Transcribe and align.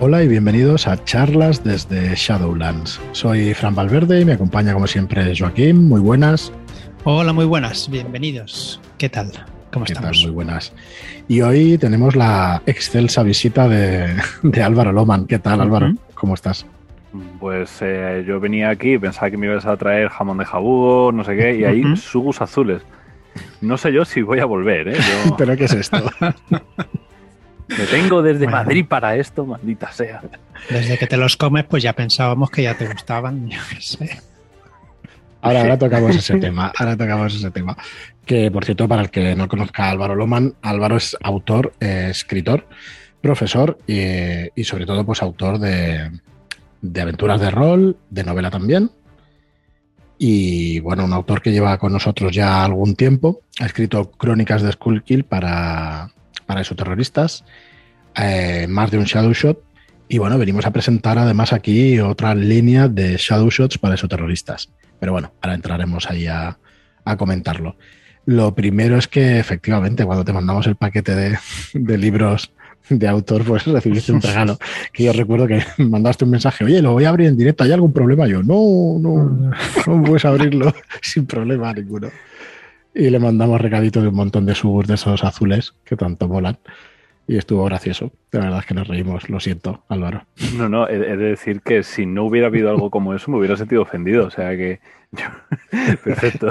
Hola 0.00 0.22
y 0.22 0.28
bienvenidos 0.28 0.88
a 0.88 1.02
charlas 1.04 1.62
desde 1.62 2.14
Shadowlands. 2.16 3.00
Soy 3.12 3.54
Fran 3.54 3.74
Valverde 3.74 4.20
y 4.20 4.24
me 4.24 4.32
acompaña 4.32 4.74
como 4.74 4.86
siempre 4.86 5.32
Joaquín. 5.38 5.88
Muy 5.88 6.00
buenas. 6.00 6.52
Hola, 7.04 7.32
muy 7.32 7.44
buenas. 7.44 7.88
Bienvenidos. 7.88 8.80
¿Qué 8.98 9.08
tal? 9.08 9.30
¿Cómo 9.72 9.86
¿Qué 9.86 9.92
estamos? 9.92 10.16
Tal? 10.18 10.26
Muy 10.26 10.34
buenas. 10.34 10.72
Y 11.28 11.40
hoy 11.42 11.78
tenemos 11.78 12.16
la 12.16 12.60
excelsa 12.66 13.22
visita 13.22 13.68
de, 13.68 14.14
de 14.42 14.62
Álvaro 14.62 14.92
Loman. 14.92 15.26
¿Qué 15.26 15.38
tal, 15.38 15.60
Álvaro? 15.60 15.86
Uh 15.86 15.90
-huh. 15.90 15.98
¿Cómo 16.14 16.34
estás? 16.34 16.66
Pues 17.38 17.78
eh, 17.80 18.24
yo 18.26 18.40
venía 18.40 18.70
aquí, 18.70 18.98
pensaba 18.98 19.30
que 19.30 19.36
me 19.36 19.46
ibas 19.46 19.64
a 19.64 19.76
traer 19.76 20.08
jamón 20.08 20.38
de 20.38 20.44
jabugo, 20.44 21.12
no 21.12 21.22
sé 21.22 21.36
qué, 21.36 21.56
y 21.56 21.64
ahí 21.64 21.82
uh 21.82 21.88
-huh. 21.90 21.96
sugus 21.96 22.42
azules. 22.42 22.82
No 23.60 23.76
sé 23.78 23.92
yo 23.92 24.04
si 24.04 24.22
voy 24.22 24.40
a 24.40 24.44
volver, 24.44 24.88
¿eh? 24.88 24.96
Yo... 24.96 25.36
¿Pero 25.38 25.56
qué 25.56 25.64
es 25.64 25.72
esto? 25.72 25.98
Me 27.68 27.86
tengo 27.86 28.22
desde 28.22 28.44
bueno. 28.44 28.58
Madrid 28.58 28.86
para 28.86 29.16
esto, 29.16 29.46
maldita 29.46 29.90
sea. 29.92 30.22
Desde 30.68 30.98
que 30.98 31.06
te 31.06 31.16
los 31.16 31.36
comes, 31.36 31.64
pues 31.64 31.82
ya 31.82 31.92
pensábamos 31.94 32.50
que 32.50 32.62
ya 32.62 32.76
te 32.76 32.86
gustaban, 32.86 33.48
yo 33.50 33.58
qué 33.70 33.80
sé. 33.80 34.20
Ahora, 35.40 35.60
ahora 35.60 35.78
tocamos 35.78 36.16
ese 36.16 36.36
tema, 36.40 36.72
ahora 36.76 36.96
tocamos 36.96 37.34
ese 37.34 37.50
tema. 37.50 37.76
Que, 38.24 38.50
por 38.50 38.64
cierto, 38.64 38.88
para 38.88 39.02
el 39.02 39.10
que 39.10 39.34
no 39.34 39.48
conozca 39.48 39.84
a 39.84 39.90
Álvaro 39.90 40.14
Loman, 40.14 40.54
Álvaro 40.62 40.96
es 40.96 41.16
autor, 41.22 41.74
eh, 41.80 42.08
escritor, 42.10 42.66
profesor 43.20 43.78
y, 43.86 44.00
y, 44.54 44.64
sobre 44.64 44.86
todo, 44.86 45.04
pues 45.04 45.22
autor 45.22 45.58
de, 45.58 46.10
de 46.80 47.00
aventuras 47.00 47.40
de 47.40 47.50
rol, 47.50 47.96
de 48.10 48.24
novela 48.24 48.50
también. 48.50 48.90
Y 50.18 50.80
bueno, 50.80 51.04
un 51.04 51.12
autor 51.12 51.42
que 51.42 51.52
lleva 51.52 51.76
con 51.78 51.92
nosotros 51.92 52.32
ya 52.32 52.64
algún 52.64 52.94
tiempo. 52.94 53.40
Ha 53.60 53.66
escrito 53.66 54.10
crónicas 54.12 54.62
de 54.62 54.72
Skullkill 54.72 55.24
para, 55.24 56.10
para 56.46 56.60
exoterroristas, 56.60 57.44
eh, 58.16 58.66
más 58.68 58.90
de 58.90 58.98
un 58.98 59.04
Shadow 59.04 59.32
Shot. 59.32 59.62
Y 60.08 60.18
bueno, 60.18 60.38
venimos 60.38 60.66
a 60.66 60.72
presentar 60.72 61.18
además 61.18 61.52
aquí 61.52 61.98
otra 62.00 62.34
línea 62.34 62.88
de 62.88 63.16
Shadow 63.16 63.50
Shots 63.50 63.78
para 63.78 63.94
exoterroristas. 63.94 64.70
Pero 65.00 65.12
bueno, 65.12 65.32
ahora 65.40 65.54
entraremos 65.54 66.08
ahí 66.10 66.26
a, 66.26 66.58
a 67.04 67.16
comentarlo. 67.16 67.76
Lo 68.26 68.54
primero 68.54 68.96
es 68.96 69.08
que 69.08 69.38
efectivamente 69.38 70.04
cuando 70.04 70.24
te 70.24 70.32
mandamos 70.32 70.66
el 70.66 70.76
paquete 70.76 71.14
de, 71.14 71.38
de 71.74 71.98
libros 71.98 72.52
de 72.88 73.08
autor, 73.08 73.44
pues 73.44 73.64
recibiste 73.66 74.12
un 74.12 74.20
regalo. 74.20 74.58
Que 74.92 75.04
yo 75.04 75.12
recuerdo 75.12 75.46
que 75.46 75.62
mandaste 75.82 76.24
un 76.24 76.30
mensaje, 76.30 76.64
oye, 76.64 76.82
lo 76.82 76.92
voy 76.92 77.04
a 77.04 77.10
abrir 77.10 77.28
en 77.28 77.36
directo, 77.36 77.64
¿hay 77.64 77.72
algún 77.72 77.92
problema? 77.92 78.26
Yo, 78.26 78.42
no, 78.42 78.98
no, 78.98 79.52
no 79.86 80.02
puedes 80.02 80.24
abrirlo 80.24 80.74
sin 81.02 81.26
problema 81.26 81.72
ninguno. 81.72 82.10
Y 82.94 83.10
le 83.10 83.18
mandamos 83.18 83.60
recadito 83.60 84.00
de 84.00 84.08
un 84.08 84.14
montón 84.14 84.46
de 84.46 84.54
subs 84.54 84.86
de 84.86 84.94
esos 84.94 85.24
azules 85.24 85.74
que 85.84 85.96
tanto 85.96 86.28
molan. 86.28 86.58
Y 87.26 87.36
estuvo 87.38 87.64
gracioso. 87.64 88.12
De 88.30 88.38
verdad 88.38 88.60
es 88.60 88.66
que 88.66 88.74
nos 88.74 88.86
reímos. 88.86 89.28
Lo 89.30 89.40
siento, 89.40 89.82
Álvaro. 89.88 90.26
No, 90.56 90.68
no, 90.68 90.88
he 90.88 90.98
de 90.98 91.16
decir 91.16 91.62
que 91.62 91.82
si 91.82 92.06
no 92.06 92.24
hubiera 92.24 92.48
habido 92.48 92.70
algo 92.70 92.90
como 92.90 93.14
eso, 93.14 93.30
me 93.30 93.38
hubiera 93.38 93.56
sentido 93.56 93.82
ofendido. 93.82 94.26
O 94.26 94.30
sea 94.30 94.50
que. 94.56 94.80
Perfecto. 96.04 96.48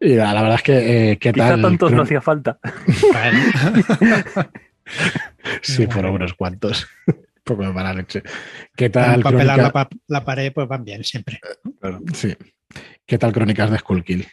Y 0.00 0.14
la, 0.14 0.34
la 0.34 0.42
verdad 0.42 0.56
es 0.56 0.62
que. 0.62 1.12
Eh, 1.12 1.16
¿qué 1.18 1.32
Quizá 1.32 1.50
tal? 1.50 1.62
tantos 1.62 1.92
no 1.92 2.02
hacía 2.02 2.20
falta. 2.20 2.58
sí, 5.62 5.86
fueron 5.86 6.14
unos 6.14 6.34
cuantos. 6.34 6.86
poco 7.44 7.62
de 7.62 7.72
mala 7.72 7.94
leche. 7.94 8.22
¿Qué 8.76 8.90
tal? 8.90 9.22
Para 9.22 9.36
papelar 9.36 9.58
la, 9.58 9.72
pa 9.72 9.88
la, 10.06 10.24
pared, 10.24 10.52
pues 10.52 10.68
van 10.68 10.84
bien 10.84 11.02
siempre. 11.02 11.40
Claro. 11.80 12.00
Sí. 12.12 12.36
¿Qué 13.06 13.16
tal 13.16 13.32
crónicas 13.32 13.70
de 13.70 13.78
Skullkill? 13.78 14.26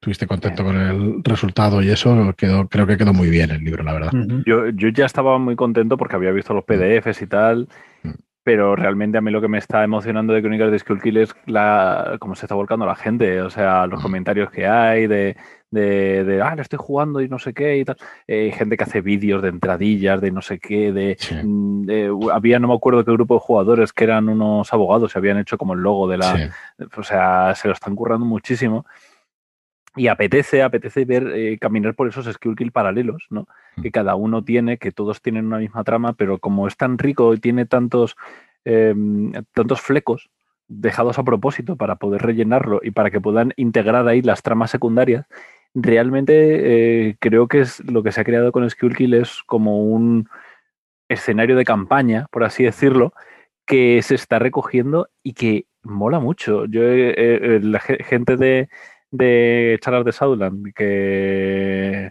¿Estuviste 0.00 0.26
contento 0.26 0.64
con 0.64 0.76
el 0.76 1.22
resultado 1.22 1.82
y 1.82 1.90
eso? 1.90 2.32
Quedó, 2.34 2.66
creo 2.68 2.86
que 2.86 2.96
quedó 2.96 3.12
muy 3.12 3.28
bien 3.28 3.50
el 3.50 3.62
libro, 3.62 3.84
la 3.84 3.92
verdad. 3.92 4.14
Uh 4.14 4.16
-huh. 4.16 4.44
yo, 4.46 4.68
yo 4.70 4.88
ya 4.88 5.04
estaba 5.04 5.38
muy 5.38 5.56
contento 5.56 5.98
porque 5.98 6.16
había 6.16 6.32
visto 6.32 6.54
los 6.54 6.64
PDFs 6.64 7.20
y 7.20 7.26
tal. 7.26 7.68
Uh 8.02 8.08
-huh 8.08 8.16
pero 8.42 8.74
realmente 8.74 9.18
a 9.18 9.20
mí 9.20 9.30
lo 9.30 9.40
que 9.40 9.48
me 9.48 9.58
está 9.58 9.84
emocionando 9.84 10.32
de 10.32 10.40
Crónicas 10.40 10.70
de 10.70 10.78
Skullkill 10.78 11.18
es 11.18 11.34
la, 11.46 12.16
cómo 12.18 12.34
se 12.34 12.46
está 12.46 12.54
volcando 12.54 12.86
la 12.86 12.94
gente, 12.96 13.42
o 13.42 13.50
sea, 13.50 13.86
los 13.86 14.02
comentarios 14.02 14.50
que 14.50 14.66
hay 14.66 15.06
de, 15.06 15.36
de, 15.70 16.24
de 16.24 16.40
ah, 16.40 16.56
le 16.56 16.62
estoy 16.62 16.78
jugando 16.80 17.20
y 17.20 17.28
no 17.28 17.38
sé 17.38 17.52
qué 17.52 17.78
y 17.78 17.84
tal. 17.84 17.96
Eh, 18.26 18.50
gente 18.56 18.78
que 18.78 18.84
hace 18.84 19.02
vídeos 19.02 19.42
de 19.42 19.50
entradillas, 19.50 20.20
de 20.22 20.30
no 20.30 20.40
sé 20.40 20.58
qué, 20.58 20.90
de, 20.90 21.16
sí. 21.18 21.36
de, 21.44 22.12
había, 22.32 22.58
no 22.58 22.68
me 22.68 22.74
acuerdo 22.74 23.04
qué 23.04 23.12
grupo 23.12 23.34
de 23.34 23.40
jugadores 23.40 23.92
que 23.92 24.04
eran 24.04 24.28
unos 24.28 24.72
abogados, 24.72 25.12
se 25.12 25.18
habían 25.18 25.38
hecho 25.38 25.58
como 25.58 25.74
el 25.74 25.80
logo 25.80 26.08
de 26.08 26.16
la, 26.16 26.36
sí. 26.36 26.84
o 26.96 27.02
sea, 27.02 27.54
se 27.54 27.68
lo 27.68 27.74
están 27.74 27.94
currando 27.94 28.24
muchísimo. 28.24 28.86
Y 29.96 30.06
apetece, 30.06 30.62
apetece 30.62 31.04
ver 31.04 31.32
eh, 31.34 31.58
caminar 31.58 31.94
por 31.94 32.08
esos 32.08 32.26
Skullkill 32.26 32.70
paralelos, 32.70 33.26
¿no? 33.28 33.48
Que 33.82 33.90
cada 33.90 34.14
uno 34.14 34.44
tiene, 34.44 34.78
que 34.78 34.92
todos 34.92 35.20
tienen 35.20 35.46
una 35.46 35.58
misma 35.58 35.82
trama, 35.82 36.12
pero 36.12 36.38
como 36.38 36.68
es 36.68 36.76
tan 36.76 36.96
rico 36.96 37.34
y 37.34 37.38
tiene 37.38 37.66
tantos, 37.66 38.16
eh, 38.64 38.94
tantos 39.52 39.80
flecos 39.80 40.30
dejados 40.68 41.18
a 41.18 41.24
propósito 41.24 41.74
para 41.74 41.96
poder 41.96 42.22
rellenarlo 42.22 42.80
y 42.84 42.92
para 42.92 43.10
que 43.10 43.20
puedan 43.20 43.52
integrar 43.56 44.06
ahí 44.06 44.22
las 44.22 44.42
tramas 44.42 44.70
secundarias, 44.70 45.26
realmente 45.74 47.08
eh, 47.08 47.16
creo 47.18 47.48
que 47.48 47.60
es 47.60 47.80
lo 47.84 48.04
que 48.04 48.12
se 48.12 48.20
ha 48.20 48.24
creado 48.24 48.52
con 48.52 48.68
Skullkill 48.68 49.14
es 49.14 49.42
como 49.44 49.82
un 49.82 50.28
escenario 51.08 51.56
de 51.56 51.64
campaña, 51.64 52.28
por 52.30 52.44
así 52.44 52.62
decirlo, 52.62 53.12
que 53.66 54.00
se 54.02 54.14
está 54.14 54.38
recogiendo 54.38 55.08
y 55.24 55.32
que 55.32 55.66
mola 55.82 56.20
mucho. 56.20 56.66
Yo, 56.66 56.82
la 56.82 57.80
gente 57.80 58.36
de 58.36 58.68
de 59.10 59.78
charlas 59.80 60.04
de 60.04 60.12
Southland 60.12 60.72
que, 60.74 62.10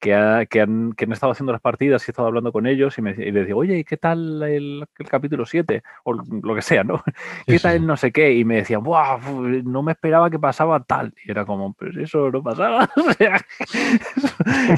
que, 0.00 0.14
ha, 0.14 0.46
que, 0.46 0.60
han, 0.60 0.92
que, 0.92 1.04
han, 1.04 1.12
estado 1.12 1.32
haciendo 1.32 1.52
las 1.52 1.60
partidas 1.60 2.02
y 2.02 2.10
he 2.10 2.12
estado 2.12 2.28
hablando 2.28 2.52
con 2.52 2.66
ellos 2.66 2.96
y, 2.98 3.02
me, 3.02 3.10
y 3.10 3.32
les 3.32 3.46
digo, 3.46 3.60
oye, 3.60 3.84
¿qué 3.84 3.96
tal 3.96 4.42
el, 4.42 4.84
el, 4.98 5.08
capítulo 5.08 5.46
7? 5.46 5.82
O 6.04 6.12
lo 6.12 6.54
que 6.54 6.62
sea, 6.62 6.84
¿no? 6.84 7.02
¿Qué 7.46 7.58
sí, 7.58 7.62
tal 7.62 7.76
el 7.76 7.86
no 7.86 7.96
sé 7.96 8.12
qué? 8.12 8.32
Y 8.32 8.44
me 8.44 8.56
decían, 8.56 8.82
¡buah! 8.82 9.18
No 9.64 9.82
me 9.82 9.92
esperaba 9.92 10.30
que 10.30 10.38
pasaba 10.38 10.82
tal. 10.84 11.12
Y 11.24 11.30
era 11.30 11.44
como, 11.44 11.74
pero 11.74 12.02
eso 12.02 12.30
no 12.30 12.42
pasaba. 12.42 12.88
O 12.96 13.12
sea, 13.12 13.40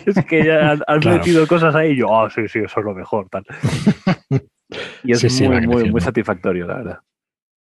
es 0.07 0.25
que 0.27 0.45
ya 0.45 0.73
han, 0.73 0.83
han 0.87 1.01
claro. 1.01 1.19
metido 1.19 1.47
cosas 1.47 1.75
ahí 1.75 1.93
y 1.93 1.97
yo, 1.97 2.15
ah, 2.15 2.25
oh, 2.25 2.31
sí, 2.31 2.47
sí, 2.49 2.61
eso 2.61 2.81
es 2.81 2.87
lo 2.87 2.95
mejor, 2.95 3.28
tal. 3.28 3.45
Y 5.03 5.12
es 5.12 5.21
sí, 5.21 5.49
muy, 5.49 5.67
muy, 5.67 5.91
muy 5.91 6.01
satisfactorio, 6.01 6.67
la 6.67 6.77
verdad. 6.77 6.99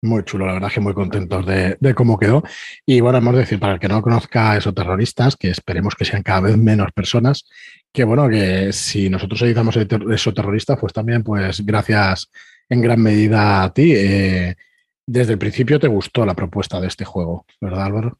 Muy 0.01 0.23
chulo, 0.23 0.45
la 0.45 0.53
verdad 0.53 0.71
que 0.71 0.79
muy 0.79 0.93
contentos 0.93 1.45
de, 1.45 1.93
cómo 1.93 2.17
quedó. 2.17 2.41
Y 2.85 3.01
bueno, 3.01 3.17
hemos 3.17 3.33
de 3.33 3.41
decir, 3.41 3.59
para 3.59 3.73
el 3.73 3.79
que 3.79 3.89
no 3.89 4.01
conozca 4.01 4.53
a 4.53 4.59
terroristas, 4.59 5.35
que 5.35 5.49
esperemos 5.49 5.93
que 5.95 6.05
sean 6.05 6.23
cada 6.23 6.41
vez 6.41 6.57
menos 6.57 6.91
personas, 6.93 7.45
que 7.91 8.05
bueno, 8.05 8.29
que 8.29 8.71
si 8.71 9.09
nosotros 9.09 9.41
editamos 9.41 9.75
esos 9.75 10.33
terroristas, 10.33 10.77
pues 10.79 10.93
también, 10.93 11.21
pues 11.21 11.65
gracias 11.65 12.31
en 12.69 12.81
gran 12.81 13.01
medida 13.01 13.63
a 13.63 13.73
ti. 13.73 13.93
Eh, 13.93 14.55
desde 15.05 15.33
el 15.33 15.39
principio 15.39 15.79
te 15.79 15.87
gustó 15.87 16.25
la 16.25 16.33
propuesta 16.33 16.79
de 16.79 16.87
este 16.87 17.03
juego, 17.03 17.45
¿verdad, 17.59 17.83
Álvaro? 17.83 18.17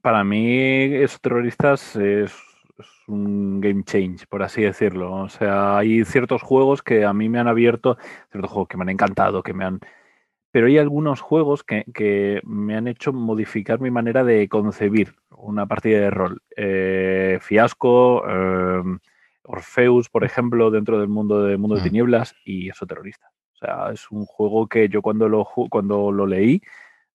Para 0.00 0.24
mí, 0.24 0.84
esos 0.94 1.20
terroristas 1.20 1.96
es, 1.96 2.32
es 2.78 2.86
un 3.08 3.60
game 3.60 3.84
change, 3.84 4.26
por 4.26 4.42
así 4.42 4.62
decirlo. 4.62 5.12
O 5.12 5.28
sea, 5.28 5.76
hay 5.76 6.02
ciertos 6.06 6.40
juegos 6.40 6.82
que 6.82 7.04
a 7.04 7.12
mí 7.12 7.28
me 7.28 7.40
han 7.40 7.48
abierto, 7.48 7.98
ciertos 8.30 8.50
juegos 8.50 8.68
que 8.68 8.78
me 8.78 8.84
han 8.84 8.90
encantado, 8.90 9.42
que 9.42 9.52
me 9.52 9.66
han 9.66 9.80
pero 10.54 10.68
hay 10.68 10.78
algunos 10.78 11.20
juegos 11.20 11.64
que, 11.64 11.84
que, 11.92 12.40
me 12.44 12.76
han 12.76 12.86
hecho 12.86 13.12
modificar 13.12 13.80
mi 13.80 13.90
manera 13.90 14.22
de 14.22 14.48
concebir 14.48 15.16
una 15.30 15.66
partida 15.66 15.98
de 15.98 16.10
rol. 16.10 16.42
Eh, 16.56 17.40
Fiasco, 17.42 18.22
eh, 18.24 18.98
Orpheus, 19.42 20.08
por 20.08 20.22
ejemplo, 20.22 20.70
dentro 20.70 21.00
del 21.00 21.08
mundo 21.08 21.42
de 21.42 21.56
Mundo 21.56 21.74
de 21.74 21.82
Tinieblas, 21.82 22.36
y 22.44 22.68
eso 22.68 22.86
terrorista. 22.86 23.32
O 23.54 23.56
sea, 23.56 23.90
es 23.92 24.08
un 24.12 24.26
juego 24.26 24.68
que 24.68 24.88
yo 24.88 25.02
cuando 25.02 25.28
lo, 25.28 25.44
cuando 25.44 26.12
lo 26.12 26.24
leí 26.24 26.62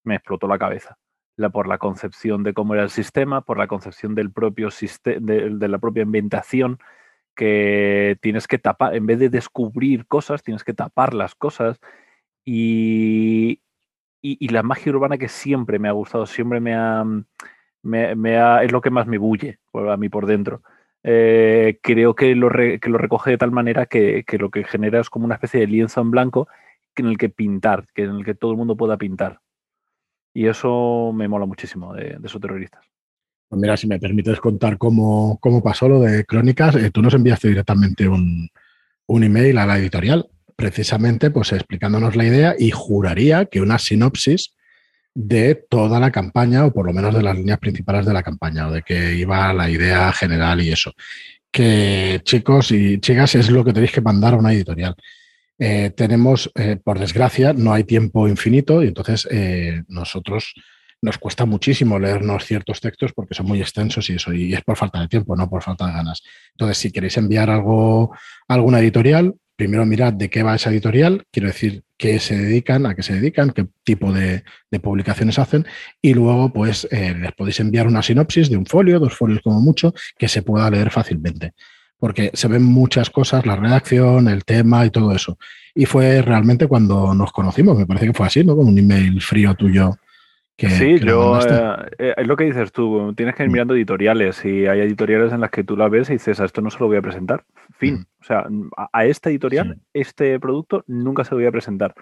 me 0.03 0.15
explotó 0.15 0.45
la 0.45 0.59
cabeza. 0.59 0.97
La, 1.37 1.49
por 1.49 1.65
la 1.65 1.77
concepción 1.77 2.43
de 2.43 2.53
cómo 2.53 2.73
era 2.73 2.83
el 2.83 2.89
sistema, 2.89 3.39
por 3.39 3.57
la 3.57 3.67
concepción 3.67 4.15
del 4.15 4.33
propio 4.33 4.69
sistema, 4.69 5.15
de, 5.21 5.51
de 5.51 5.67
la 5.69 5.77
propia 5.77 6.03
ambientación, 6.03 6.77
que 7.37 8.17
tienes 8.19 8.49
que 8.49 8.57
tapar, 8.57 8.97
en 8.97 9.05
vez 9.05 9.17
de 9.17 9.29
descubrir 9.29 10.07
cosas, 10.07 10.43
tienes 10.43 10.65
que 10.65 10.73
tapar 10.73 11.13
las 11.13 11.35
cosas. 11.35 11.79
Y, 12.51 13.61
y, 14.23 14.47
la 14.47 14.63
magia 14.63 14.91
urbana 14.91 15.19
que 15.19 15.29
siempre 15.29 15.77
me 15.77 15.87
ha 15.87 15.91
gustado, 15.91 16.25
siempre 16.25 16.59
me 16.59 16.73
ha, 16.73 17.01
ha 17.01 18.63
es 18.63 18.71
lo 18.71 18.81
que 18.81 18.89
más 18.89 19.05
me 19.05 19.19
bulle 19.19 19.59
a 19.71 19.97
mí 19.97 20.09
por 20.09 20.25
dentro. 20.25 20.63
Eh, 21.03 21.77
creo 21.83 22.15
que 22.15 22.33
lo, 22.33 22.49
recoge 22.49 23.29
de 23.29 23.37
tal 23.37 23.51
manera 23.51 23.85
que, 23.85 24.25
lo 24.39 24.49
que 24.49 24.63
genera 24.63 24.99
es 24.99 25.11
como 25.11 25.25
una 25.25 25.35
especie 25.35 25.59
de 25.59 25.67
lienzo 25.67 26.01
en 26.01 26.09
blanco 26.09 26.47
en 26.95 27.05
el 27.05 27.19
que 27.19 27.29
pintar, 27.29 27.85
que 27.93 28.05
en 28.05 28.15
el 28.15 28.25
que 28.25 28.33
todo 28.33 28.49
el 28.49 28.57
mundo 28.57 28.75
pueda 28.75 28.97
pintar. 28.97 29.41
Y 30.33 30.47
eso 30.47 31.11
me 31.13 31.27
mola 31.27 31.45
muchísimo 31.45 31.93
de, 31.93 32.17
esos 32.23 32.41
terroristas. 32.41 32.83
Pues 33.47 33.61
mira, 33.61 33.77
si 33.77 33.85
me 33.85 33.99
permites 33.99 34.39
contar 34.41 34.79
cómo, 34.79 35.39
pasó 35.63 35.87
lo 35.87 35.99
de 35.99 36.25
Crónicas, 36.25 36.75
eh, 36.77 36.89
tú 36.89 37.03
nos 37.03 37.13
enviaste 37.13 37.49
directamente 37.49 38.07
un 38.07 39.23
email 39.23 39.59
a 39.59 39.67
la 39.67 39.77
editorial 39.77 40.27
precisamente 40.59 41.31
pues 41.31 41.53
explicándonos 41.53 42.17
la 42.17 42.25
idea 42.25 42.53
y 42.59 42.69
juraría 42.71 43.45
que 43.45 43.61
una 43.61 43.79
sinopsis 43.79 44.53
de 45.15 45.55
toda 45.55 46.01
la 46.01 46.11
campaña 46.11 46.65
o 46.65 46.73
por 46.73 46.85
lo 46.85 46.91
menos 46.91 47.15
de 47.15 47.23
las 47.23 47.37
líneas 47.37 47.59
principales 47.59 48.05
de 48.05 48.11
la 48.11 48.23
campaña 48.23 48.67
o 48.67 48.71
de 48.71 48.81
que 48.81 49.15
iba 49.15 49.53
la 49.53 49.69
idea 49.69 50.11
general 50.11 50.61
y 50.61 50.73
eso. 50.73 50.91
Que 51.49 52.19
chicos 52.25 52.71
y 52.71 52.99
chicas 52.99 53.35
es 53.35 53.49
lo 53.49 53.63
que 53.63 53.71
tenéis 53.71 53.93
que 53.93 54.01
mandar 54.01 54.33
a 54.33 54.37
una 54.37 54.51
editorial. 54.51 54.95
Eh, 55.57 55.91
tenemos, 55.95 56.51
eh, 56.55 56.75
por 56.75 56.99
desgracia, 56.99 57.53
no 57.53 57.71
hay 57.71 57.85
tiempo 57.85 58.27
infinito 58.27 58.83
y 58.83 58.87
entonces 58.89 59.29
eh, 59.31 59.83
nosotros 59.87 60.53
nos 61.01 61.17
cuesta 61.17 61.45
muchísimo 61.45 61.97
leernos 61.99 62.43
ciertos 62.43 62.81
textos 62.81 63.13
porque 63.13 63.33
son 63.33 63.45
muy 63.45 63.61
extensos 63.61 64.09
y 64.09 64.15
eso, 64.15 64.33
y 64.33 64.53
es 64.53 64.61
por 64.61 64.75
falta 64.75 64.99
de 64.99 65.07
tiempo, 65.07 65.37
no 65.37 65.49
por 65.49 65.63
falta 65.63 65.87
de 65.87 65.93
ganas. 65.93 66.21
Entonces, 66.51 66.77
si 66.77 66.91
queréis 66.91 67.15
enviar 67.15 67.49
algo 67.49 68.13
a 68.49 68.53
alguna 68.53 68.81
editorial, 68.81 69.35
primero 69.59 69.85
mirad 69.85 70.13
de 70.13 70.29
qué 70.29 70.41
va 70.41 70.55
esa 70.55 70.69
editorial, 70.69 71.25
quiero 71.33 71.49
decir, 71.49 71.83
qué 71.97 72.17
se 72.19 72.37
dedican, 72.37 72.85
a 72.85 72.95
qué 72.95 73.03
se 73.03 73.13
dedican, 73.13 73.51
qué 73.51 73.67
tipo 73.83 74.13
de, 74.13 74.41
publicaciones 74.81 75.37
hacen, 75.37 75.65
y 76.01 76.13
luego, 76.13 76.53
pues, 76.53 76.87
les 76.89 77.33
podéis 77.33 77.59
enviar 77.59 77.85
una 77.85 78.01
sinopsis 78.01 78.49
de 78.49 78.55
un 78.55 78.65
folio, 78.65 79.01
dos 79.01 79.17
folios 79.17 79.41
como 79.43 79.59
mucho, 79.59 79.93
que 80.17 80.29
se 80.29 80.43
pueda 80.43 80.71
leer 80.71 80.91
fácilmente 80.91 81.51
porque 81.99 82.31
se 82.33 82.47
ven 82.47 82.63
muchas 82.63 83.09
cosas, 83.09 83.45
la 83.45 83.57
redacción, 83.57 84.29
el 84.29 84.45
tema 84.45 84.85
y 84.85 84.89
todo 84.89 85.13
eso. 85.13 85.37
Y 85.75 85.85
fue 85.85 86.21
realmente 86.21 86.65
cuando 86.65 87.13
nos 87.13 87.33
conocimos, 87.33 87.77
me 87.77 87.85
parece 87.85 88.05
que 88.05 88.13
fue 88.13 88.25
así, 88.25 88.41
¿no? 88.41 88.55
Con 88.55 88.67
un 88.67 88.79
email 88.79 89.19
frío 89.19 89.53
tuyo. 89.53 89.97
Que, 90.59 90.69
sí, 90.69 90.99
yo, 90.99 91.39
eh, 91.39 91.89
eh, 91.97 92.13
es 92.17 92.27
lo 92.27 92.35
que 92.35 92.43
dices 92.43 92.73
tú, 92.73 93.13
tienes 93.15 93.33
que 93.33 93.43
ir 93.43 93.49
mirando 93.49 93.75
editoriales 93.75 94.43
y 94.43 94.67
hay 94.67 94.81
editoriales 94.81 95.31
en 95.31 95.39
las 95.39 95.51
que 95.51 95.63
tú 95.63 95.77
la 95.77 95.87
ves 95.87 96.09
y 96.09 96.13
dices, 96.13 96.41
a 96.41 96.45
esto 96.45 96.59
no 96.61 96.69
se 96.69 96.79
lo 96.79 96.87
voy 96.87 96.97
a 96.97 97.01
presentar. 97.01 97.45
Fin. 97.77 97.93
Mm. 97.93 98.05
O 98.19 98.23
sea, 98.25 98.45
a, 98.91 99.05
esta 99.05 99.29
editorial, 99.29 99.79
este 99.93 100.37
producto 100.37 100.83
nunca 100.85 101.23
se 101.23 101.31
lo 101.31 101.37
voy 101.37 101.45
a 101.45 101.51
presentar 101.51 101.95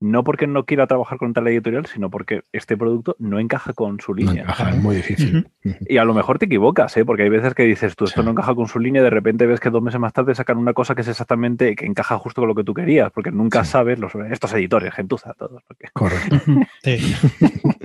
no 0.00 0.24
porque 0.24 0.46
no 0.46 0.64
quiera 0.64 0.86
trabajar 0.86 1.18
con 1.18 1.32
tal 1.32 1.48
editorial, 1.48 1.86
sino 1.86 2.10
porque 2.10 2.42
este 2.52 2.76
producto 2.76 3.16
no 3.18 3.38
encaja 3.38 3.72
con 3.72 4.00
su 4.00 4.14
línea. 4.14 4.42
encaja, 4.42 4.70
es 4.70 4.82
muy 4.82 4.96
difícil. 4.96 5.48
Y 5.88 5.96
a 5.96 6.04
lo 6.04 6.14
mejor 6.14 6.38
te 6.38 6.46
equivocas, 6.46 6.96
¿eh? 6.96 7.04
porque 7.04 7.22
hay 7.22 7.28
veces 7.28 7.54
que 7.54 7.62
dices 7.62 7.96
tú, 7.96 8.04
esto 8.04 8.22
no 8.22 8.32
encaja 8.32 8.54
con 8.54 8.68
su 8.68 8.78
línea, 8.78 9.00
y 9.00 9.04
de 9.04 9.10
repente 9.10 9.46
ves 9.46 9.60
que 9.60 9.70
dos 9.70 9.82
meses 9.82 10.00
más 10.00 10.12
tarde 10.12 10.34
sacan 10.34 10.58
una 10.58 10.74
cosa 10.74 10.94
que 10.94 11.00
es 11.02 11.08
exactamente, 11.08 11.74
que 11.74 11.86
encaja 11.86 12.18
justo 12.18 12.42
con 12.42 12.48
lo 12.48 12.54
que 12.54 12.64
tú 12.64 12.74
querías, 12.74 13.10
porque 13.12 13.30
nunca 13.30 13.64
sabes, 13.64 13.98
los, 13.98 14.14
estos 14.30 14.52
editores, 14.52 14.92
gentuza, 14.94 15.32
todos. 15.34 15.62
Correcto. 15.92 16.40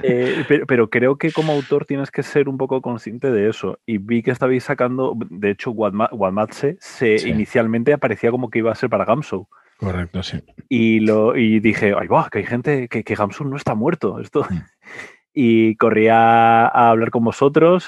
Eh, 0.01 0.45
pero, 0.65 0.89
creo 0.89 1.17
que 1.17 1.31
como 1.31 1.51
autor 1.51 1.85
tienes 1.85 2.09
que 2.09 2.23
ser 2.23 2.47
un 2.47 2.57
poco 2.57 2.81
consciente 2.81 3.31
de 3.31 3.50
eso. 3.50 3.79
Y 3.85 3.97
vi 3.97 4.23
que 4.23 4.31
estabais 4.31 4.63
sacando, 4.63 5.17
de 5.29 5.51
hecho, 5.51 5.71
Wadmatse 5.71 6.77
se 6.79 7.27
inicialmente 7.27 7.91
aparecía 7.91 8.31
como 8.31 8.50
que 8.50 8.59
iba 8.59 8.71
a 8.71 8.75
ser 8.75 8.89
para 8.89 9.03
Gamso. 9.03 9.50
Correcto, 9.79 10.21
sí. 10.23 10.43
Y, 10.67 10.99
lo, 10.99 11.37
y 11.37 11.59
dije, 11.61 11.93
ay, 11.97 12.07
va, 12.07 12.29
que 12.29 12.39
hay 12.39 12.45
gente, 12.45 12.89
que, 12.89 13.03
que 13.03 13.15
no 13.45 13.55
está 13.55 13.75
muerto. 13.75 14.19
Esto. 14.19 14.45
Mm 14.49 14.59
y 15.33 15.75
corría 15.75 16.67
a 16.67 16.89
hablar 16.89 17.11
con 17.11 17.23
vosotros. 17.23 17.87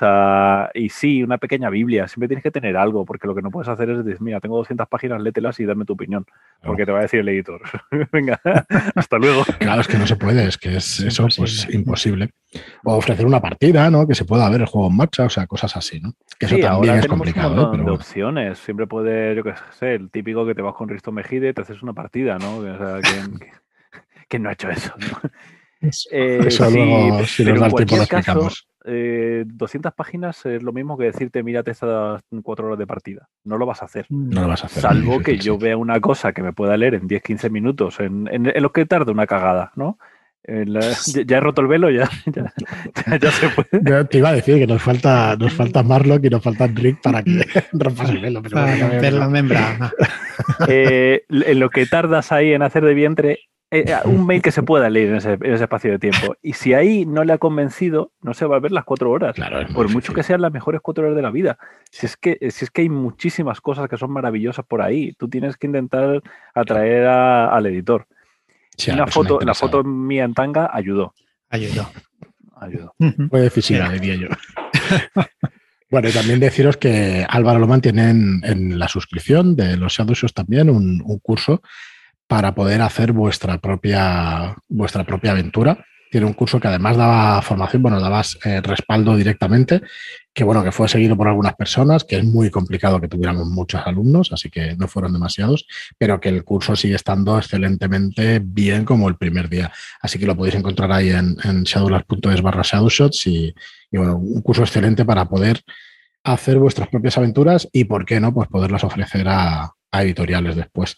y 0.73 0.89
sí, 0.89 1.23
una 1.23 1.37
pequeña 1.37 1.69
Biblia. 1.69 2.07
Siempre 2.07 2.27
tienes 2.27 2.43
que 2.43 2.51
tener 2.51 2.77
algo, 2.77 3.05
porque 3.05 3.27
lo 3.27 3.35
que 3.35 3.41
no 3.41 3.51
puedes 3.51 3.67
hacer 3.67 3.89
es 3.89 4.05
decir, 4.05 4.21
mira, 4.21 4.39
tengo 4.39 4.57
200 4.57 4.87
páginas, 4.87 5.21
lételas 5.21 5.59
y 5.59 5.65
dame 5.65 5.85
tu 5.85 5.93
opinión, 5.93 6.25
porque 6.63 6.85
te 6.85 6.91
va 6.91 6.99
a 6.99 7.01
decir 7.03 7.21
el 7.21 7.29
editor. 7.29 7.61
Venga, 8.11 8.39
hasta 8.95 9.17
luego. 9.17 9.43
Claro, 9.59 9.81
es 9.81 9.87
que 9.87 9.97
no 9.97 10.07
se 10.07 10.15
puede, 10.15 10.47
es 10.47 10.57
que 10.57 10.77
es, 10.77 10.99
eso, 10.99 11.27
pues 11.35 11.67
imposible. 11.73 12.31
O 12.83 12.95
ofrecer 12.95 13.25
una 13.25 13.39
partida, 13.39 13.89
¿no? 13.89 14.07
Que 14.07 14.15
se 14.15 14.25
pueda 14.25 14.49
ver 14.49 14.61
el 14.61 14.67
juego 14.67 14.89
en 14.89 14.97
marcha, 14.97 15.25
o 15.25 15.29
sea, 15.29 15.47
cosas 15.47 15.75
así, 15.77 15.99
¿no? 15.99 16.13
Que 16.37 16.45
eso 16.45 16.57
también 16.59 16.95
es 16.95 17.07
complicado. 17.07 17.71
Un 17.71 17.85
de 17.85 17.91
opciones. 17.91 18.59
Siempre 18.59 18.87
puede, 18.87 19.35
yo 19.35 19.43
qué 19.43 19.53
sé, 19.71 19.95
el 19.95 20.09
típico 20.09 20.45
que 20.45 20.53
te 20.53 20.61
vas 20.61 20.75
con 20.75 20.89
Risto 20.89 21.11
Mejide 21.11 21.49
y 21.49 21.53
te 21.53 21.61
haces 21.61 21.81
una 21.81 21.93
partida, 21.93 22.37
¿no? 22.37 22.57
O 22.57 22.77
sea, 22.77 22.99
¿quién, 24.27 24.43
no 24.43 24.49
ha 24.49 24.53
hecho 24.53 24.69
eso? 24.69 24.93
¿no? 24.97 25.29
Eh, 26.11 26.39
Eso 26.45 26.69
luego, 26.69 27.25
si 27.25 27.43
nos 27.43 27.59
da 27.59 27.67
el 27.67 27.73
tiempo, 27.73 27.95
lo 27.95 28.03
explicamos. 28.03 28.67
Eh, 28.85 29.43
200 29.45 29.93
páginas 29.93 30.45
es 30.45 30.63
lo 30.63 30.73
mismo 30.73 30.97
que 30.97 31.05
decirte, 31.05 31.43
mírate 31.43 31.71
estas 31.71 32.21
cuatro 32.43 32.67
horas 32.67 32.79
de 32.79 32.87
partida. 32.87 33.27
No 33.43 33.57
lo 33.57 33.65
vas 33.65 33.81
a 33.81 33.85
hacer. 33.85 34.05
No 34.09 34.41
lo 34.41 34.47
vas 34.47 34.63
a 34.63 34.67
hacer. 34.67 34.81
Salvo 34.81 35.19
que 35.19 35.37
yo 35.37 35.57
vea 35.57 35.77
una 35.77 35.99
cosa 35.99 36.33
que 36.33 36.41
me 36.41 36.53
pueda 36.53 36.77
leer 36.77 36.95
en 36.95 37.07
10-15 37.07 37.49
minutos, 37.49 37.99
en, 37.99 38.27
lo 38.55 38.71
que 38.71 38.85
tarda 38.85 39.11
una 39.11 39.27
cagada, 39.27 39.71
¿no? 39.75 39.97
ya, 41.27 41.37
he 41.37 41.39
roto 41.39 41.61
el 41.61 41.67
velo, 41.67 41.91
ya, 41.91 42.09
ya, 43.21 43.31
se 43.31 43.49
puede. 43.49 44.05
te 44.05 44.17
iba 44.17 44.29
a 44.29 44.33
decir 44.33 44.57
que 44.57 44.65
nos 44.65 44.81
falta, 44.81 45.35
nos 45.37 45.53
falta 45.53 45.83
Marlock 45.83 46.25
y 46.25 46.29
nos 46.29 46.43
falta 46.43 46.65
Rick 46.65 46.99
para 47.01 47.21
que 47.21 47.45
rompas 47.73 48.09
el 48.09 48.21
velo. 48.21 48.41
Pero 48.41 49.19
la 49.19 49.29
membrana. 49.29 49.93
Eh, 50.67 51.25
en 51.29 51.59
lo 51.59 51.69
que 51.69 51.85
tardas 51.85 52.31
ahí 52.31 52.53
en 52.53 52.63
hacer 52.63 52.83
de 52.83 52.95
vientre, 52.95 53.39
eh, 53.73 53.85
eh, 53.87 53.95
un 54.03 54.25
mail 54.25 54.41
que 54.41 54.51
se 54.51 54.63
pueda 54.63 54.89
leer 54.89 55.09
en 55.11 55.15
ese, 55.15 55.63
espacio 55.63 55.91
de 55.91 55.99
tiempo. 55.99 56.35
Y 56.41 56.53
si 56.53 56.73
ahí 56.73 57.05
no 57.05 57.23
le 57.23 57.31
ha 57.31 57.37
convencido, 57.37 58.11
no 58.21 58.33
se 58.33 58.45
va 58.45 58.57
a 58.57 58.59
ver 58.59 58.73
las 58.73 58.83
cuatro 58.83 59.09
horas. 59.09 59.35
por 59.73 59.89
mucho 59.89 60.13
que 60.13 60.23
sean 60.23 60.41
las 60.41 60.51
mejores 60.51 60.81
cuatro 60.81 61.05
horas 61.05 61.15
de 61.15 61.21
la 61.21 61.31
vida. 61.31 61.57
Si 61.89 62.05
es, 62.05 62.17
que, 62.17 62.37
si 62.51 62.65
es 62.65 62.69
que 62.69 62.81
hay 62.81 62.89
muchísimas 62.89 63.61
cosas 63.61 63.87
que 63.87 63.97
son 63.97 64.11
maravillosas 64.11 64.65
por 64.65 64.81
ahí, 64.81 65.13
tú 65.13 65.29
tienes 65.29 65.55
que 65.55 65.67
intentar 65.67 66.21
atraer 66.53 67.05
al 67.07 67.65
editor. 67.65 68.07
una 68.91 69.07
foto, 69.07 69.39
la 69.39 69.53
foto 69.53 69.85
mía 69.85 70.25
en 70.25 70.33
tanga 70.33 70.69
ayudó. 70.73 71.13
Ayudó. 71.49 71.89
Ayudó. 72.57 72.93
Fue 73.29 73.39
decisiva, 73.39 73.89
diría 73.89 74.15
yo. 74.15 74.27
Bueno, 75.89 76.07
y 76.07 76.13
también 76.13 76.39
deciros 76.39 76.77
que 76.77 77.25
Álvaro 77.27 77.59
lo 77.59 77.67
mantiene 77.67 78.11
en, 78.11 78.79
la 78.79 78.87
suscripción 78.87 79.57
de 79.57 79.75
los 79.75 79.91
Shadow 79.91 80.15
también 80.33 80.69
un, 80.69 81.01
un 81.03 81.19
curso 81.19 81.61
para 82.31 82.55
poder 82.55 82.81
hacer 82.81 83.11
vuestra 83.11 83.57
propia, 83.57 84.55
vuestra 84.69 85.03
propia 85.03 85.31
aventura. 85.31 85.85
Tiene 86.09 86.25
un 86.25 86.31
curso 86.31 86.61
que 86.61 86.69
además 86.69 86.95
daba 86.95 87.41
formación, 87.41 87.81
bueno, 87.81 87.99
daba 87.99 88.21
eh, 88.45 88.61
respaldo 88.61 89.17
directamente, 89.17 89.81
que 90.33 90.45
bueno, 90.45 90.63
que 90.63 90.71
fue 90.71 90.87
seguido 90.87 91.17
por 91.17 91.27
algunas 91.27 91.55
personas, 91.55 92.05
que 92.05 92.19
es 92.19 92.23
muy 92.23 92.49
complicado 92.49 93.01
que 93.01 93.09
tuviéramos 93.09 93.49
muchos 93.49 93.81
alumnos, 93.85 94.31
así 94.31 94.49
que 94.49 94.77
no 94.77 94.87
fueron 94.87 95.11
demasiados, 95.11 95.67
pero 95.97 96.21
que 96.21 96.29
el 96.29 96.45
curso 96.45 96.73
sigue 96.77 96.95
estando 96.95 97.37
excelentemente 97.37 98.39
bien 98.41 98.85
como 98.85 99.09
el 99.09 99.17
primer 99.17 99.49
día. 99.49 99.69
Así 100.01 100.17
que 100.17 100.25
lo 100.25 100.37
podéis 100.37 100.55
encontrar 100.55 100.89
ahí 100.93 101.09
en, 101.09 101.35
en 101.43 101.63
shadowlars.es 101.63 102.41
barra 102.41 102.61
shadowshots 102.63 103.27
y, 103.27 103.53
y 103.91 103.97
bueno, 103.97 104.15
un 104.15 104.41
curso 104.41 104.61
excelente 104.61 105.03
para 105.03 105.25
poder 105.27 105.59
hacer 106.23 106.59
vuestras 106.59 106.87
propias 106.87 107.17
aventuras 107.17 107.67
y, 107.73 107.83
¿por 107.83 108.05
qué 108.05 108.21
no?, 108.21 108.33
pues 108.33 108.47
poderlas 108.47 108.85
ofrecer 108.85 109.27
a 109.27 109.73
editoriales 109.91 110.55
después. 110.55 110.95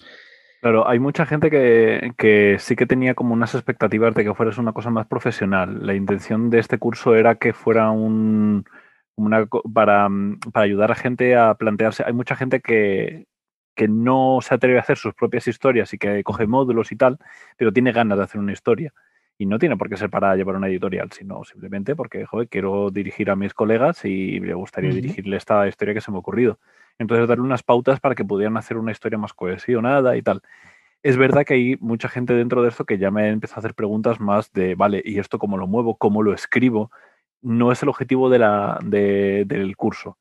Claro, 0.64 0.88
hay 0.88 0.98
mucha 0.98 1.26
gente 1.26 1.50
que, 1.50 2.56
sí 2.58 2.76
que 2.78 2.86
tenía 2.86 3.16
como 3.16 3.34
unas 3.34 3.54
expectativas 3.54 4.16
de 4.16 4.24
que 4.24 4.34
fueras 4.34 4.58
una 4.58 4.72
cosa 4.72 4.90
más 4.90 5.08
profesional. 5.08 5.86
La 5.86 5.94
intención 5.94 6.50
de 6.50 6.60
este 6.60 6.78
curso 6.80 7.16
era 7.16 7.36
que 7.36 7.52
fuera 7.52 7.92
un 7.92 8.64
una, 9.16 9.46
para, 9.74 10.08
para 10.54 10.64
ayudar 10.64 10.92
a 10.92 10.96
gente 10.96 11.36
a 11.36 11.54
plantearse. 11.56 12.04
Hay 12.06 12.14
mucha 12.14 12.38
gente 12.38 12.62
que, 12.62 13.28
que 13.76 13.90
no 13.90 14.40
se 14.42 14.56
atreve 14.56 14.78
a 14.78 14.82
hacer 14.82 14.98
sus 14.98 15.14
propias 15.14 15.48
historias 15.50 15.94
y 15.94 15.98
que 15.98 16.24
coge 16.24 16.48
módulos 16.48 16.94
y 16.94 16.96
tal, 16.96 17.20
pero 17.58 17.74
tiene 17.74 17.92
ganas 17.92 18.18
de 18.18 18.24
hacer 18.24 18.40
una 18.40 18.54
historia. 18.54 18.94
Y 19.38 19.46
no 19.46 19.60
tiene 19.60 19.78
por 19.78 19.90
qué 19.90 19.98
ser 19.98 20.10
para 20.10 20.36
llevar 20.36 20.56
una 20.56 20.68
editorial, 20.68 21.12
sino 21.12 21.44
simplemente 21.44 21.96
porque, 21.96 22.26
joder, 22.26 22.48
quiero 22.48 22.92
dirigir 22.92 23.32
a 23.32 23.36
mis 23.36 23.54
colegas 23.54 24.06
y 24.06 24.40
me 24.40 24.54
gustaría 24.54 24.92
dirigirle 24.92 25.38
esta 25.38 25.68
historia 25.68 25.94
que 25.94 26.02
se 26.02 26.12
me 26.12 26.18
ha 26.18 26.20
ocurrido. 26.20 26.60
Entonces, 27.00 27.28
darle 27.28 27.44
unas 27.44 27.64
pautas 27.64 28.00
para 28.00 28.16
que 28.16 28.24
pudieran 28.24 28.58
hacer 28.58 28.78
una 28.78 28.92
historia 28.92 29.18
más 29.18 29.34
cohesionada 29.34 30.16
y 30.16 30.22
tal. 30.22 30.42
Es 31.02 31.18
verdad 31.18 31.44
que 31.46 31.56
hay 31.56 31.78
mucha 31.82 32.08
gente 32.08 32.34
dentro 32.34 32.62
de 32.62 32.70
esto 32.70 32.86
que 32.86 32.98
ya 32.98 33.12
me 33.12 33.30
empezado 33.30 33.58
a 33.58 33.62
hacer 33.62 33.74
preguntas 33.74 34.20
más 34.20 34.52
de, 34.54 34.76
vale, 34.76 35.02
¿y 35.04 35.20
esto 35.20 35.40
cómo 35.40 35.58
lo 35.58 35.68
muevo? 35.68 35.98
¿Cómo 35.98 36.24
lo 36.24 36.34
escribo? 36.34 36.92
No 37.42 37.72
es 37.72 37.84
el 37.84 37.90
objetivo 37.90 38.30
de 38.30 38.40
la, 38.40 38.80
del 38.82 39.76
curso. 39.76 40.18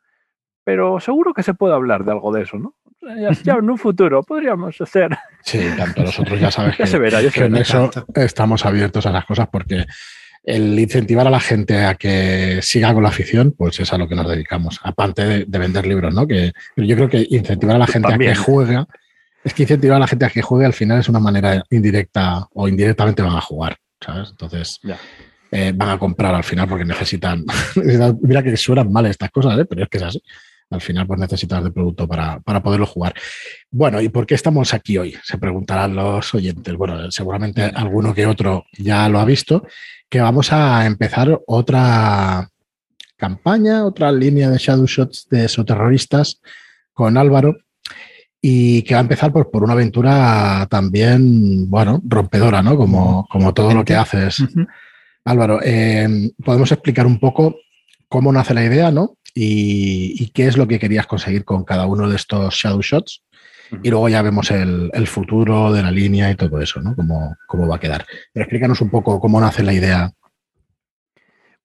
Pero 0.64 1.00
seguro 1.00 1.35
que 1.35 1.42
se 1.42 1.54
puede 1.54 1.75
hablar 1.75 2.04
de 2.04 2.12
algo 2.12 2.33
de 2.33 2.42
eso, 2.42 2.59
¿no? 2.59 2.75
Ya, 3.44 3.54
en 3.54 3.68
un 3.68 3.78
futuro 3.78 4.23
podríamos 4.23 4.80
hacer. 4.80 5.11
Sí, 5.42 5.61
tanto 5.76 6.04
nosotros 6.04 6.38
ya 6.40 6.50
sabes 6.50 6.76
que, 7.35 7.44
en 7.44 7.56
eso 7.56 7.90
estamos 8.14 8.64
abiertos 8.64 9.06
a 9.06 9.11
las 9.11 9.25
cosas 9.25 9.49
porque 9.50 9.87
el 10.44 10.78
incentivar 10.78 11.26
a 11.26 11.30
la 11.30 11.40
gente 11.40 11.85
a 11.85 11.94
que 11.94 12.61
siga 12.62 12.92
con 12.94 13.02
la 13.02 13.09
afición, 13.09 13.54
pues 13.56 13.78
es 13.80 13.92
a 13.92 13.99
lo 13.99 14.09
que 14.09 14.14
nos 14.14 14.28
dedicamos, 14.28 14.80
aparte 14.82 15.44
de, 15.47 15.59
vender 15.59 15.87
libros, 15.87 16.14
¿no? 16.14 16.26
Que 16.26 16.52
yo 16.76 16.97
creo 16.97 17.09
que 17.09 17.26
incentivar 17.30 17.76
a 17.76 17.80
la 17.80 17.87
gente 17.87 18.12
a 18.12 18.18
que 18.18 18.35
juegue, 18.35 18.85
es 19.44 19.54
que 19.54 19.62
incentivar 19.62 19.97
a 19.97 20.00
la 20.00 20.09
gente 20.09 20.25
a 20.25 20.30
que 20.30 20.42
juegue 20.42 20.66
al 20.66 20.73
final 20.73 21.00
es 21.00 21.09
una 21.09 21.21
manera 21.21 21.62
indirecta 21.71 22.49
o 22.54 22.68
indirectamente 22.68 23.23
van 23.23 23.37
a 23.37 23.40
jugar, 23.40 23.76
¿sabes? 24.00 24.30
Entonces 24.30 24.80
eh, 25.50 25.73
van 25.75 25.90
a 25.90 25.99
comprar 25.99 26.35
al 26.35 26.44
final 26.44 26.68
porque 26.68 26.85
necesitan, 26.87 27.44
mira 28.23 28.42
que 28.42 28.56
suenan 28.56 28.92
mal 28.92 29.06
estas 29.06 29.30
cosas, 29.30 29.59
¿eh? 29.59 29.64
pero 29.64 29.85
es 29.85 29.88
que 29.88 29.99
es 29.99 30.04
así. 30.04 30.23
Al 30.73 30.81
final, 30.81 31.07
pues 31.07 31.21
necesitas 31.21 31.62
de 31.62 31.71
producto 31.71 32.09
para, 32.09 32.41
para 32.41 32.62
poderlo 32.62 32.87
jugar. 32.87 33.14
Bueno, 33.71 34.00
¿y 34.00 34.09
por 34.09 34.26
qué 34.26 34.35
estamos 34.35 34.75
aquí 34.75 34.99
hoy? 34.99 35.14
Se 35.23 35.38
preguntarán 35.38 35.95
los 35.95 36.35
oyentes. 36.35 36.75
Bueno, 36.75 37.11
seguramente 37.11 37.62
alguno 37.62 38.14
que 38.14 38.26
otro 38.26 38.64
ya 38.79 39.09
lo 39.09 39.21
ha 39.21 39.25
visto 39.25 39.64
que 40.12 40.21
vamos 40.21 40.52
a 40.52 40.85
empezar 40.85 41.41
otra 41.47 42.47
campaña, 43.17 43.87
otra 43.87 44.12
línea 44.12 44.50
de 44.50 44.59
shadow 44.59 44.85
shots 44.85 45.26
de 45.31 45.49
soterroristas 45.49 46.43
con 46.93 47.17
Álvaro 47.17 47.57
y 48.38 48.83
que 48.83 48.93
va 48.93 49.00
a 49.00 49.05
empezar 49.05 49.33
por, 49.33 49.50
por 49.50 49.64
una 49.64 49.73
aventura 49.73 50.67
también, 50.69 51.71
bueno, 51.71 52.02
rompedora, 52.05 52.62
¿no? 52.62 52.76
Como, 52.76 53.26
como 53.31 53.55
todo 53.55 53.73
lo 53.73 53.87
que 53.87 53.95
haces. 53.95 54.45
Álvaro, 55.25 55.61
eh, 55.64 56.31
podemos 56.45 56.71
explicar 56.71 57.07
un 57.07 57.19
poco 57.19 57.57
cómo 58.07 58.31
nace 58.33 58.52
la 58.52 58.67
idea, 58.67 58.91
¿no? 58.91 59.17
Y, 59.34 60.14
y, 60.22 60.28
qué 60.28 60.46
es 60.46 60.58
lo 60.58 60.68
que 60.68 60.78
querías 60.78 61.06
conseguir 61.06 61.44
con 61.44 61.64
cada 61.64 61.86
uno 61.86 62.08
de 62.08 62.16
estos 62.16 62.54
shadow 62.54 62.82
shots 62.82 63.22
y 63.82 63.90
luego 63.90 64.08
ya 64.08 64.22
vemos 64.22 64.50
el, 64.50 65.06
futuro 65.06 65.72
de 65.72 65.82
la 65.82 65.90
línea 65.90 66.30
y 66.30 66.34
todo 66.34 66.60
eso, 66.60 66.80
¿no? 66.82 66.94
Cómo, 66.94 67.36
cómo 67.46 67.66
va 67.66 67.76
a 67.76 67.80
quedar. 67.80 68.04
Pero 68.32 68.44
explícanos 68.44 68.80
un 68.80 68.90
poco 68.90 69.18
cómo 69.20 69.40
nace 69.40 69.62
la 69.62 69.72
idea. 69.72 70.10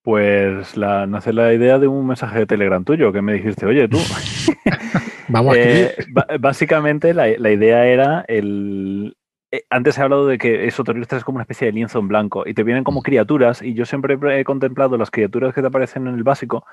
Pues 0.02 0.76
la, 0.76 1.06
nace 1.06 1.32
la 1.32 1.52
idea 1.52 1.78
de 1.78 1.86
un 1.86 2.06
mensaje 2.06 2.38
de 2.38 2.46
Telegram 2.46 2.82
tuyo 2.82 3.12
que 3.12 3.20
me 3.20 3.34
dijiste, 3.34 3.66
oye, 3.66 3.88
tú. 3.88 3.98
Vamos 5.28 5.54
a 5.54 5.60
eh, 5.60 5.94
Básicamente 6.40 7.12
la, 7.12 7.28
idea 7.28 7.86
era 7.86 8.24
el, 8.26 9.14
eh, 9.50 9.64
antes 9.68 9.98
he 9.98 10.02
hablado 10.02 10.26
de 10.26 10.38
que 10.38 10.66
eso 10.66 10.84
terrorista 10.84 11.18
es 11.18 11.24
como 11.24 11.36
una 11.36 11.42
especie 11.42 11.66
de 11.66 11.72
lienzo 11.72 11.98
en 11.98 12.08
blanco 12.08 12.44
y 12.46 12.54
te 12.54 12.62
vienen 12.62 12.84
como 12.84 13.02
criaturas 13.02 13.60
y 13.60 13.74
yo 13.74 13.84
siempre 13.84 14.16
he 14.40 14.44
contemplado 14.44 14.96
las 14.96 15.10
criaturas 15.10 15.52
que 15.52 15.60
te 15.60 15.66
aparecen 15.66 16.06
en 16.06 16.14
el 16.14 16.22
básico 16.22 16.64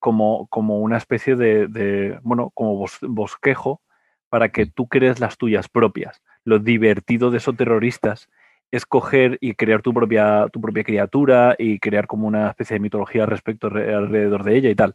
como, 0.00 0.48
como 0.48 0.80
una 0.80 0.96
especie 0.96 1.36
de, 1.36 2.18
bueno, 2.22 2.50
como 2.54 2.86
bosquejo 3.02 3.80
para 4.28 4.48
que 4.48 4.66
tú 4.66 4.88
crees 4.88 5.20
las 5.20 5.36
tuyas 5.36 5.68
propias. 5.68 6.22
Lo 6.44 6.58
divertido 6.58 7.30
de 7.30 7.38
esos 7.38 7.56
terroristas 7.56 8.28
es 8.70 8.86
coger 8.86 9.36
y 9.40 9.54
crear 9.54 9.82
tu 9.82 9.92
propia, 9.92 10.46
tu 10.52 10.60
propia 10.60 10.84
criatura 10.84 11.54
y 11.58 11.78
crear 11.78 12.06
como 12.06 12.26
una 12.26 12.48
especie 12.48 12.74
de 12.74 12.80
mitología 12.80 13.26
respecto 13.26 13.66
alrededor 13.66 14.44
de 14.44 14.56
ella 14.56 14.70
y 14.70 14.74
tal. 14.74 14.94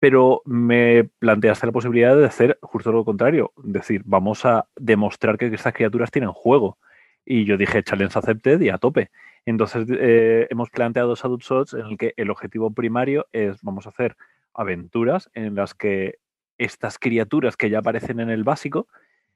Pero 0.00 0.42
me 0.44 1.04
planteaste 1.18 1.66
la 1.66 1.72
posibilidad 1.72 2.16
de 2.16 2.26
hacer 2.26 2.58
justo 2.60 2.90
lo 2.90 3.04
contrario, 3.04 3.52
decir, 3.62 4.02
vamos 4.04 4.44
a 4.44 4.66
demostrar 4.74 5.38
que 5.38 5.46
estas 5.46 5.74
criaturas 5.74 6.10
tienen 6.10 6.32
juego. 6.32 6.78
Y 7.24 7.44
yo 7.44 7.56
dije, 7.56 7.82
challenge 7.82 8.18
accepted 8.18 8.60
y 8.60 8.68
a 8.68 8.78
tope. 8.78 9.10
Entonces 9.44 9.86
eh, 9.90 10.46
hemos 10.50 10.70
planteado 10.70 11.14
Shadow 11.14 11.38
Shots 11.38 11.74
en 11.74 11.86
el 11.86 11.98
que 11.98 12.14
el 12.16 12.30
objetivo 12.30 12.70
primario 12.72 13.26
es, 13.32 13.62
vamos 13.62 13.86
a 13.86 13.90
hacer 13.90 14.16
aventuras 14.54 15.30
en 15.34 15.54
las 15.54 15.74
que 15.74 16.18
estas 16.58 16.98
criaturas 16.98 17.56
que 17.56 17.70
ya 17.70 17.78
aparecen 17.78 18.20
en 18.20 18.30
el 18.30 18.44
básico 18.44 18.86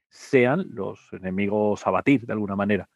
sean 0.08 0.66
los 0.70 1.12
enemigos 1.12 1.86
a 1.86 1.90
batir 1.90 2.26
de 2.26 2.32
alguna 2.32 2.56
manera. 2.56 2.88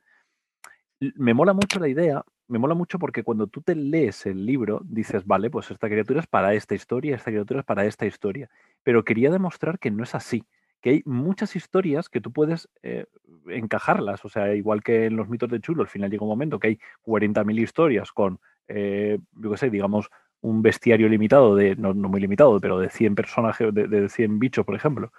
Me 1.01 1.35
mola 1.35 1.53
mucho 1.53 1.81
la 1.81 1.89
idea, 1.89 2.23
me 2.47 2.59
mola 2.59 2.75
mucho 2.75 2.99
porque 2.99 3.23
cuando 3.25 3.47
tú 3.47 3.63
te 3.63 3.75
lees 3.75 4.27
el 4.27 4.45
libro 4.45 4.81
dices, 4.85 5.27
vale, 5.27 5.51
pues 5.51 5.71
esta 5.71 5.89
criatura 5.89 6.21
es 6.21 6.27
para 6.27 6.55
esta 6.55 6.75
historia, 6.75 7.17
esta 7.17 7.31
criatura 7.31 7.61
es 7.61 7.67
para 7.67 7.87
esta 7.87 8.07
historia. 8.07 8.51
Pero 8.83 9.05
quería 9.05 9.31
demostrar 9.31 9.79
que 9.79 9.91
no 9.91 10.05
es 10.05 10.15
así, 10.15 10.45
que 10.81 10.91
hay 10.91 11.03
muchas 11.05 11.57
historias 11.57 12.09
que 12.09 12.21
tú 12.21 12.33
puedes 12.33 12.69
eh, 12.83 13.07
encajarlas. 13.49 14.25
O 14.25 14.29
sea, 14.29 14.55
igual 14.55 14.83
que 14.83 15.07
en 15.07 15.17
los 15.17 15.29
mitos 15.29 15.49
de 15.49 15.61
Chulo, 15.61 15.83
al 15.83 15.89
final 15.89 16.11
llega 16.11 16.25
un 16.25 16.29
momento 16.29 16.59
que 16.59 16.69
hay 16.69 16.79
40.000 17.03 17.61
historias 17.61 18.13
con, 18.13 18.41
eh, 18.69 19.19
yo 19.33 19.51
qué 19.51 19.57
sé, 19.57 19.71
digamos, 19.71 20.11
un 20.41 20.63
bestiario 20.63 21.09
limitado, 21.09 21.55
de, 21.55 21.77
no, 21.77 21.95
muy 21.95 22.21
limitado, 22.21 22.61
pero 22.61 22.79
de 22.79 22.91
100 22.91 23.15
personajes, 23.15 23.75
de, 23.75 24.09
100 24.09 24.39
bichos, 24.39 24.65
por 24.65 24.75
ejemplo. 24.75 25.13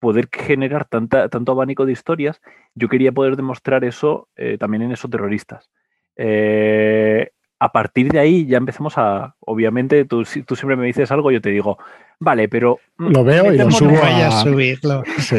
Poder 0.00 0.28
generar 0.32 0.84
tanta, 0.84 1.28
tanto 1.28 1.52
abanico 1.52 1.84
de 1.84 1.92
historias, 1.92 2.40
yo 2.74 2.88
quería 2.88 3.12
poder 3.12 3.36
demostrar 3.36 3.84
eso 3.84 4.28
eh, 4.36 4.56
también 4.58 4.82
en 4.82 4.92
esos 4.92 5.10
terroristas. 5.10 5.70
Eh, 6.16 7.30
a 7.60 7.72
partir 7.72 8.10
de 8.10 8.20
ahí 8.20 8.46
ya 8.46 8.58
empezamos 8.58 8.94
a, 8.96 9.34
obviamente, 9.40 10.04
tú, 10.04 10.24
tú 10.46 10.54
siempre 10.54 10.76
me 10.76 10.86
dices 10.86 11.10
algo, 11.10 11.30
yo 11.30 11.40
te 11.40 11.50
digo, 11.50 11.78
vale, 12.20 12.48
pero... 12.48 12.78
Mm, 12.98 13.12
lo 13.12 13.24
veo 13.24 13.52
y 13.52 13.58
lo 13.58 13.70
subo 13.70 13.96
a... 14.00 14.30
subirlo. 14.42 15.02
Sí. 15.18 15.38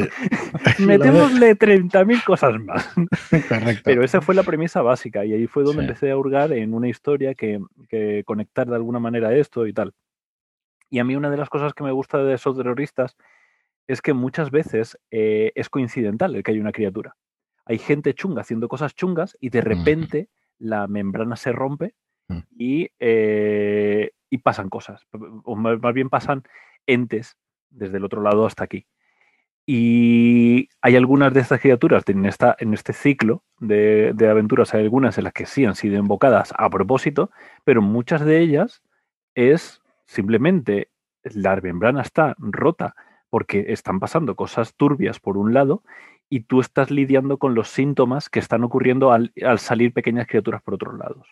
Metémosle 0.79 1.57
30.000 1.57 2.23
cosas 2.25 2.59
más. 2.59 2.93
Correcto. 3.47 3.81
Pero 3.85 4.03
esa 4.03 4.19
fue 4.19 4.35
la 4.35 4.43
premisa 4.43 4.81
básica 4.81 5.23
y 5.23 5.33
ahí 5.33 5.47
fue 5.47 5.63
donde 5.63 5.83
empecé 5.83 6.11
a 6.11 6.17
hurgar 6.17 6.51
en 6.51 6.73
una 6.73 6.89
historia 6.89 7.35
que, 7.35 7.61
que, 7.87 8.23
conectar 8.25 8.67
de 8.67 8.75
alguna 8.75 8.99
manera 8.99 9.33
esto 9.33 9.65
y 9.65 9.73
tal. 9.73 9.93
Y 10.89 10.99
a 10.99 11.05
mí 11.05 11.15
una 11.15 11.29
de 11.29 11.37
las 11.37 11.49
cosas 11.49 11.73
que 11.73 11.83
me 11.83 11.91
gusta 11.91 12.21
de 12.23 12.33
esos 12.33 12.57
terroristas 12.57 13.15
es 13.87 14.01
que 14.01 14.13
muchas 14.13 14.51
veces 14.51 14.99
eh, 15.09 15.51
es 15.55 15.69
coincidental 15.69 16.35
el 16.35 16.43
que 16.43 16.51
hay 16.51 16.59
una 16.59 16.73
criatura. 16.73 17.15
Hay 17.65 17.77
gente 17.77 18.13
chunga 18.13 18.41
haciendo 18.41 18.67
cosas 18.67 18.93
chungas 18.93 19.37
y 19.39 19.49
de 19.49 19.61
repente 19.61 20.29
la 20.57 20.87
membrana 20.87 21.35
se 21.35 21.51
rompe 21.51 21.95
Mm. 22.29 22.39
Eh, 22.99 24.11
y, 24.29 24.37
pasan 24.37 24.69
cosas, 24.69 25.05
o 25.43 25.55
más 25.55 25.93
bien 25.93 26.09
pasan 26.09 26.43
entes 26.85 27.37
desde 27.69 27.97
el 27.97 28.05
otro 28.05 28.21
lado 28.21 28.45
hasta 28.45 28.63
aquí. 28.63 28.85
Y 29.65 30.69
hay 30.81 30.95
algunas 30.95 31.33
de 31.33 31.41
estas 31.41 31.61
criaturas 31.61 32.03
en, 32.07 32.25
este 32.73 32.93
ciclo 32.93 33.43
de, 33.59 34.15
aventuras, 34.29 34.73
hay 34.73 34.83
algunas 34.83 35.17
en 35.17 35.25
las 35.25 35.33
que 35.33 35.45
sí 35.45 35.65
han 35.65 35.75
sido 35.75 35.97
invocadas 35.97 36.53
a 36.57 36.69
propósito, 36.69 37.29
pero 37.63 37.81
muchas 37.81 38.25
de 38.25 38.39
ellas 38.39 38.81
es 39.35 39.81
simplemente 40.05 40.89
la 41.23 41.55
membrana 41.57 42.01
está 42.01 42.35
rota 42.39 42.95
porque 43.29 43.65
están 43.69 43.99
pasando 43.99 44.35
cosas 44.35 44.73
turbias 44.75 45.19
por 45.19 45.37
un 45.37 45.53
lado 45.53 45.83
y 46.29 46.41
tú 46.41 46.61
estás 46.61 46.89
lidiando 46.89 47.37
con 47.37 47.53
los 47.53 47.69
síntomas 47.69 48.29
que 48.29 48.39
están 48.39 48.63
ocurriendo 48.63 49.11
al 49.11 49.31
salir 49.59 49.93
pequeñas 49.93 50.27
criaturas 50.27 50.63
por 50.63 50.75
otros 50.75 50.97
lados 50.97 51.27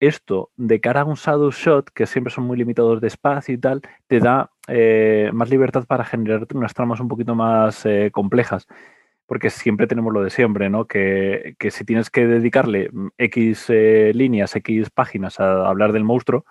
esto 0.00 0.50
de 0.56 0.80
cara 0.80 1.02
a 1.02 1.04
un 1.04 1.14
shadow 1.14 1.50
shot, 1.50 1.90
que 1.90 2.06
siempre 2.06 2.32
son 2.32 2.44
muy 2.44 2.56
limitados 2.56 3.00
de 3.00 3.06
espacio 3.06 3.54
y 3.54 3.58
tal, 3.58 3.82
te 4.08 4.18
da 4.18 4.50
eh, 4.66 5.30
más 5.32 5.50
libertad 5.50 5.84
para 5.86 6.04
generar 6.04 6.46
unas 6.54 6.74
tramas 6.74 7.00
un 7.00 7.08
poquito 7.08 7.34
más 7.34 7.84
eh, 7.86 8.10
complejas. 8.12 8.66
Porque 9.26 9.50
siempre 9.50 9.86
tenemos 9.86 10.12
lo 10.12 10.22
de 10.22 10.30
siempre, 10.30 10.70
¿no? 10.70 10.86
Que, 10.86 11.54
si 11.70 11.84
tienes 11.84 12.10
que 12.10 12.26
dedicarle 12.26 12.90
X 13.16 13.66
eh, 13.68 14.10
líneas, 14.14 14.56
X 14.56 14.90
páginas 14.90 15.38
a 15.38 15.68
hablar 15.68 15.92
del 15.92 16.02
monstruo, 16.02 16.44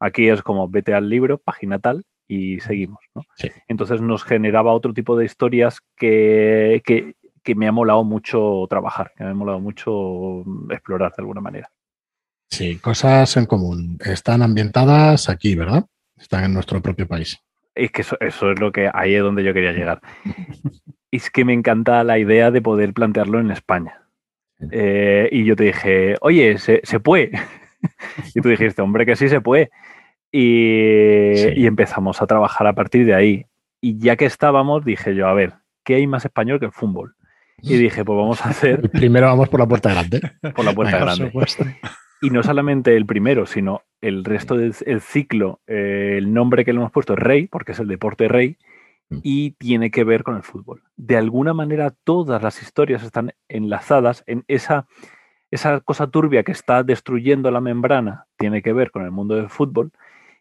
aquí 0.00 0.28
es 0.28 0.42
como 0.42 0.68
vete 0.68 0.92
al 0.92 1.08
libro, 1.08 1.38
página 1.38 1.78
tal, 1.78 2.04
y 2.28 2.60
seguimos, 2.60 3.00
¿no? 3.14 3.22
Entonces 3.68 4.02
nos 4.02 4.24
generaba 4.24 4.72
otro 4.72 4.92
tipo 4.92 5.16
de 5.16 5.24
historias 5.24 5.80
que, 5.96 6.82
que, 6.84 7.14
que 7.42 7.54
me 7.54 7.68
ha 7.68 7.72
molado 7.72 8.04
mucho 8.04 8.66
trabajar, 8.68 9.12
que 9.16 9.24
me 9.24 9.30
ha 9.30 9.34
molado 9.34 9.60
mucho 9.60 10.42
explorar 10.70 11.12
de 11.16 11.22
alguna 11.22 11.40
manera. 11.40 11.70
Sí, 12.50 12.78
cosas 12.78 13.36
en 13.36 13.46
común. 13.46 13.98
Están 14.04 14.42
ambientadas 14.42 15.28
aquí, 15.28 15.54
¿verdad? 15.54 15.84
Están 16.16 16.44
en 16.44 16.54
nuestro 16.54 16.80
propio 16.80 17.06
país. 17.06 17.38
Es 17.74 17.90
que 17.90 18.02
eso, 18.02 18.16
es 18.20 18.60
lo 18.60 18.72
que 18.72 18.90
ahí 18.92 19.14
es 19.14 19.22
donde 19.22 19.44
yo 19.44 19.52
quería 19.52 19.72
llegar. 19.72 20.00
es 21.10 21.30
que 21.30 21.44
me 21.44 21.52
encanta 21.52 22.02
la 22.04 22.18
idea 22.18 22.50
de 22.50 22.62
poder 22.62 22.92
plantearlo 22.92 23.40
en 23.40 23.50
España. 23.50 24.02
Eh, 24.70 25.28
y 25.32 25.44
yo 25.44 25.54
te 25.56 25.64
dije, 25.64 26.16
oye, 26.20 26.56
se, 26.58 27.00
puede. 27.00 27.32
y 28.34 28.40
tú 28.40 28.48
dijiste, 28.48 28.80
hombre, 28.80 29.04
que 29.04 29.16
sí 29.16 29.28
se 29.28 29.40
puede. 29.40 29.70
Y, 30.32 31.60
y, 31.60 31.66
empezamos 31.66 32.20
a 32.20 32.26
trabajar 32.26 32.66
a 32.66 32.74
partir 32.74 33.06
de 33.06 33.14
ahí. 33.14 33.46
Y 33.80 33.98
ya 33.98 34.16
que 34.16 34.24
estábamos, 34.24 34.84
dije 34.84 35.14
yo, 35.14 35.28
a 35.28 35.34
ver, 35.34 35.54
¿qué 35.84 35.96
hay 35.96 36.06
más 36.06 36.24
español 36.24 36.58
que 36.58 36.66
el 36.66 36.72
fútbol? 36.72 37.14
Y 37.62 37.76
dije, 37.76 38.04
pues 38.04 38.16
vamos 38.16 38.44
a 38.44 38.48
hacer. 38.50 38.90
Primero 38.90 39.26
vamos 39.26 39.48
por 39.48 39.60
la 39.60 39.66
puerta 39.66 39.90
grande. 39.90 40.20
Por 40.54 40.64
la 40.64 40.72
puerta 40.72 40.98
grande. 40.98 41.32
Y 42.20 42.30
no 42.30 42.42
solamente 42.42 42.96
el 42.96 43.06
primero, 43.06 43.46
sino 43.46 43.82
el 44.00 44.24
resto 44.24 44.56
del 44.56 45.00
ciclo, 45.00 45.60
eh, 45.66 46.14
el 46.18 46.32
nombre 46.32 46.64
que 46.64 46.72
le 46.72 46.78
hemos 46.78 46.92
puesto 46.92 47.14
es 47.14 47.18
Rey, 47.18 47.46
porque 47.46 47.72
es 47.72 47.78
el 47.78 47.88
deporte 47.88 48.28
Rey, 48.28 48.56
mm. 49.10 49.18
y 49.22 49.50
tiene 49.52 49.90
que 49.90 50.04
ver 50.04 50.22
con 50.22 50.36
el 50.36 50.42
fútbol. 50.42 50.82
De 50.96 51.16
alguna 51.16 51.52
manera 51.52 51.90
todas 52.04 52.42
las 52.42 52.62
historias 52.62 53.02
están 53.02 53.32
enlazadas 53.48 54.22
en 54.26 54.44
esa, 54.48 54.86
esa 55.50 55.80
cosa 55.80 56.06
turbia 56.06 56.42
que 56.42 56.52
está 56.52 56.82
destruyendo 56.82 57.50
la 57.50 57.60
membrana, 57.60 58.26
tiene 58.36 58.62
que 58.62 58.72
ver 58.72 58.90
con 58.90 59.04
el 59.04 59.10
mundo 59.10 59.34
del 59.34 59.50
fútbol, 59.50 59.92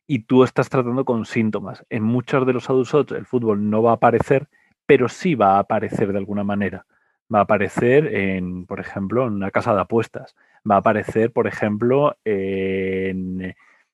y 0.08 0.20
tú 0.20 0.44
estás 0.44 0.70
tratando 0.70 1.04
con 1.04 1.26
síntomas. 1.26 1.84
En 1.90 2.04
muchos 2.04 2.46
de 2.46 2.54
los 2.54 2.70
adultos 2.70 3.12
el 3.12 3.26
fútbol 3.26 3.70
no 3.70 3.82
va 3.82 3.92
a 3.92 3.96
aparecer, 3.96 4.48
pero 4.86 5.10
sí 5.10 5.36
va 5.36 5.56
a 5.56 5.60
aparecer 5.60 6.12
de 6.12 6.20
alguna 6.20 6.44
manera. 6.44 6.86
Va 7.34 7.40
a 7.40 7.44
aparecer 7.44 8.14
en, 8.14 8.68
por 8.68 8.80
ejemplo, 8.80 9.26
en 9.26 9.34
una 9.34 9.50
casa 9.50 9.74
de 9.74 9.82
apuestas 9.82 10.36
va 10.70 10.76
a 10.76 10.80
aparecer, 10.80 11.32
por 11.32 11.48
ejemplo, 11.48 12.18
en... 12.24 13.54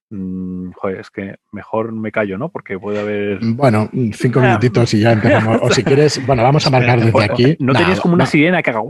Mm, 0.10 0.72
joder, 0.74 1.00
es 1.00 1.10
que 1.10 1.36
mejor 1.54 1.94
me 1.94 2.12
callo, 2.12 2.38
¿no? 2.38 2.50
Porque 2.50 2.78
puede 2.78 3.00
haber. 3.00 3.40
Bueno, 3.42 3.90
cinco 4.14 4.42
minutitos 4.42 4.94
y 4.94 5.00
ya 5.00 5.12
empezamos. 5.14 5.60
O 5.62 5.70
si 5.70 5.84
quieres, 5.84 6.26
bueno, 6.28 6.44
vamos 6.44 6.68
a 6.68 6.70
marcar 6.70 7.00
desde 7.00 7.24
aquí. 7.24 7.56
¿No 7.60 7.74
tenías 7.74 8.02
como 8.02 8.16
una 8.16 8.26
sirena 8.26 8.62
que 8.62 8.72
haga 8.72 8.82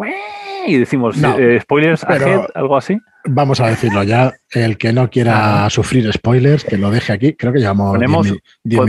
y 0.65 0.77
decimos 0.77 1.15
eh, 1.37 1.59
spoilers 1.61 2.03
ahead, 2.03 2.41
algo 2.55 2.75
así? 2.75 2.97
Vamos 3.25 3.59
a 3.59 3.67
decirlo 3.67 4.03
ya. 4.03 4.33
El 4.49 4.77
que 4.77 4.93
no 4.93 5.09
quiera 5.09 5.69
sufrir 5.69 6.11
spoilers, 6.11 6.63
que 6.63 6.77
lo 6.77 6.89
deje 6.89 7.13
aquí. 7.13 7.33
Creo 7.33 7.53
que 7.53 7.59
llevamos. 7.59 7.91
Ponemos, 7.91 8.33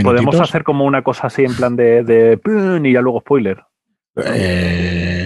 podemos 0.03 0.39
hacer 0.39 0.63
como 0.63 0.85
una 0.85 1.03
cosa 1.03 1.27
así 1.27 1.43
en 1.43 1.55
plan 1.55 1.75
de, 1.75 2.03
de 2.03 2.39
y 2.83 2.93
ya 2.93 3.01
luego 3.01 3.21
spoiler. 3.21 3.63
Eh, 4.15 5.22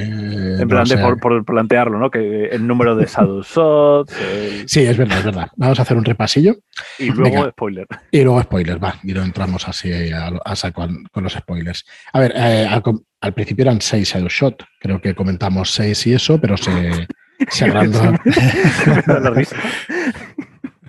en 0.60 0.68
plan 0.68 0.86
de 0.86 0.98
por, 0.98 1.46
plantearlo, 1.46 1.98
¿no? 2.00 2.10
Que 2.10 2.46
el 2.46 2.66
número 2.66 2.96
de 2.96 3.06
Shadow 3.06 3.44
Shots. 3.44 4.14
Sí, 4.68 4.82
es 4.82 4.98
verdad, 4.98 5.20
es 5.20 5.26
verdad. 5.26 5.48
Vamos 5.56 5.80
a 5.80 5.82
hacer 5.84 5.98
un 5.98 6.04
repasillo. 6.04 6.56
Y 7.00 7.12
luego 7.12 7.50
spoiler. 7.50 7.88
Y 8.12 8.22
luego 8.22 8.42
spoiler, 8.42 8.84
va. 8.84 8.96
Y 9.04 9.14
lo 9.14 9.24
entramos 9.24 9.68
así 9.68 9.92
a, 10.12 10.56
saco 10.56 10.88
con 11.12 11.24
los 11.24 11.34
spoilers. 11.34 11.86
A 12.14 12.20
ver, 12.20 12.34
eh, 12.36 12.68
al, 13.22 13.34
principio 13.34 13.64
eran 13.64 13.82
seis 13.82 14.10
Shadow 14.10 14.30
Shot. 14.30 14.64
Creo 14.80 15.02
que 15.02 15.16
comentamos 15.16 15.72
seis 15.72 16.06
y 16.08 16.14
eso, 16.14 16.40
pero 16.40 16.58
se, 16.58 17.08
se 17.50 17.66
agrandó. 17.66 18.02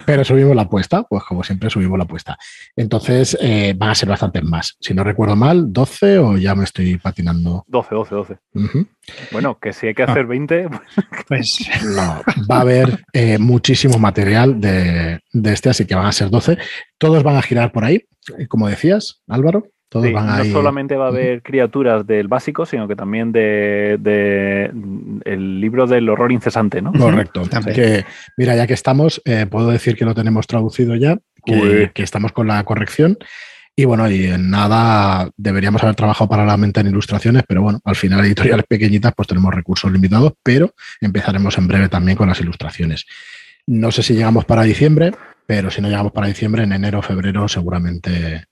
pero 0.08 0.24
subimos 0.24 0.56
la 0.56 0.62
apuesta, 0.62 1.02
pues 1.02 1.22
como 1.22 1.44
siempre 1.44 1.68
subimos 1.68 1.98
la 1.98 2.04
apuesta. 2.04 2.38
Entonces 2.74 3.36
eh, 3.42 3.74
van 3.76 3.90
a 3.90 3.94
ser 3.94 4.08
bastantes 4.08 4.42
más. 4.42 4.74
Si 4.80 4.94
no 4.94 5.04
recuerdo 5.04 5.36
mal, 5.36 5.70
12 5.70 6.18
o 6.18 6.38
ya 6.38 6.54
me 6.54 6.64
estoy 6.64 6.96
patinando. 6.96 7.62
12, 7.66 7.94
12, 7.94 8.14
12. 8.14 8.38
Bueno, 9.32 9.58
que 9.58 9.74
si 9.74 9.88
hay 9.88 9.94
que 9.94 10.04
hacer 10.04 10.24
20, 10.24 10.70
pues... 11.28 11.58
pues 11.68 11.84
no, 11.84 12.22
va 12.50 12.56
a 12.56 12.60
haber 12.62 13.04
eh, 13.12 13.36
muchísimo 13.36 13.98
material 13.98 14.58
de, 14.58 15.20
de 15.30 15.52
este, 15.52 15.68
así 15.68 15.84
que 15.84 15.94
van 15.94 16.06
a 16.06 16.12
ser 16.12 16.30
12. 16.30 16.56
Todos 16.96 17.22
van 17.22 17.36
a 17.36 17.42
girar 17.42 17.70
por 17.70 17.84
ahí, 17.84 18.06
como 18.48 18.66
decías, 18.66 19.22
Álvaro 19.28 19.66
no 19.94 20.44
solamente 20.44 20.96
va 20.96 21.06
a 21.06 21.08
haber 21.08 21.42
criaturas 21.42 22.06
del 22.06 22.28
básico, 22.28 22.66
sino 22.66 22.86
que 22.86 22.96
también 22.96 23.32
de, 23.32 24.70
el 25.24 25.60
libro 25.60 25.86
del 25.86 26.08
horror 26.08 26.30
incesante, 26.32 26.82
¿no? 26.82 26.92
Correcto. 26.92 27.42
Que, 27.74 28.04
mira, 28.36 28.54
ya 28.54 28.66
que 28.66 28.74
estamos, 28.74 29.22
eh, 29.24 29.46
puedo 29.46 29.70
decir 29.70 29.96
que 29.96 30.04
lo 30.04 30.14
tenemos 30.14 30.46
traducido 30.46 30.94
ya, 30.94 31.18
que, 31.44 31.90
estamos 31.96 32.32
con 32.32 32.46
la 32.46 32.62
corrección. 32.64 33.16
Y 33.74 33.84
bueno, 33.84 34.10
y 34.10 34.24
en 34.26 34.50
nada 34.50 35.30
deberíamos 35.36 35.82
haber 35.84 35.94
trabajado 35.94 36.28
para 36.28 36.44
la 36.44 36.56
mente 36.56 36.80
en 36.80 36.88
ilustraciones, 36.88 37.44
pero 37.46 37.62
bueno, 37.62 37.80
al 37.84 37.94
final 37.94 38.24
editoriales 38.24 38.66
pequeñitas 38.68 39.12
pues 39.16 39.28
tenemos 39.28 39.54
recursos 39.54 39.90
limitados, 39.92 40.32
pero 40.42 40.72
empezaremos 41.00 41.56
en 41.58 41.68
breve 41.68 41.88
también 41.88 42.16
con 42.16 42.28
las 42.28 42.40
ilustraciones. 42.40 43.06
No 43.66 43.92
sé 43.92 44.02
si 44.02 44.14
llegamos 44.14 44.44
para 44.46 44.64
diciembre, 44.64 45.12
pero 45.46 45.70
si 45.70 45.80
no 45.80 45.88
llegamos 45.88 46.10
para 46.10 46.26
diciembre, 46.26 46.64
en 46.64 46.72
enero 46.72 46.98
o 46.98 47.02
febrero 47.02 47.46
seguramente 47.46 48.48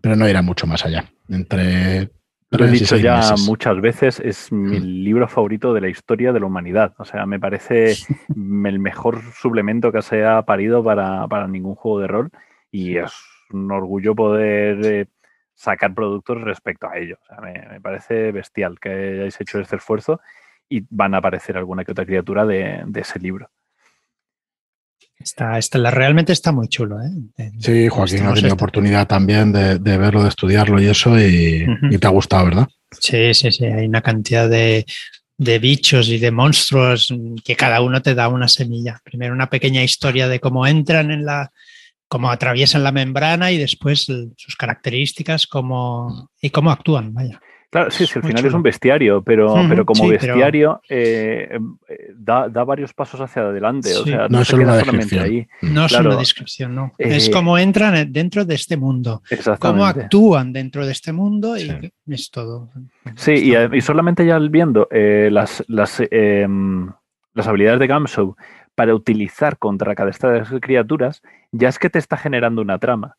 pero 0.00 0.16
no 0.16 0.28
irá 0.28 0.42
mucho 0.42 0.66
más 0.66 0.84
allá. 0.84 1.04
Entre 1.28 2.10
lo 2.50 2.64
he 2.64 2.70
dicho 2.70 2.96
ya 2.96 3.34
muchas 3.46 3.80
veces, 3.80 4.20
es 4.20 4.52
mi 4.52 4.78
libro 4.78 5.26
favorito 5.26 5.74
de 5.74 5.80
la 5.80 5.88
historia 5.88 6.32
de 6.32 6.40
la 6.40 6.46
humanidad. 6.46 6.94
O 6.98 7.04
sea, 7.04 7.26
me 7.26 7.40
parece 7.40 7.96
el 8.34 8.78
mejor 8.78 9.20
suplemento 9.34 9.90
que 9.92 10.02
se 10.02 10.24
ha 10.24 10.42
parido 10.42 10.82
para, 10.82 11.48
ningún 11.48 11.74
juego 11.74 12.00
de 12.00 12.06
rol 12.06 12.30
y 12.70 12.98
es 12.98 13.12
un 13.50 13.70
orgullo 13.72 14.14
poder 14.14 14.84
eh, 14.84 15.06
sacar 15.54 15.94
productos 15.94 16.40
respecto 16.40 16.88
a 16.88 16.96
ello. 16.98 17.18
O 17.22 17.26
sea, 17.26 17.40
me, 17.40 17.80
parece 17.80 18.32
bestial 18.32 18.78
que 18.78 18.90
hayáis 18.90 19.40
hecho 19.40 19.58
este 19.58 19.76
esfuerzo 19.76 20.20
y 20.68 20.84
van 20.88 21.14
a 21.14 21.18
aparecer 21.18 21.56
alguna 21.56 21.84
que 21.84 21.92
otra 21.92 22.06
criatura 22.06 22.44
de 22.44 22.84
ese 22.94 23.18
libro. 23.18 23.50
Está, 25.26 25.58
está, 25.58 25.90
realmente 25.90 26.32
está 26.32 26.52
muy 26.52 26.68
chulo. 26.68 26.98
¿eh? 27.02 27.50
Sí, 27.58 27.88
Joaquín 27.88 28.26
ha 28.26 28.32
tenido 28.32 28.54
oportunidad 28.54 29.08
también 29.08 29.50
de, 29.50 29.76
verlo, 29.78 30.22
de 30.22 30.28
estudiarlo 30.28 30.80
y 30.80 30.86
eso, 30.86 31.18
y, 31.18 31.66
te 31.98 32.06
ha 32.06 32.10
gustado, 32.10 32.44
¿verdad? 32.44 32.68
Sí, 33.00 33.34
sí, 33.34 33.50
sí. 33.50 33.64
Hay 33.64 33.86
una 33.86 34.02
cantidad 34.02 34.48
de, 34.48 34.86
bichos 35.36 36.08
y 36.10 36.18
de 36.18 36.30
monstruos 36.30 37.12
que 37.44 37.56
cada 37.56 37.80
uno 37.80 38.00
te 38.02 38.14
da 38.14 38.28
una 38.28 38.46
semilla. 38.46 39.00
Primero 39.02 39.34
una 39.34 39.50
pequeña 39.50 39.82
historia 39.82 40.28
de 40.28 40.38
cómo 40.38 40.64
entran 40.64 41.10
en 41.10 41.24
la, 41.24 41.50
cómo 42.06 42.30
atraviesan 42.30 42.84
la 42.84 42.92
membrana 42.92 43.50
y 43.50 43.58
después 43.58 44.06
sus 44.36 44.56
características 44.56 45.48
cómo, 45.48 46.30
y 46.40 46.50
cómo 46.50 46.70
actúan. 46.70 47.12
Vaya. 47.12 47.40
Claro, 47.76 47.90
sí, 47.90 48.06
al 48.14 48.22
final 48.22 48.46
es 48.46 48.54
un 48.54 48.62
bestiario, 48.62 49.22
pero, 49.22 49.54
pero 49.68 49.84
como 49.84 50.08
bestiario 50.08 50.80
eh, 50.88 51.58
eh, 51.88 52.12
da, 52.16 52.48
varios 52.48 52.94
pasos 52.94 53.20
hacia 53.20 53.42
adelante. 53.42 53.94
O 53.94 54.02
sea, 54.02 54.28
no, 54.30 54.40
es 54.40 54.48
solo 54.48 54.62
una 54.62 54.76
descripción. 54.76 55.22
Ahí. 55.22 55.46
No 55.60 55.84
es 55.84 55.92
una 55.92 56.16
descripción, 56.16 56.74
no. 56.74 56.92
es 56.96 57.28
eh, 57.28 57.30
como 57.30 57.58
entran 57.58 58.10
dentro 58.10 58.46
de 58.46 58.54
este 58.54 58.78
mundo. 58.78 59.22
Cómo 59.58 59.84
actúan 59.84 60.54
dentro 60.54 60.86
de 60.86 60.92
este 60.92 61.12
mundo 61.12 61.58
y 61.58 61.92
es 62.08 62.30
todo. 62.30 62.70
Sí, 63.14 63.52
y, 63.52 63.80
solamente 63.82 64.24
ya 64.24 64.38
viendo 64.38 64.88
las, 64.90 65.62
las, 65.68 66.02
em, 66.10 66.90
las 67.34 67.46
habilidades 67.46 67.78
de 67.80 67.88
Gamshow 67.88 68.36
para 68.74 68.94
utilizar 68.94 69.58
contra 69.58 69.94
cada 69.94 70.10
de 70.10 70.38
las 70.38 70.48
criaturas, 70.62 71.20
ya 71.52 71.68
es 71.68 71.78
que 71.78 71.90
te 71.90 71.98
está 71.98 72.16
generando 72.16 72.62
una 72.62 72.78
trama. 72.78 73.16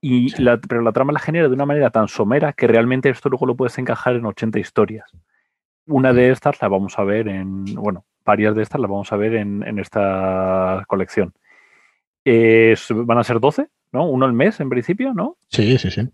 Y 0.00 0.32
pero 0.68 0.80
la 0.80 0.92
trama 0.92 1.12
la 1.12 1.18
genera 1.18 1.48
de 1.48 1.54
una 1.54 1.66
manera 1.66 1.90
tan 1.90 2.08
somera 2.08 2.52
que 2.52 2.66
realmente 2.66 3.10
esto 3.10 3.28
luego 3.28 3.46
lo 3.46 3.56
puedes 3.56 3.76
encajar 3.78 4.16
en 4.16 4.24
80 4.24 4.58
historias. 4.58 5.10
Una 5.86 6.12
de 6.12 6.30
estas 6.30 6.60
la 6.62 6.68
vamos 6.68 6.98
a 6.98 7.04
ver 7.04 7.28
en, 7.28 7.64
bueno, 7.74 8.04
varias 8.24 8.54
de 8.54 8.62
estas 8.62 8.80
las 8.80 8.90
vamos 8.90 9.12
a 9.12 9.16
ver 9.16 9.34
en, 9.34 9.78
esta 9.78 10.84
colección. 10.86 11.34
van 12.24 13.18
a 13.18 13.24
ser 13.24 13.40
12, 13.40 13.68
¿no? 13.92 14.08
Uno 14.08 14.24
al 14.24 14.32
mes 14.32 14.60
en 14.60 14.70
principio, 14.70 15.12
¿no? 15.12 15.36
Sí, 15.48 15.76
sí, 15.78 15.90
sí. 15.90 16.08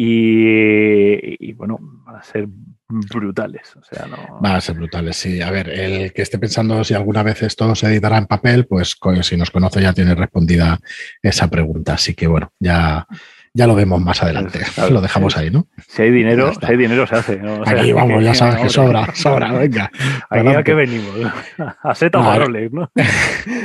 Y, 0.00 1.52
bueno, 1.54 1.76
van 1.80 2.14
a 2.14 2.22
ser 2.22 2.46
brutales. 2.88 3.74
O 3.74 3.82
sea, 3.82 4.06
no... 4.06 4.38
Van 4.40 4.54
a 4.54 4.60
ser 4.60 4.76
brutales, 4.76 5.16
sí. 5.16 5.42
A 5.42 5.50
ver, 5.50 5.68
el 5.68 6.12
que 6.12 6.22
esté 6.22 6.38
pensando 6.38 6.84
si 6.84 6.94
alguna 6.94 7.24
vez 7.24 7.42
esto 7.42 7.74
se 7.74 7.88
editará 7.88 8.16
en 8.16 8.26
papel, 8.26 8.66
pues 8.66 8.96
si 9.22 9.36
nos 9.36 9.50
conoce 9.50 9.82
ya 9.82 9.92
tiene 9.92 10.14
respondida 10.14 10.78
esa 11.20 11.48
pregunta. 11.50 11.94
Así 11.94 12.14
que 12.14 12.28
bueno, 12.28 12.52
ya, 12.60 13.08
ya 13.52 13.66
lo 13.66 13.74
vemos 13.74 14.00
más 14.00 14.22
adelante. 14.22 14.60
lo 14.90 15.00
dejamos 15.00 15.36
ahí, 15.36 15.50
¿no? 15.50 15.66
Si 15.88 16.02
hay 16.02 16.12
dinero, 16.12 16.52
si 16.54 16.66
hay 16.66 16.76
dinero 16.76 17.04
se 17.04 17.16
hace. 17.16 17.40
Aquí 17.66 17.92
vamos, 17.92 18.22
ya 18.22 18.34
sabes 18.34 18.62
que 18.62 18.68
sobra, 18.68 19.12
sobra, 19.16 19.50
venga. 19.58 19.90
Aquí 20.30 20.46
a 20.46 20.62
qué 20.62 20.74
venimos, 20.74 21.12
a 21.82 21.94
seta 21.96 22.22
faroles, 22.22 22.70
¿no? 22.72 22.88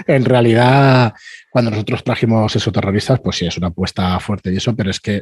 en 0.08 0.26
realidad, 0.26 1.14
cuando 1.52 1.70
nosotros 1.70 2.04
trajimos 2.04 2.56
esos 2.56 2.74
terroristas, 2.74 3.20
pues 3.20 3.36
sí, 3.36 3.46
es 3.46 3.56
una 3.60 3.68
apuesta 3.68 4.20
fuerte 4.20 4.52
y 4.52 4.58
eso, 4.58 4.76
pero 4.76 4.90
es 4.90 5.00
que 5.00 5.22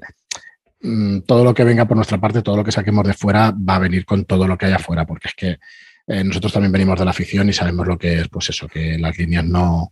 todo 1.26 1.44
lo 1.44 1.54
que 1.54 1.64
venga 1.64 1.86
por 1.86 1.96
nuestra 1.96 2.20
parte, 2.20 2.42
todo 2.42 2.58
lo 2.58 2.64
que 2.64 2.72
saquemos 2.72 3.06
de 3.06 3.14
fuera, 3.14 3.52
va 3.52 3.76
a 3.76 3.80
venir 3.80 4.06
con 4.06 4.26
todo 4.26 4.48
lo 4.48 4.58
que 4.58 4.66
haya 4.66 4.80
fuera, 4.80 5.06
porque 5.06 5.28
es 5.28 5.36
que 5.36 5.60
eh, 6.08 6.24
nosotros 6.24 6.54
también 6.54 6.72
venimos 6.72 6.98
de 6.98 7.06
la 7.06 7.12
afición 7.12 7.50
y 7.50 7.54
sabemos 7.54 7.88
lo 7.88 7.98
que 7.98 8.22
es, 8.22 8.28
pues 8.30 8.50
eso, 8.50 8.68
que 8.68 8.98
las 8.98 9.18
líneas 9.18 9.46
no, 9.46 9.92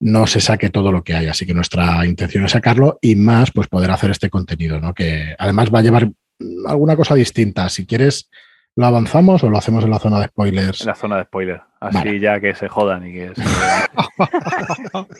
no 0.00 0.26
se 0.26 0.40
saque 0.40 0.70
todo 0.70 0.92
lo 0.92 1.02
que 1.02 1.14
hay. 1.14 1.26
Así 1.26 1.46
que 1.46 1.54
nuestra 1.54 2.04
intención 2.06 2.44
es 2.44 2.52
sacarlo 2.52 2.98
y 3.00 3.16
más, 3.16 3.50
pues 3.50 3.68
poder 3.68 3.90
hacer 3.90 4.10
este 4.10 4.30
contenido, 4.30 4.78
¿no? 4.80 4.92
Que 4.94 5.34
además 5.38 5.72
va 5.72 5.78
a 5.78 5.82
llevar 5.82 6.10
alguna 6.66 6.96
cosa 6.96 7.14
distinta. 7.14 7.68
Si 7.68 7.86
quieres, 7.86 8.30
¿lo 8.76 8.86
avanzamos 8.86 9.42
o 9.42 9.50
lo 9.50 9.58
hacemos 9.58 9.84
en 9.84 9.90
la 9.90 9.98
zona 9.98 10.20
de 10.20 10.26
spoilers? 10.26 10.82
En 10.82 10.86
la 10.86 10.94
zona 10.94 11.16
de 11.16 11.24
spoilers. 11.24 11.62
Así 11.80 12.20
ya 12.20 12.38
que 12.40 12.54
se 12.54 12.68
jodan 12.68 13.06
y 13.06 13.12
que 13.12 13.32
se... 13.34 13.42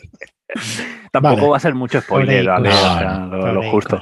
Tampoco 1.12 1.50
va 1.50 1.56
a 1.56 1.60
ser 1.60 1.74
mucho 1.74 2.00
spoiler, 2.00 2.46
¿vale? 2.46 2.70
lo, 3.52 3.70
justo. 3.70 4.00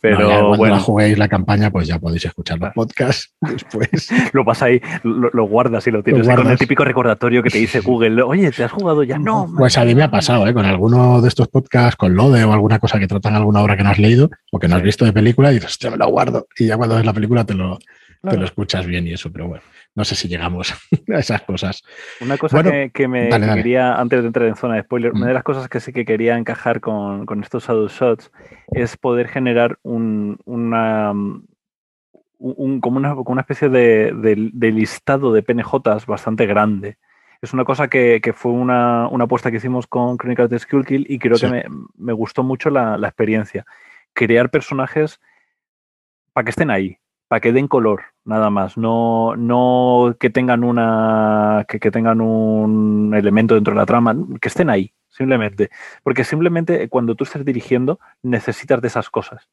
Pero 0.00 0.54
cuando 0.56 0.66
la 0.66 0.80
juguéis 0.80 1.18
la 1.18 1.28
campaña, 1.28 1.70
pues 1.70 1.86
ya 1.86 1.98
podéis 1.98 2.24
escuchar 2.24 2.58
los 2.58 2.72
podcasts 2.72 3.32
después. 3.40 4.08
lo 4.32 4.44
vas 4.44 4.62
ahí, 4.62 4.80
lo, 5.02 5.44
guardas 5.46 5.86
y 5.86 5.90
lo 5.90 6.02
tienes 6.02 6.28
con 6.28 6.50
el 6.50 6.58
típico 6.58 6.84
recordatorio 6.84 7.42
que 7.42 7.50
te 7.50 7.58
dice 7.58 7.80
Google, 7.84 8.22
oye, 8.22 8.50
¿te 8.50 8.64
has 8.64 8.72
jugado 8.72 9.02
ya? 9.02 9.18
No. 9.18 9.50
Pues 9.56 9.78
a 9.78 9.84
mí 9.84 9.94
me 9.94 10.02
ha 10.02 10.10
pasado, 10.10 10.46
¿eh? 10.46 10.54
con 10.54 10.64
alguno 10.64 11.20
de 11.20 11.28
estos 11.28 11.48
podcasts, 11.48 11.96
con 11.96 12.14
Lode 12.14 12.44
o 12.44 12.52
alguna 12.52 12.78
cosa 12.78 12.98
que 12.98 13.06
tratan 13.06 13.34
alguna 13.34 13.60
obra 13.60 13.76
que 13.76 13.82
no 13.82 13.90
has 13.90 13.98
leído 13.98 14.30
o 14.52 14.58
que 14.58 14.68
no 14.68 14.76
has 14.76 14.82
visto 14.82 15.04
de 15.04 15.12
película, 15.12 15.50
y 15.50 15.54
dices, 15.54 15.70
hostia, 15.70 15.90
me 15.90 15.96
lo 15.96 16.08
guardo. 16.08 16.46
Y 16.58 16.66
ya 16.66 16.76
cuando 16.76 16.96
ves 16.96 17.06
la 17.06 17.12
película 17.12 17.44
te 17.44 17.54
lo, 17.54 17.78
te 18.28 18.36
lo 18.36 18.44
escuchas 18.44 18.86
bien 18.86 19.06
y 19.06 19.12
eso, 19.12 19.30
pero 19.32 19.48
bueno 19.48 19.62
no 19.96 20.04
sé 20.04 20.14
si 20.14 20.28
llegamos 20.28 20.72
a 21.12 21.18
esas 21.18 21.42
cosas. 21.42 21.82
Una 22.20 22.36
cosa 22.36 22.62
que, 22.92 23.08
me 23.08 23.30
quería, 23.30 23.94
antes 23.94 24.20
de 24.20 24.26
entrar 24.26 24.46
en 24.46 24.54
zona 24.54 24.76
de 24.76 24.82
spoiler, 24.82 25.12
una 25.12 25.26
de 25.26 25.34
las 25.34 25.42
cosas 25.42 25.68
que 25.68 25.80
sí 25.80 25.92
que 25.92 26.04
quería 26.04 26.36
encajar 26.36 26.80
con, 26.80 27.26
estos 27.42 27.66
shadow 27.66 27.88
shots 27.88 28.30
es 28.72 28.96
poder 28.98 29.28
generar 29.28 29.78
un, 29.82 30.38
una, 30.44 31.12
como, 32.80 32.98
una, 32.98 33.40
especie 33.40 33.70
de, 33.70 34.12
listado 34.60 35.32
de 35.32 35.42
PNJs 35.42 36.06
bastante 36.06 36.46
grande. 36.46 36.98
Es 37.40 37.54
una 37.54 37.64
cosa 37.64 37.88
que, 37.88 38.20
fue 38.34 38.52
una, 38.52 39.06
apuesta 39.06 39.50
que 39.50 39.56
hicimos 39.56 39.86
con 39.86 40.18
Crónicas 40.18 40.50
de 40.50 40.58
Skullkill 40.58 41.06
y 41.08 41.18
creo 41.18 41.38
que 41.38 41.64
me, 41.96 42.12
gustó 42.12 42.42
mucho 42.42 42.68
la, 42.68 42.98
la 42.98 43.08
experiencia. 43.08 43.64
Crear 44.12 44.50
personajes 44.50 45.20
para 46.34 46.44
que 46.44 46.50
estén 46.50 46.70
ahí, 46.70 46.98
para 47.28 47.40
que 47.40 47.52
den 47.52 47.68
color, 47.68 48.02
nada 48.24 48.50
más. 48.50 48.76
No, 48.76 49.36
no 49.36 50.16
que 50.18 50.30
tengan 50.30 50.64
una. 50.64 51.64
Que, 51.68 51.90
tengan 51.90 52.20
un 52.20 53.14
elemento 53.14 53.54
dentro 53.54 53.74
de 53.74 53.80
la 53.80 53.86
trama, 53.86 54.16
que 54.40 54.48
estén 54.48 54.70
ahí, 54.70 54.92
simplemente. 55.08 55.70
Porque 56.02 56.24
simplemente 56.24 56.88
cuando 56.88 57.14
tú 57.14 57.24
estés 57.24 57.44
dirigiendo, 57.44 57.98
necesitas 58.22 58.80
de 58.80 58.88
esas 58.88 59.10
cosas. 59.10 59.48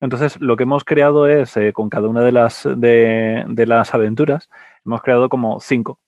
Entonces, 0.00 0.38
lo 0.40 0.56
que 0.56 0.64
hemos 0.64 0.84
creado 0.84 1.26
es, 1.26 1.56
eh, 1.56 1.72
con 1.72 1.88
cada 1.88 2.08
una 2.08 2.20
de 2.20 2.32
las, 2.32 2.68
de, 2.76 3.64
las 3.66 3.94
aventuras, 3.94 4.50
hemos 4.84 5.00
creado 5.02 5.28
como 5.28 5.58
cinco, 5.60 6.00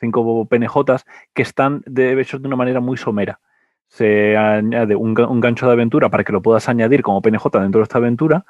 cinco 0.00 0.46
PNJs 0.46 1.04
que 1.32 1.42
están 1.42 1.82
de, 1.86 2.20
hechos 2.20 2.42
de 2.42 2.48
una 2.48 2.56
manera 2.56 2.80
muy 2.80 2.96
somera. 2.96 3.38
Se 3.86 4.36
añade 4.36 4.96
un, 4.96 5.18
un 5.20 5.40
gancho 5.40 5.66
de 5.66 5.72
aventura 5.72 6.08
para 6.08 6.24
que 6.24 6.32
lo 6.32 6.42
puedas 6.42 6.68
añadir 6.68 7.02
como 7.02 7.22
PNJ 7.22 7.44
dentro 7.60 7.80
de 7.80 7.84
esta 7.84 7.98
aventura, 7.98 8.44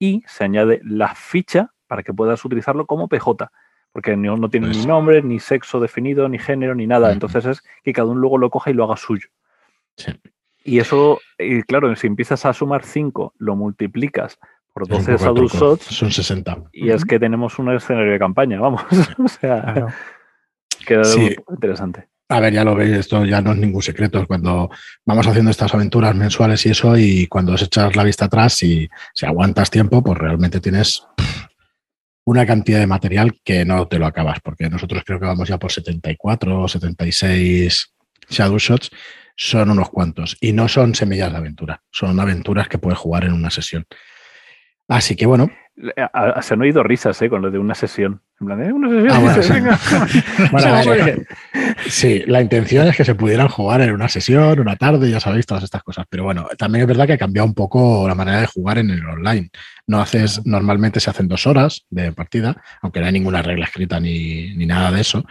y 0.00 0.24
se 0.26 0.42
añade 0.42 0.80
la 0.82 1.14
ficha 1.14 1.72
para 1.86 2.02
que 2.02 2.12
puedas 2.12 2.44
utilizarlo 2.44 2.86
como 2.86 3.06
PJ, 3.06 3.52
porque 3.92 4.16
no, 4.16 4.48
tiene 4.48 4.68
ni 4.68 4.86
nombre, 4.86 5.22
ni 5.22 5.38
sexo 5.38 5.78
definido, 5.78 6.28
ni 6.28 6.38
género, 6.38 6.74
ni 6.74 6.86
nada. 6.86 7.12
Entonces 7.12 7.44
es 7.44 7.62
que 7.84 7.92
cada 7.92 8.08
uno 8.08 8.20
luego 8.20 8.38
lo 8.38 8.50
coja 8.50 8.70
y 8.70 8.74
lo 8.74 8.84
haga 8.84 8.96
suyo. 8.96 9.28
Y 10.64 10.78
eso, 10.78 11.20
y 11.38 11.62
claro, 11.62 11.94
si 11.96 12.06
empiezas 12.06 12.46
a 12.46 12.52
sumar 12.52 12.84
5, 12.84 13.34
lo 13.38 13.56
multiplicas 13.56 14.38
por 14.72 14.88
12 14.88 15.12
adult 15.12 15.52
shots. 15.52 15.84
Son 15.84 16.10
60. 16.10 16.64
Y 16.72 16.90
es 16.90 17.04
que 17.04 17.18
tenemos 17.18 17.58
un 17.58 17.70
escenario 17.72 18.12
de 18.12 18.18
campaña, 18.18 18.60
vamos. 18.60 18.82
o 19.18 19.28
sea, 19.28 19.88
queda 20.86 21.02
muy 21.16 21.36
interesante. 21.50 22.08
A 22.32 22.38
ver, 22.38 22.52
ya 22.52 22.62
lo 22.62 22.76
veis, 22.76 22.92
esto 22.92 23.24
ya 23.24 23.40
no 23.40 23.50
es 23.50 23.58
ningún 23.58 23.82
secreto. 23.82 24.24
Cuando 24.24 24.70
vamos 25.04 25.26
haciendo 25.26 25.50
estas 25.50 25.74
aventuras 25.74 26.14
mensuales 26.14 26.64
y 26.64 26.68
eso, 26.68 26.96
y 26.96 27.26
cuando 27.26 27.54
os 27.54 27.62
echas 27.62 27.96
la 27.96 28.04
vista 28.04 28.26
atrás 28.26 28.62
y 28.62 28.88
si 29.12 29.26
aguantas 29.26 29.68
tiempo, 29.68 30.00
pues 30.00 30.16
realmente 30.16 30.60
tienes 30.60 31.02
una 32.24 32.46
cantidad 32.46 32.78
de 32.78 32.86
material 32.86 33.40
que 33.42 33.64
no 33.64 33.88
te 33.88 33.98
lo 33.98 34.06
acabas, 34.06 34.38
porque 34.44 34.70
nosotros 34.70 35.02
creo 35.04 35.18
que 35.18 35.26
vamos 35.26 35.48
ya 35.48 35.58
por 35.58 35.72
74 35.72 36.60
o 36.60 36.68
76 36.68 37.94
Shadow 38.28 38.58
Shots, 38.58 38.90
son 39.34 39.70
unos 39.70 39.90
cuantos. 39.90 40.36
Y 40.40 40.52
no 40.52 40.68
son 40.68 40.94
semillas 40.94 41.32
de 41.32 41.38
aventura, 41.38 41.82
son 41.90 42.20
aventuras 42.20 42.68
que 42.68 42.78
puedes 42.78 43.00
jugar 43.00 43.24
en 43.24 43.32
una 43.32 43.50
sesión. 43.50 43.86
Así 44.90 45.14
que 45.14 45.24
bueno, 45.24 45.48
se 46.42 46.54
han 46.54 46.60
oído 46.60 46.82
risas 46.82 47.22
¿eh? 47.22 47.28
con 47.28 47.42
lo 47.42 47.50
de 47.50 47.60
una 47.60 47.76
sesión. 47.76 48.20
En 48.40 48.46
plan, 48.46 48.62
¿eh? 48.62 48.72
una 48.72 49.34
sesión. 49.34 49.68
sí, 51.86 52.24
la 52.26 52.40
intención 52.40 52.88
es 52.88 52.96
que 52.96 53.04
se 53.04 53.14
pudieran 53.14 53.46
jugar 53.46 53.82
en 53.82 53.92
una 53.92 54.08
sesión, 54.08 54.58
una 54.58 54.74
tarde, 54.74 55.08
ya 55.08 55.20
sabéis, 55.20 55.46
todas 55.46 55.62
estas 55.62 55.84
cosas. 55.84 56.06
Pero 56.10 56.24
bueno, 56.24 56.48
también 56.58 56.82
es 56.82 56.88
verdad 56.88 57.06
que 57.06 57.12
ha 57.12 57.18
cambiado 57.18 57.46
un 57.46 57.54
poco 57.54 58.08
la 58.08 58.16
manera 58.16 58.40
de 58.40 58.48
jugar 58.48 58.78
en 58.78 58.90
el 58.90 59.06
online. 59.06 59.50
No 59.86 60.00
haces, 60.00 60.44
normalmente 60.44 60.98
se 60.98 61.10
hacen 61.10 61.28
dos 61.28 61.46
horas 61.46 61.86
de 61.88 62.10
partida, 62.10 62.60
aunque 62.82 62.98
no 62.98 63.06
hay 63.06 63.12
ninguna 63.12 63.42
regla 63.42 63.66
escrita 63.66 64.00
ni, 64.00 64.54
ni 64.56 64.66
nada 64.66 64.90
de 64.90 65.02
eso. 65.02 65.24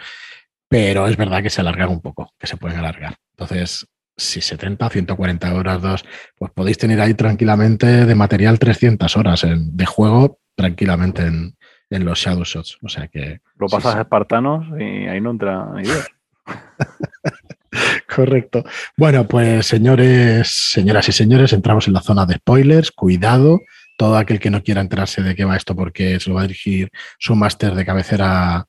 Pero 0.69 1.06
es 1.08 1.17
verdad 1.17 1.43
que 1.43 1.50
se 1.50 1.60
alargan 1.60 1.89
un 1.89 2.00
poco, 2.00 2.34
que 2.39 2.48
se 2.48 2.56
pueden 2.56 2.80
alargar. 2.80 3.15
Entonces, 3.32 3.88
si 4.20 4.42
70, 4.42 4.90
140 4.90 5.54
horas, 5.54 5.82
dos, 5.82 6.06
pues 6.38 6.52
podéis 6.52 6.78
tener 6.78 7.02
ahí 7.02 7.14
tranquilamente 7.14 8.06
de 8.06 8.16
material 8.16 8.60
300 8.60 9.18
horas 9.18 9.46
de 9.48 9.86
juego 9.86 10.40
tranquilamente 10.56 11.24
en, 11.24 11.56
los 11.90 12.20
Shadow 12.20 12.44
Shots. 12.44 12.78
O 12.84 12.90
sea 12.90 13.08
que. 13.08 13.40
Lo 13.58 13.68
pasas 13.68 13.96
a 13.96 14.02
espartanos 14.02 14.68
y 14.80 15.08
ahí 15.08 15.20
no 15.22 15.32
entra 15.32 15.70
idea. 15.82 16.06
Correcto. 18.16 18.64
Bueno, 18.98 19.28
pues 19.28 19.66
señores, 19.66 20.50
señoras 20.72 21.08
y 21.10 21.12
señores, 21.12 21.54
entramos 21.54 21.88
en 21.88 21.94
la 21.94 22.02
zona 22.02 22.26
de 22.26 22.36
spoilers. 22.36 22.92
Cuidado, 22.92 23.62
todo 23.98 24.18
aquel 24.18 24.40
que 24.40 24.50
no 24.50 24.64
quiera 24.64 24.82
enterarse 24.82 25.22
de 25.24 25.36
qué 25.36 25.46
va 25.46 25.56
esto 25.56 25.76
porque 25.76 26.20
se 26.20 26.30
lo 26.30 26.36
va 26.36 26.42
a 26.42 26.48
dirigir 26.48 26.92
su 27.18 27.36
máster 27.36 27.74
de 27.74 27.86
cabecera 27.86 28.68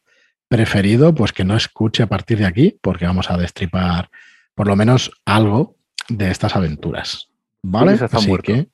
preferido, 0.49 1.15
pues 1.15 1.33
que 1.33 1.45
no 1.45 1.57
escuche 1.57 2.03
a 2.03 2.09
partir 2.09 2.39
de 2.39 2.47
aquí, 2.47 2.79
porque 2.83 3.07
vamos 3.07 3.31
a 3.31 3.37
destripar 3.37 4.11
por 4.55 4.67
lo 4.67 4.77
menos 4.77 5.11
algo 5.25 5.77
de 6.09 6.31
estas 6.31 6.57
aventuras. 6.57 7.31
¿Vale? 7.63 7.93
Así 7.93 8.37
que. 8.43 8.69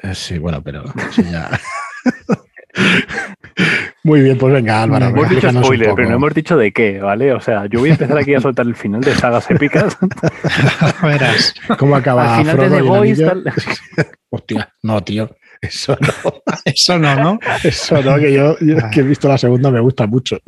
Eh, 0.00 0.14
sí, 0.14 0.38
bueno, 0.38 0.62
pero 0.62 0.84
ya. 1.30 1.50
Muy 4.04 4.20
bien, 4.20 4.38
pues 4.38 4.52
venga, 4.52 4.82
Álvaro. 4.82 5.06
hemos 5.06 5.28
dicho 5.28 5.50
spoiler, 5.50 5.92
pero 5.96 6.08
no 6.08 6.16
hemos 6.16 6.34
dicho 6.34 6.56
de 6.56 6.72
qué, 6.72 7.00
¿vale? 7.00 7.32
O 7.32 7.40
sea, 7.40 7.66
yo 7.66 7.80
voy 7.80 7.90
a 7.90 7.92
empezar 7.92 8.16
aquí 8.18 8.34
a 8.34 8.40
soltar 8.40 8.66
el 8.66 8.76
final 8.76 9.00
de 9.00 9.14
sagas 9.14 9.50
épicas. 9.50 9.96
Verás. 11.02 11.54
¿Cómo 11.78 11.96
acaba 11.96 12.36
Al 12.36 12.44
final 12.44 12.56
de 12.58 12.76
The 12.76 12.82
Voice, 12.82 13.24
tal... 13.24 13.44
Hostia, 14.30 14.72
no, 14.82 15.02
tío. 15.02 15.28
Eso 15.60 15.96
no. 16.00 16.34
Eso 16.64 16.98
no, 16.98 17.16
¿no? 17.16 17.38
Eso 17.64 18.02
no, 18.02 18.16
que 18.18 18.32
yo, 18.32 18.56
que 18.92 19.00
he 19.00 19.02
visto 19.02 19.26
la 19.26 19.38
segunda 19.38 19.70
me 19.70 19.80
gusta 19.80 20.06
mucho. 20.06 20.38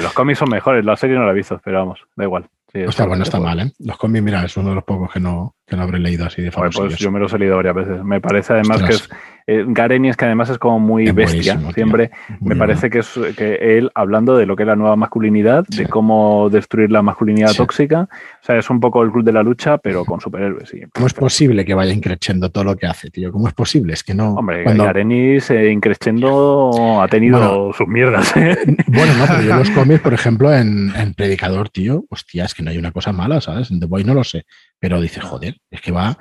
Los 0.00 0.12
cómics 0.12 0.38
son 0.38 0.50
mejores, 0.50 0.84
la 0.84 0.96
serie 0.96 1.16
no 1.16 1.24
la 1.24 1.32
he 1.32 1.36
visto, 1.36 1.60
pero 1.64 1.78
vamos, 1.78 2.00
da 2.14 2.24
igual. 2.24 2.46
Sí, 2.72 2.80
está 2.80 3.04
bueno, 3.04 3.22
está 3.22 3.38
mal, 3.38 3.60
¿eh? 3.60 3.72
Los 3.80 3.98
cómics, 3.98 4.24
mira, 4.24 4.44
es 4.44 4.56
uno 4.56 4.70
de 4.70 4.76
los 4.76 4.84
pocos 4.84 5.12
que 5.12 5.20
no, 5.20 5.56
que 5.66 5.76
no 5.76 5.82
habré 5.82 5.98
leído 5.98 6.24
así 6.24 6.40
de 6.40 6.50
famoso. 6.50 6.86
Pues 6.86 6.96
yo 6.96 7.10
me 7.10 7.20
los 7.20 7.30
he 7.34 7.38
leído 7.38 7.56
varias 7.56 7.74
veces. 7.74 8.02
Me 8.02 8.18
parece 8.18 8.54
además 8.54 8.82
que 8.82 8.94
es. 8.94 9.10
Eh, 9.46 9.64
Gareni 9.66 10.08
es 10.08 10.16
que 10.16 10.24
además 10.24 10.50
es 10.50 10.58
como 10.58 10.78
muy 10.78 11.10
bestia. 11.10 11.58
Siempre 11.74 12.10
me 12.40 12.56
parece 12.56 12.90
que 12.90 13.00
es 13.00 13.18
que 13.36 13.78
él, 13.78 13.90
hablando 13.94 14.36
de 14.36 14.46
lo 14.46 14.56
que 14.56 14.62
es 14.62 14.66
la 14.66 14.76
nueva 14.76 14.96
masculinidad, 14.96 15.64
de 15.66 15.86
cómo 15.86 16.48
destruir 16.50 16.90
la 16.90 17.02
masculinidad 17.02 17.52
tóxica, 17.54 18.08
o 18.10 18.44
sea, 18.44 18.58
es 18.58 18.68
un 18.70 18.80
poco 18.80 19.02
el 19.02 19.10
club 19.10 19.24
de 19.24 19.32
la 19.32 19.42
lucha, 19.42 19.78
pero 19.78 20.04
con 20.04 20.20
superhéroes. 20.20 20.68
Sí. 20.68 20.82
¿Cómo 20.92 21.06
es 21.06 21.14
posible 21.14 21.64
que 21.64 21.74
vaya 21.74 21.92
increciendo 21.92 22.50
todo 22.50 22.64
lo 22.64 22.76
que 22.76 22.86
hace, 22.86 23.10
tío? 23.10 23.32
¿Cómo 23.32 23.48
es 23.48 23.54
posible? 23.54 23.92
Es 23.92 24.02
que 24.02 24.14
no. 24.14 24.34
Hombre, 24.34 24.64
cuando... 24.64 24.84
Garenis 24.84 25.50
eh, 25.50 25.70
increciendo 25.70 27.00
ha 27.02 27.08
tenido 27.08 27.72
sus 27.72 27.88
mierdas. 27.88 28.36
¿eh? 28.36 28.56
Bueno, 28.92 29.14
no, 29.14 29.26
pero 29.26 29.42
yo 29.42 29.56
los 29.56 29.70
cómics, 29.70 30.00
por 30.00 30.12
ejemplo, 30.12 30.52
en, 30.52 30.92
en 30.96 31.14
Predicador, 31.14 31.70
tío, 31.70 32.04
hostia, 32.10 32.44
es 32.44 32.54
que 32.54 32.62
no 32.62 32.70
hay 32.70 32.78
una 32.78 32.92
cosa 32.92 33.12
mala, 33.12 33.40
¿sabes? 33.40 33.70
En 33.70 33.80
The 33.80 33.86
Boy 33.86 34.04
no 34.04 34.14
lo 34.14 34.22
sé. 34.22 34.44
Pero 34.78 35.00
dice, 35.00 35.20
joder, 35.20 35.56
es 35.70 35.80
que 35.80 35.92
va. 35.92 36.16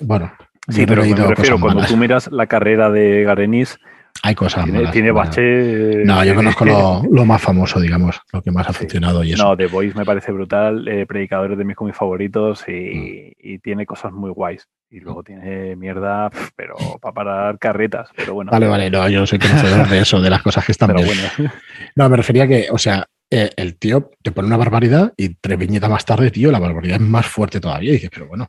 Bueno, 0.00 0.32
sí, 0.70 0.86
pero 0.86 1.04
me 1.04 1.14
refiero, 1.14 1.60
cuando 1.60 1.84
tú 1.84 1.96
miras 1.96 2.30
la 2.32 2.46
carrera 2.46 2.90
de 2.90 3.24
Garenis, 3.24 3.78
hay 4.22 4.34
cosas 4.34 4.64
tiene, 4.64 4.78
malas. 4.78 4.92
Tiene 4.92 5.10
bache. 5.12 6.04
No, 6.04 6.24
yo 6.24 6.34
conozco 6.34 6.64
lo, 7.10 7.24
más 7.24 7.40
famoso, 7.40 7.80
digamos, 7.80 8.20
lo 8.32 8.42
que 8.42 8.50
más 8.50 8.68
ha 8.68 8.72
funcionado 8.72 9.24
y 9.24 9.32
eso. 9.32 9.44
No, 9.44 9.56
The 9.56 9.66
Voice 9.66 9.96
me 9.96 10.04
parece 10.04 10.32
brutal, 10.32 10.86
eh, 10.88 11.06
Predicadores 11.06 11.56
de 11.56 11.64
mis 11.64 11.76
cómics 11.76 11.96
favoritos 11.96 12.64
y, 12.68 12.72
mm. 12.72 13.32
y, 13.38 13.58
tiene 13.58 13.86
cosas 13.86 14.12
muy 14.12 14.30
guays. 14.30 14.68
Y 14.90 15.00
luego 15.00 15.22
tiene 15.22 15.76
mierda, 15.76 16.30
pero 16.56 16.74
para 17.00 17.14
parar 17.14 17.58
carretas, 17.58 18.10
pero 18.16 18.34
bueno. 18.34 18.50
Vale, 18.50 18.66
vale, 18.66 18.90
no, 18.90 19.08
yo 19.08 19.24
soy 19.24 19.38
conocedor 19.38 19.88
de 19.88 20.00
eso, 20.00 20.20
de 20.20 20.30
las 20.30 20.42
cosas 20.42 20.66
que 20.66 20.72
están 20.72 20.88
pero 20.88 21.02
bien. 21.02 21.16
Bueno. 21.36 21.52
No, 21.94 22.08
me 22.08 22.16
refería 22.16 22.48
que, 22.48 22.66
o 22.70 22.78
sea, 22.78 23.06
eh, 23.30 23.50
el 23.56 23.76
tío 23.78 24.10
te 24.22 24.32
pone 24.32 24.48
una 24.48 24.56
barbaridad 24.56 25.12
y 25.16 25.34
tres 25.34 25.58
viñetas 25.58 25.88
más 25.88 26.04
tarde, 26.04 26.30
tío, 26.30 26.50
la 26.50 26.58
barbaridad 26.58 26.96
es 26.96 27.06
más 27.06 27.26
fuerte 27.26 27.60
todavía. 27.60 27.90
Y 27.90 27.94
dices, 27.94 28.10
pero 28.12 28.26
bueno, 28.26 28.48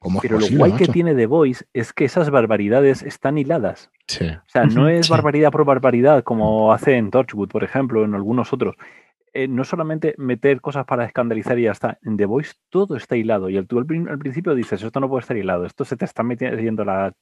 ¿cómo 0.00 0.20
Pero 0.20 0.40
lo 0.40 0.46
guay 0.48 0.72
que 0.72 0.86
tiene 0.86 1.14
The 1.14 1.26
Voice 1.26 1.64
es 1.72 1.92
que 1.92 2.04
esas 2.04 2.30
barbaridades 2.30 3.02
están 3.02 3.38
hiladas. 3.38 3.90
Sí. 4.08 4.26
O 4.26 4.48
sea, 4.48 4.64
no 4.64 4.88
es 4.88 5.08
barbaridad 5.08 5.52
por 5.52 5.64
barbaridad 5.64 6.24
como 6.24 6.72
hace 6.72 6.96
en 6.96 7.10
Torchwood, 7.10 7.48
por 7.48 7.62
ejemplo, 7.62 8.04
en 8.04 8.14
algunos 8.14 8.52
otros. 8.52 8.74
Eh, 9.32 9.46
no 9.46 9.62
solamente 9.62 10.14
meter 10.18 10.60
cosas 10.60 10.84
para 10.86 11.04
escandalizar 11.04 11.56
y 11.58 11.62
ya 11.62 11.72
está. 11.72 11.98
En 12.02 12.16
The 12.16 12.26
Voice 12.26 12.54
todo 12.68 12.96
está 12.96 13.16
hilado. 13.16 13.48
Y 13.48 13.64
tú 13.64 13.78
al, 13.78 13.86
principio 13.86 14.56
dices, 14.56 14.82
esto 14.82 14.98
no 14.98 15.08
puede 15.08 15.20
estar 15.20 15.36
hilado, 15.36 15.66
esto 15.66 15.84
se 15.84 15.96
te 15.96 16.04
está 16.04 16.24
metiendo 16.24 16.84
la 16.84 17.14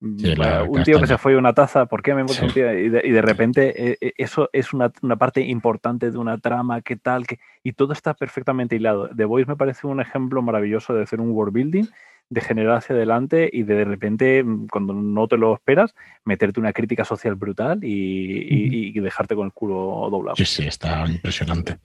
un 0.00 0.82
tío 0.84 1.00
que 1.00 1.06
se 1.06 1.18
fue 1.18 1.34
a 1.34 1.38
una 1.38 1.52
taza, 1.52 1.86
¿por 1.86 2.02
qué 2.02 2.14
me 2.14 2.26
sí. 2.28 2.44
un 2.44 2.52
tío? 2.52 2.72
Y 2.78 2.88
de, 2.88 3.02
y 3.04 3.10
de 3.10 3.22
repente 3.22 3.90
eh, 3.92 3.98
eh, 4.00 4.12
eso 4.16 4.50
es 4.52 4.72
una, 4.72 4.92
una, 5.02 5.16
parte 5.16 5.40
importante 5.40 6.10
de 6.10 6.18
una 6.18 6.38
trama, 6.38 6.82
qué 6.82 6.96
tal, 6.96 7.26
que, 7.26 7.38
y 7.62 7.72
todo 7.72 7.92
está 7.92 8.14
perfectamente 8.14 8.76
hilado. 8.76 9.08
The 9.14 9.24
Voice 9.24 9.48
me 9.48 9.56
parece 9.56 9.86
un 9.86 10.00
ejemplo 10.00 10.42
maravilloso 10.42 10.94
de 10.94 11.02
hacer 11.02 11.20
un 11.20 11.30
world 11.30 11.54
building, 11.54 11.84
de 12.30 12.40
generar 12.40 12.78
hacia 12.78 12.96
adelante 12.96 13.48
y 13.52 13.62
de, 13.62 13.74
de 13.74 13.84
repente, 13.84 14.42
mm, 14.42 14.68
cuando 14.68 14.92
no 14.94 15.28
te 15.28 15.36
lo 15.36 15.54
esperas, 15.54 15.94
meterte 16.24 16.60
una 16.60 16.72
crítica 16.72 17.04
social 17.04 17.34
brutal 17.34 17.84
y, 17.84 17.88
y, 17.88 18.98
y 18.98 19.00
dejarte 19.00 19.34
con 19.34 19.46
el 19.46 19.52
culo 19.52 20.08
doblado. 20.10 20.36
Sí, 20.36 20.44
sí, 20.44 20.66
está 20.66 21.06
impresionante. 21.06 21.78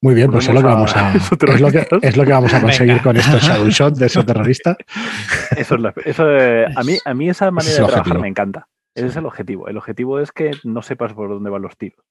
Muy 0.00 0.14
bien, 0.14 0.30
pues 0.30 0.46
es 0.46 0.54
lo, 0.54 0.60
que 0.60 0.66
vamos 0.66 0.94
a, 0.94 1.14
es, 1.16 1.60
lo 1.60 1.70
que, 1.70 1.86
es 2.02 2.16
lo 2.16 2.24
que 2.24 2.32
vamos 2.32 2.52
a 2.52 2.60
conseguir 2.60 2.94
Venga. 2.94 3.02
con 3.02 3.16
estos 3.16 3.42
shadow 3.48 3.68
shot 3.68 3.94
de 3.96 4.06
esos 4.06 4.26
terroristas. 4.26 4.76
Eso 5.56 5.74
es, 5.76 5.80
la, 5.80 5.94
eso, 6.04 6.30
eh, 6.30 6.66
a, 6.74 6.82
mí, 6.82 6.98
a 7.04 7.14
mí 7.14 7.28
esa 7.28 7.50
manera 7.50 7.70
es 7.70 7.78
de 7.78 7.84
trabajar 7.84 8.00
objetivo. 8.00 8.22
me 8.22 8.28
encanta. 8.28 8.68
Ese 8.94 9.06
es 9.06 9.16
el 9.16 9.26
objetivo. 9.26 9.68
El 9.68 9.76
objetivo 9.76 10.20
es 10.20 10.32
que 10.32 10.52
no 10.64 10.82
sepas 10.82 11.12
por 11.12 11.28
dónde 11.28 11.50
van 11.50 11.62
los 11.62 11.76
tiros. 11.76 12.04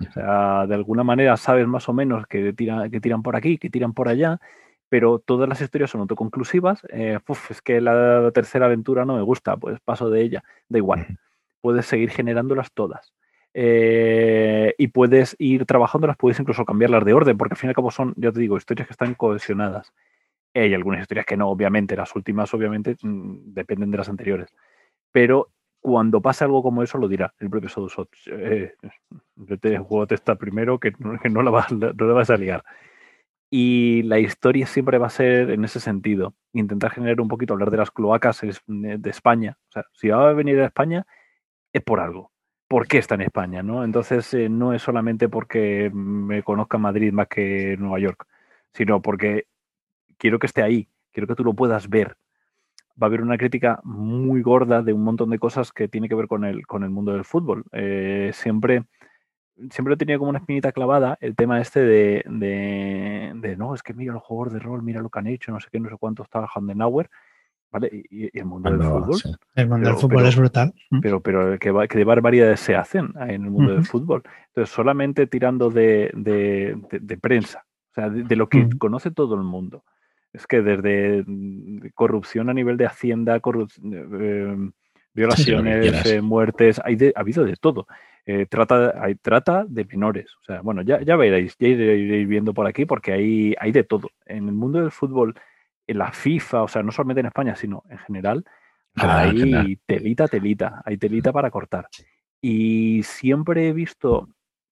O 0.00 0.12
sea, 0.12 0.66
de 0.66 0.74
alguna 0.74 1.02
manera 1.02 1.36
sabes 1.36 1.66
más 1.66 1.88
o 1.88 1.92
menos 1.92 2.26
que, 2.26 2.52
tira, 2.52 2.88
que 2.88 3.00
tiran 3.00 3.22
por 3.22 3.34
aquí, 3.34 3.58
que 3.58 3.70
tiran 3.70 3.92
por 3.92 4.08
allá, 4.08 4.40
pero 4.88 5.18
todas 5.18 5.48
las 5.48 5.60
historias 5.60 5.90
son 5.90 6.02
autoconclusivas. 6.02 6.82
Eh, 6.90 7.18
uf, 7.26 7.50
es 7.50 7.62
que 7.62 7.80
la 7.80 8.30
tercera 8.32 8.66
aventura 8.66 9.04
no 9.04 9.16
me 9.16 9.22
gusta, 9.22 9.56
pues 9.56 9.80
paso 9.80 10.10
de 10.10 10.22
ella. 10.22 10.44
Da 10.68 10.78
igual. 10.78 11.18
Puedes 11.60 11.86
seguir 11.86 12.10
generándolas 12.10 12.72
todas. 12.72 13.12
Eh, 13.54 14.74
y 14.78 14.88
puedes 14.88 15.34
ir 15.38 15.64
trabajándolas, 15.66 16.16
puedes 16.16 16.38
incluso 16.38 16.64
cambiarlas 16.64 17.04
de 17.04 17.12
orden, 17.12 17.36
porque 17.36 17.54
al 17.54 17.58
fin 17.58 17.68
y 17.68 17.70
al 17.70 17.74
cabo 17.74 17.90
son, 17.90 18.14
ya 18.16 18.30
te 18.30 18.40
digo, 18.40 18.56
historias 18.56 18.86
que 18.86 18.92
están 18.92 19.14
cohesionadas. 19.14 19.92
Eh, 20.54 20.62
hay 20.62 20.74
algunas 20.74 21.00
historias 21.00 21.26
que 21.26 21.36
no, 21.36 21.48
obviamente, 21.48 21.96
las 21.96 22.14
últimas, 22.14 22.52
obviamente, 22.54 22.96
mmm, 23.02 23.52
dependen 23.52 23.90
de 23.90 23.98
las 23.98 24.08
anteriores. 24.08 24.48
Pero 25.12 25.48
cuando 25.80 26.20
pase 26.20 26.44
algo 26.44 26.62
como 26.62 26.82
eso, 26.82 26.98
lo 26.98 27.08
dirá 27.08 27.34
el 27.38 27.50
propio 27.50 27.68
Sodusot. 27.68 28.08
Eh, 28.26 28.74
te 29.60 29.78
juego 29.78 30.06
esta 30.10 30.34
primero 30.36 30.78
que, 30.78 30.92
que 30.92 31.30
no, 31.30 31.42
la 31.42 31.50
vas, 31.50 31.72
no 31.72 31.92
la 31.92 32.12
vas 32.12 32.30
a 32.30 32.36
liar. 32.36 32.62
Y 33.50 34.02
la 34.02 34.18
historia 34.18 34.66
siempre 34.66 34.98
va 34.98 35.06
a 35.06 35.10
ser 35.10 35.50
en 35.50 35.64
ese 35.64 35.80
sentido. 35.80 36.34
Intentar 36.52 36.90
generar 36.92 37.20
un 37.20 37.28
poquito, 37.28 37.54
hablar 37.54 37.70
de 37.70 37.78
las 37.78 37.90
cloacas 37.90 38.42
de 38.66 39.10
España. 39.10 39.58
O 39.68 39.72
sea, 39.72 39.84
si 39.92 40.08
va 40.08 40.28
a 40.28 40.32
venir 40.34 40.60
a 40.60 40.66
España, 40.66 41.06
es 41.72 41.82
por 41.82 42.00
algo 42.00 42.30
por 42.68 42.86
qué 42.86 42.98
está 42.98 43.14
en 43.16 43.22
España, 43.22 43.62
¿no? 43.62 43.82
Entonces 43.82 44.32
eh, 44.34 44.48
no 44.48 44.74
es 44.74 44.82
solamente 44.82 45.28
porque 45.28 45.90
me 45.92 46.42
conozca 46.42 46.78
Madrid 46.78 47.12
más 47.12 47.28
que 47.28 47.76
Nueva 47.78 47.98
York, 47.98 48.26
sino 48.74 49.00
porque 49.02 49.46
quiero 50.18 50.38
que 50.38 50.46
esté 50.46 50.62
ahí, 50.62 50.88
quiero 51.12 51.26
que 51.26 51.34
tú 51.34 51.44
lo 51.44 51.54
puedas 51.54 51.88
ver. 51.88 52.16
Va 53.02 53.06
a 53.06 53.08
haber 53.08 53.22
una 53.22 53.38
crítica 53.38 53.80
muy 53.84 54.42
gorda 54.42 54.82
de 54.82 54.92
un 54.92 55.04
montón 55.04 55.30
de 55.30 55.38
cosas 55.38 55.72
que 55.72 55.88
tiene 55.88 56.08
que 56.08 56.14
ver 56.14 56.28
con 56.28 56.44
el, 56.44 56.66
con 56.66 56.84
el 56.84 56.90
mundo 56.90 57.12
del 57.12 57.24
fútbol. 57.24 57.64
Eh, 57.72 58.32
siempre, 58.34 58.84
siempre 59.70 59.94
he 59.94 59.96
tenido 59.96 60.18
como 60.18 60.30
una 60.30 60.38
espinita 60.38 60.72
clavada 60.72 61.16
el 61.20 61.34
tema 61.34 61.60
este 61.60 61.80
de, 61.80 62.24
de, 62.26 63.32
de, 63.34 63.56
no, 63.56 63.74
es 63.74 63.82
que 63.82 63.94
mira 63.94 64.12
los 64.12 64.22
jugadores 64.22 64.54
de 64.54 64.60
rol, 64.60 64.82
mira 64.82 65.00
lo 65.00 65.10
que 65.10 65.18
han 65.18 65.26
hecho, 65.26 65.52
no 65.52 65.60
sé 65.60 65.68
qué, 65.70 65.80
no 65.80 65.88
sé 65.88 65.96
cuánto 65.98 66.22
está 66.22 66.46
Handenauer. 66.54 67.08
¿vale? 67.70 67.90
Y, 68.10 68.26
y, 68.26 68.38
el 68.38 68.44
mundo 68.46 68.70
Cuando, 68.70 68.84
del 68.84 68.92
fútbol. 69.02 69.14
Sí. 69.16 69.34
El 69.54 69.68
mundo 69.68 69.84
pero, 69.84 69.94
del 69.94 70.00
fútbol 70.00 70.16
pero, 70.16 70.28
es 70.28 70.36
brutal. 70.36 70.74
Pero, 71.02 71.20
pero 71.20 71.58
que, 71.58 71.88
que, 71.88 71.98
de 71.98 72.04
barbaridades 72.04 72.60
se 72.60 72.74
hacen 72.74 73.12
en 73.20 73.44
el 73.44 73.50
mundo 73.50 73.72
uh 73.72 73.74
-huh. 73.74 73.76
del 73.76 73.84
fútbol. 73.86 74.22
Entonces, 74.48 74.74
solamente 74.74 75.26
tirando 75.26 75.70
de, 75.70 76.10
de, 76.14 76.78
de, 76.90 76.98
de, 77.00 77.16
prensa, 77.18 77.64
o 77.90 77.94
sea, 77.94 78.08
de, 78.10 78.36
lo 78.36 78.48
que 78.48 78.68
conoce 78.78 79.10
todo 79.10 79.34
el 79.34 79.42
mundo. 79.42 79.84
Es 80.32 80.46
que 80.46 80.62
desde 80.62 81.24
mm, 81.26 81.88
corrupción 81.94 82.48
a 82.48 82.54
nivel 82.54 82.76
de 82.76 82.86
hacienda, 82.86 83.40
corrup- 83.40 83.72
eh, 83.82 84.70
violaciones, 85.14 86.06
eh, 86.06 86.20
muertes, 86.22 86.80
hay 86.84 86.96
de- 86.96 87.12
ha 87.16 87.20
habido 87.20 87.44
de 87.44 87.56
todo. 87.56 87.86
Eh, 88.30 88.44
trata, 88.44 88.92
hay 89.02 89.14
trata 89.14 89.64
de 89.66 89.86
menores. 89.86 90.30
O 90.42 90.44
sea, 90.44 90.60
bueno, 90.60 90.82
ya, 90.82 91.00
ya 91.00 91.16
veréis, 91.16 91.56
ya 91.58 91.68
iréis 91.68 92.28
viendo 92.28 92.52
por 92.52 92.66
aquí 92.66 92.84
porque 92.84 93.14
hay, 93.14 93.54
hay 93.58 93.72
de 93.72 93.84
todo. 93.84 94.10
En 94.26 94.48
el 94.48 94.54
mundo 94.54 94.80
del 94.80 94.90
fútbol, 94.90 95.34
en 95.86 95.96
la 95.96 96.12
FIFA, 96.12 96.64
o 96.64 96.68
sea, 96.68 96.82
no 96.82 96.92
solamente 96.92 97.20
en 97.20 97.26
España, 97.26 97.56
sino 97.56 97.84
en 97.88 97.96
general, 97.96 98.44
General, 98.94 99.18
hay 99.30 99.38
general. 99.38 99.78
telita, 99.86 100.28
telita, 100.28 100.82
hay 100.84 100.98
telita 100.98 101.32
para 101.32 101.50
cortar. 101.50 101.88
Y 102.42 103.02
siempre 103.02 103.68
he 103.68 103.72
visto 103.72 104.28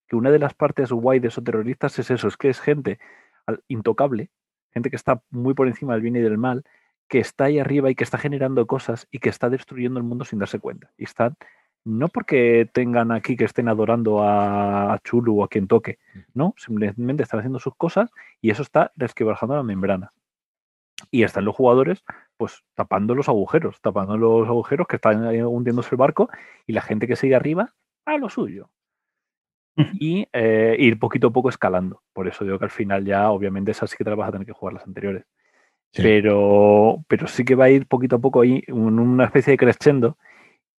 que 0.06 0.16
una 0.16 0.30
de 0.30 0.38
las 0.38 0.52
partes 0.52 0.92
guay 0.92 1.18
de 1.18 1.28
esos 1.28 1.42
terroristas 1.42 1.98
es 1.98 2.10
eso, 2.10 2.28
es 2.28 2.36
que 2.36 2.50
es 2.50 2.60
gente 2.60 2.98
intocable, 3.68 4.28
gente 4.70 4.90
que 4.90 4.96
está 4.96 5.22
muy 5.30 5.54
por 5.54 5.66
encima 5.66 5.94
del 5.94 6.02
bien 6.02 6.16
y 6.16 6.20
del 6.20 6.36
mal, 6.36 6.62
que 7.08 7.20
está 7.20 7.44
ahí 7.44 7.58
arriba 7.58 7.90
y 7.90 7.94
que 7.94 8.04
está 8.04 8.18
generando 8.18 8.66
cosas 8.66 9.08
y 9.10 9.18
que 9.18 9.30
está 9.30 9.48
destruyendo 9.48 9.98
el 9.98 10.04
mundo 10.04 10.26
sin 10.26 10.40
darse 10.40 10.58
cuenta. 10.58 10.90
Y 10.98 11.04
están, 11.04 11.36
no 11.86 12.08
porque 12.08 12.68
tengan 12.72 13.12
aquí 13.12 13.36
que 13.36 13.44
estén 13.44 13.68
adorando 13.68 14.20
a, 14.22 14.98
Chulu 15.04 15.40
o 15.40 15.44
a 15.44 15.48
quien 15.48 15.68
toque, 15.68 15.98
no, 16.34 16.52
simplemente 16.58 17.22
están 17.22 17.38
haciendo 17.38 17.60
sus 17.60 17.76
cosas 17.76 18.10
y 18.42 18.50
eso 18.50 18.62
está 18.62 18.92
resquebrajando 18.96 19.54
la 19.54 19.62
membrana. 19.62 20.12
Y 21.12 21.22
están 21.22 21.44
los 21.44 21.54
jugadores, 21.54 22.04
pues 22.36 22.64
tapando 22.74 23.14
los 23.14 23.28
agujeros, 23.28 23.80
tapando 23.82 24.16
los 24.16 24.48
agujeros 24.48 24.88
que 24.88 24.96
están 24.96 25.24
hundiéndose 25.46 25.90
el 25.92 25.98
barco 25.98 26.28
y 26.66 26.72
la 26.72 26.82
gente 26.82 27.06
que 27.06 27.14
sigue 27.14 27.36
arriba 27.36 27.72
a 28.04 28.18
lo 28.18 28.28
suyo. 28.28 28.68
Y 30.00 30.26
eh, 30.32 30.74
ir 30.78 30.98
poquito 30.98 31.28
a 31.28 31.32
poco 31.32 31.50
escalando. 31.50 32.02
Por 32.14 32.26
eso 32.26 32.44
digo 32.44 32.58
que 32.58 32.64
al 32.64 32.70
final 32.70 33.04
ya, 33.04 33.30
obviamente, 33.30 33.70
esas 33.70 33.90
sí 33.90 33.96
que 33.96 34.04
te 34.04 34.10
las 34.10 34.18
vas 34.18 34.30
a 34.30 34.32
tener 34.32 34.46
que 34.46 34.54
jugar 34.54 34.72
las 34.72 34.86
anteriores. 34.86 35.24
Sí. 35.92 36.02
Pero, 36.02 37.04
pero 37.06 37.26
sí 37.26 37.44
que 37.44 37.54
va 37.54 37.66
a 37.66 37.70
ir 37.70 37.86
poquito 37.86 38.16
a 38.16 38.18
poco 38.18 38.40
ahí, 38.40 38.64
una 38.68 39.26
especie 39.26 39.52
de 39.52 39.58
crescendo. 39.58 40.16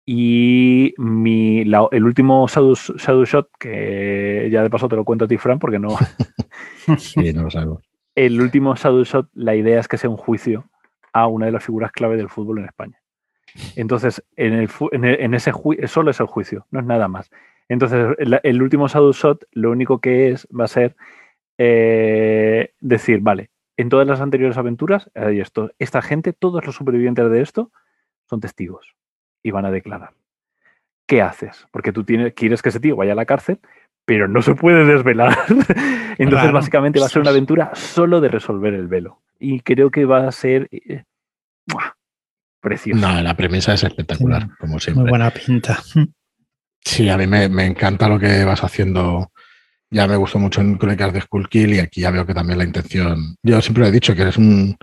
Y 0.10 0.93
mi, 0.98 1.65
la- 1.65 1.89
el 1.91 2.06
último 2.06 2.48
Shadow, 2.48 2.76
Shadow 2.76 3.26
Shot, 3.26 3.50
que 3.60 4.48
ya 4.50 4.63
de 4.63 4.70
paso 4.70 4.88
te 4.88 4.96
lo 4.96 5.04
cuento 5.04 5.26
a 5.26 5.28
ti, 5.28 5.38
Fran, 5.38 5.60
porque 5.60 5.80
no, 5.80 5.89
Sí, 6.98 7.34
no 7.34 7.43
lo 7.43 7.50
sabemos. 7.52 7.84
el 8.15 8.39
último 8.39 8.74
Shadow 8.76 9.04
Shot, 9.04 9.28
la 9.34 9.54
idea 9.56 9.82
es 9.82 9.89
que 9.89 9.98
sea 9.98 10.10
un 10.10 10.15
juicio 10.15 10.63
a 11.12 11.28
una 11.28 11.48
de 11.48 11.52
las 11.52 11.65
figuras 11.65 11.91
clave 11.91 12.15
del 12.15 12.30
fútbol 12.30 12.60
en 12.60 12.65
España. 12.65 13.02
Entonces, 13.76 14.24
en, 14.38 14.54
el, 14.54 14.70
en, 14.93 15.04
el- 15.04 15.20
en 15.20 15.34
ese 15.34 15.52
juicio, 15.52 15.88
solo 15.89 16.12
es 16.12 16.20
el 16.22 16.28
juicio, 16.28 16.65
no 16.72 16.80
es 16.80 16.86
nada 16.86 17.10
más. 17.10 17.30
Entonces, 17.67 18.15
el, 18.17 18.39
el 18.43 18.62
último 18.62 18.88
Shadow 18.88 19.12
Shot, 19.12 19.43
lo 19.52 19.72
único 19.72 20.00
que 20.00 20.30
es, 20.30 20.48
va 20.58 20.63
a 20.65 20.70
ser 20.70 20.96
eh, 21.58 22.72
decir, 22.80 23.20
vale, 23.20 23.50
en 23.76 23.89
todas 23.89 24.08
las 24.08 24.22
anteriores 24.22 24.58
aventuras, 24.58 25.12
hay 25.15 25.41
esto, 25.41 25.72
esta 25.80 26.02
gente, 26.02 26.32
todos 26.32 26.65
los 26.65 26.76
supervivientes 26.76 27.30
de 27.30 27.41
esto, 27.41 27.72
son 28.30 28.39
testigos 28.39 28.96
y 29.43 29.52
van 29.52 29.65
a 29.65 29.71
declarar. 29.71 30.12
¿Qué 31.08 31.21
haces? 31.21 31.65
Porque 31.71 31.91
tú 31.93 32.04
tienes, 32.04 32.34
quieres 32.34 32.62
que 32.62 32.69
ese 32.69 32.80
tío 32.80 32.95
vaya 32.95 33.13
a 33.13 33.15
la 33.15 33.26
cárcel, 33.26 33.60
pero 34.06 34.28
no 34.28 34.41
se 34.41 34.56
puede 34.56 34.86
desvelar. 34.86 35.38
Entonces, 35.47 36.28
Claro. 36.30 36.54
básicamente 36.54 37.00
va 37.00 37.06
a 37.06 37.10
ser 37.10 37.21
una 37.21 37.32
aventura 37.32 37.71
solo 37.76 38.19
de 38.21 38.30
resolver 38.30 38.73
el 38.73 38.88
velo. 38.88 39.21
Y 39.39 39.60
creo 39.62 39.91
que 39.91 40.06
va 40.06 40.28
a 40.28 40.32
ser 40.32 40.67
eh, 40.71 41.04
¡mua! 41.67 41.95
precioso. 42.60 43.00
No, 43.00 43.21
la 43.21 43.36
premisa 43.38 43.73
es 43.73 43.84
espectacular, 43.84 44.43
Sí. 44.43 44.50
como 44.60 44.80
siempre. 44.80 45.02
Muy 45.04 45.10
buena 45.12 45.30
pinta. 45.32 45.80
Sí, 46.84 47.10
a 47.10 47.17
mí 47.17 47.28
me, 47.28 47.47
me 47.50 47.65
encanta 47.65 48.08
lo 48.10 48.19
que 48.19 48.43
vas 48.45 48.63
haciendo. 48.63 49.32
Ya 49.89 50.08
me 50.08 50.17
gustó 50.17 50.39
mucho 50.39 50.60
en 50.62 50.76
Crónicas 50.78 51.13
de 51.13 51.21
Skullkill 51.21 51.73
y 51.76 51.80
aquí 51.80 52.02
ya 52.02 52.12
veo 52.12 52.26
que 52.26 52.34
también 52.34 52.58
la 52.58 52.65
intención. 52.65 53.36
Yo 53.43 53.62
siempre 53.62 53.84
lo 53.84 53.88
he 53.89 53.91
dicho 53.91 54.15
que 54.15 54.23
eres 54.23 54.38
un, 54.38 54.76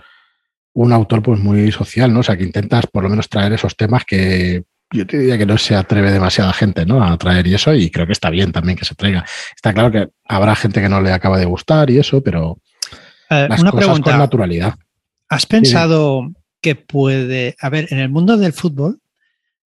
un 0.74 0.92
autor 0.92 1.22
pues 1.22 1.40
muy 1.40 1.72
social, 1.72 2.12
¿no? 2.12 2.20
O 2.20 2.22
sea, 2.22 2.36
que 2.36 2.44
intentas 2.44 2.86
por 2.86 3.02
lo 3.02 3.08
menos 3.08 3.28
traer 3.28 3.52
esos 3.52 3.76
temas 3.76 4.04
que 4.04 4.64
yo 4.92 5.06
te 5.06 5.18
diría 5.18 5.38
que 5.38 5.46
no 5.46 5.56
se 5.58 5.74
atreve 5.74 6.12
demasiada 6.12 6.52
gente, 6.52 6.84
¿no? 6.86 7.02
A 7.02 7.16
traer 7.16 7.46
y 7.46 7.54
eso, 7.54 7.74
y 7.74 7.90
creo 7.90 8.06
que 8.06 8.12
está 8.12 8.30
bien 8.30 8.52
también 8.52 8.76
que 8.76 8.84
se 8.84 8.94
traiga. 8.94 9.24
Está 9.56 9.72
claro 9.72 9.90
que 9.90 10.08
habrá 10.24 10.54
gente 10.54 10.80
que 10.80 10.88
no 10.88 11.00
le 11.00 11.12
acaba 11.12 11.38
de 11.38 11.46
gustar 11.46 11.90
y 11.90 11.98
eso, 11.98 12.22
pero 12.22 12.58
Eh, 13.30 13.46
las 13.48 13.60
una 13.62 13.70
cosas 13.70 13.86
con 13.88 13.96
pregunta. 14.02 14.18
naturalidad. 14.18 14.74
¿Has 15.28 15.46
pensado 15.46 16.30
que 16.60 16.74
puede... 16.76 17.56
A 17.60 17.70
ver, 17.70 17.88
en 17.90 17.98
el 17.98 18.08
mundo 18.10 18.36
del 18.36 18.52
fútbol 18.52 19.00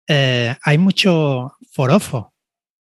eh, 0.08 0.54
hay 0.62 0.76
mucho 0.78 1.52
forofo 1.70 2.34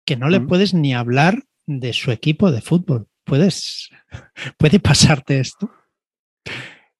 que 0.06 0.16
no 0.16 0.28
le 0.28 0.40
Mm. 0.40 0.46
puedes 0.46 0.72
ni 0.74 0.94
hablar 0.94 1.42
de 1.66 1.92
su 1.92 2.10
equipo 2.12 2.50
de 2.50 2.60
fútbol. 2.62 3.08
¿Puedes, 3.24 3.90
¿Puede 4.56 4.80
pasarte 4.80 5.40
esto? 5.40 5.70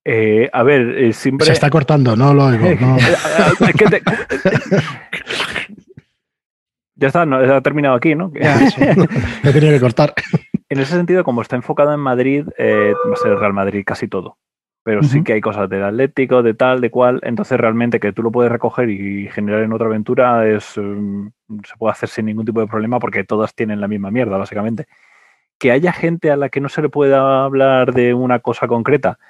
Eh, 0.05 0.51
a 0.53 0.63
ver, 0.63 0.99
eh, 0.99 1.13
siempre. 1.13 1.47
Se 1.47 1.53
está 1.53 1.71
cortando, 1.71 2.17
no 2.17 2.35
lo 2.35 2.47
oigo. 2.47 2.67
no. 2.81 2.97
Que 3.79 3.85
te- 3.87 4.03
Ya 6.95 7.09
está, 7.09 7.25
no, 7.27 7.37
ha 7.37 7.61
terminado 7.61 7.95
aquí, 7.97 8.15
¿no? 8.15 8.33
He 8.35 9.53
tenido 9.53 9.73
que 9.73 9.81
cortar. 9.81 10.15
En 10.69 10.79
ese 10.79 10.95
sentido, 10.95 11.25
como 11.25 11.43
está 11.43 11.57
enfocado 11.57 11.93
en 11.93 12.01
Madrid, 12.01 12.47
eh, 12.59 12.93
va 13.09 13.15
a 13.15 13.17
ser 13.17 13.37
Real 13.37 13.53
Madrid 13.53 13.83
casi 13.85 14.09
todo. 14.09 14.37
Pero 14.85 15.05
sí 15.05 15.23
que 15.23 15.35
hay 15.35 15.41
cosas 15.41 15.69
del 15.71 15.85
Atlético, 15.85 16.43
de 16.43 16.55
tal, 16.55 16.81
de 16.81 16.91
cual. 16.91 17.21
Entonces, 17.23 17.59
realmente 17.59 18.01
que 18.01 18.13
tú 18.13 18.23
lo 18.25 18.33
puedes 18.33 18.51
recoger 18.51 18.91
y 18.91 19.29
generar 19.29 19.63
en 19.63 19.73
otra 19.73 19.87
aventura 19.87 20.45
es 20.49 20.75
mm, 20.77 21.29
se 21.65 21.77
puede 21.79 21.93
hacer 21.93 22.09
sin 22.09 22.27
ningún 22.27 22.45
tipo 22.45 22.61
de 22.61 22.67
problema 22.67 22.99
porque 22.99 23.23
todas 23.23 23.55
tienen 23.55 23.81
la 23.81 23.87
misma 23.87 24.11
mierda, 24.11 24.37
básicamente. 24.39 24.87
Que 25.59 25.71
haya 25.71 25.93
gente 25.93 26.33
a 26.33 26.37
la 26.37 26.49
que 26.49 26.61
no 26.61 26.69
se 26.69 26.83
le 26.83 26.89
pueda 26.89 27.45
hablar 27.45 27.95
de 27.95 28.13
una 28.13 28.41
cosa 28.41 28.67
concreta, 28.67 29.21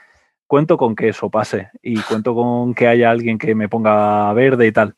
cuento 0.46 0.76
con 0.76 0.94
que 0.94 1.09
eso 1.09 1.31
pase 1.31 1.68
y 1.83 1.96
cuento 2.00 2.35
con 2.35 2.74
que 2.74 2.87
haya 2.88 3.11
alguien 3.11 3.38
que 3.38 3.55
me 3.55 3.68
ponga 3.68 4.33
verde 4.33 4.66
y 4.66 4.72
tal. 4.72 4.94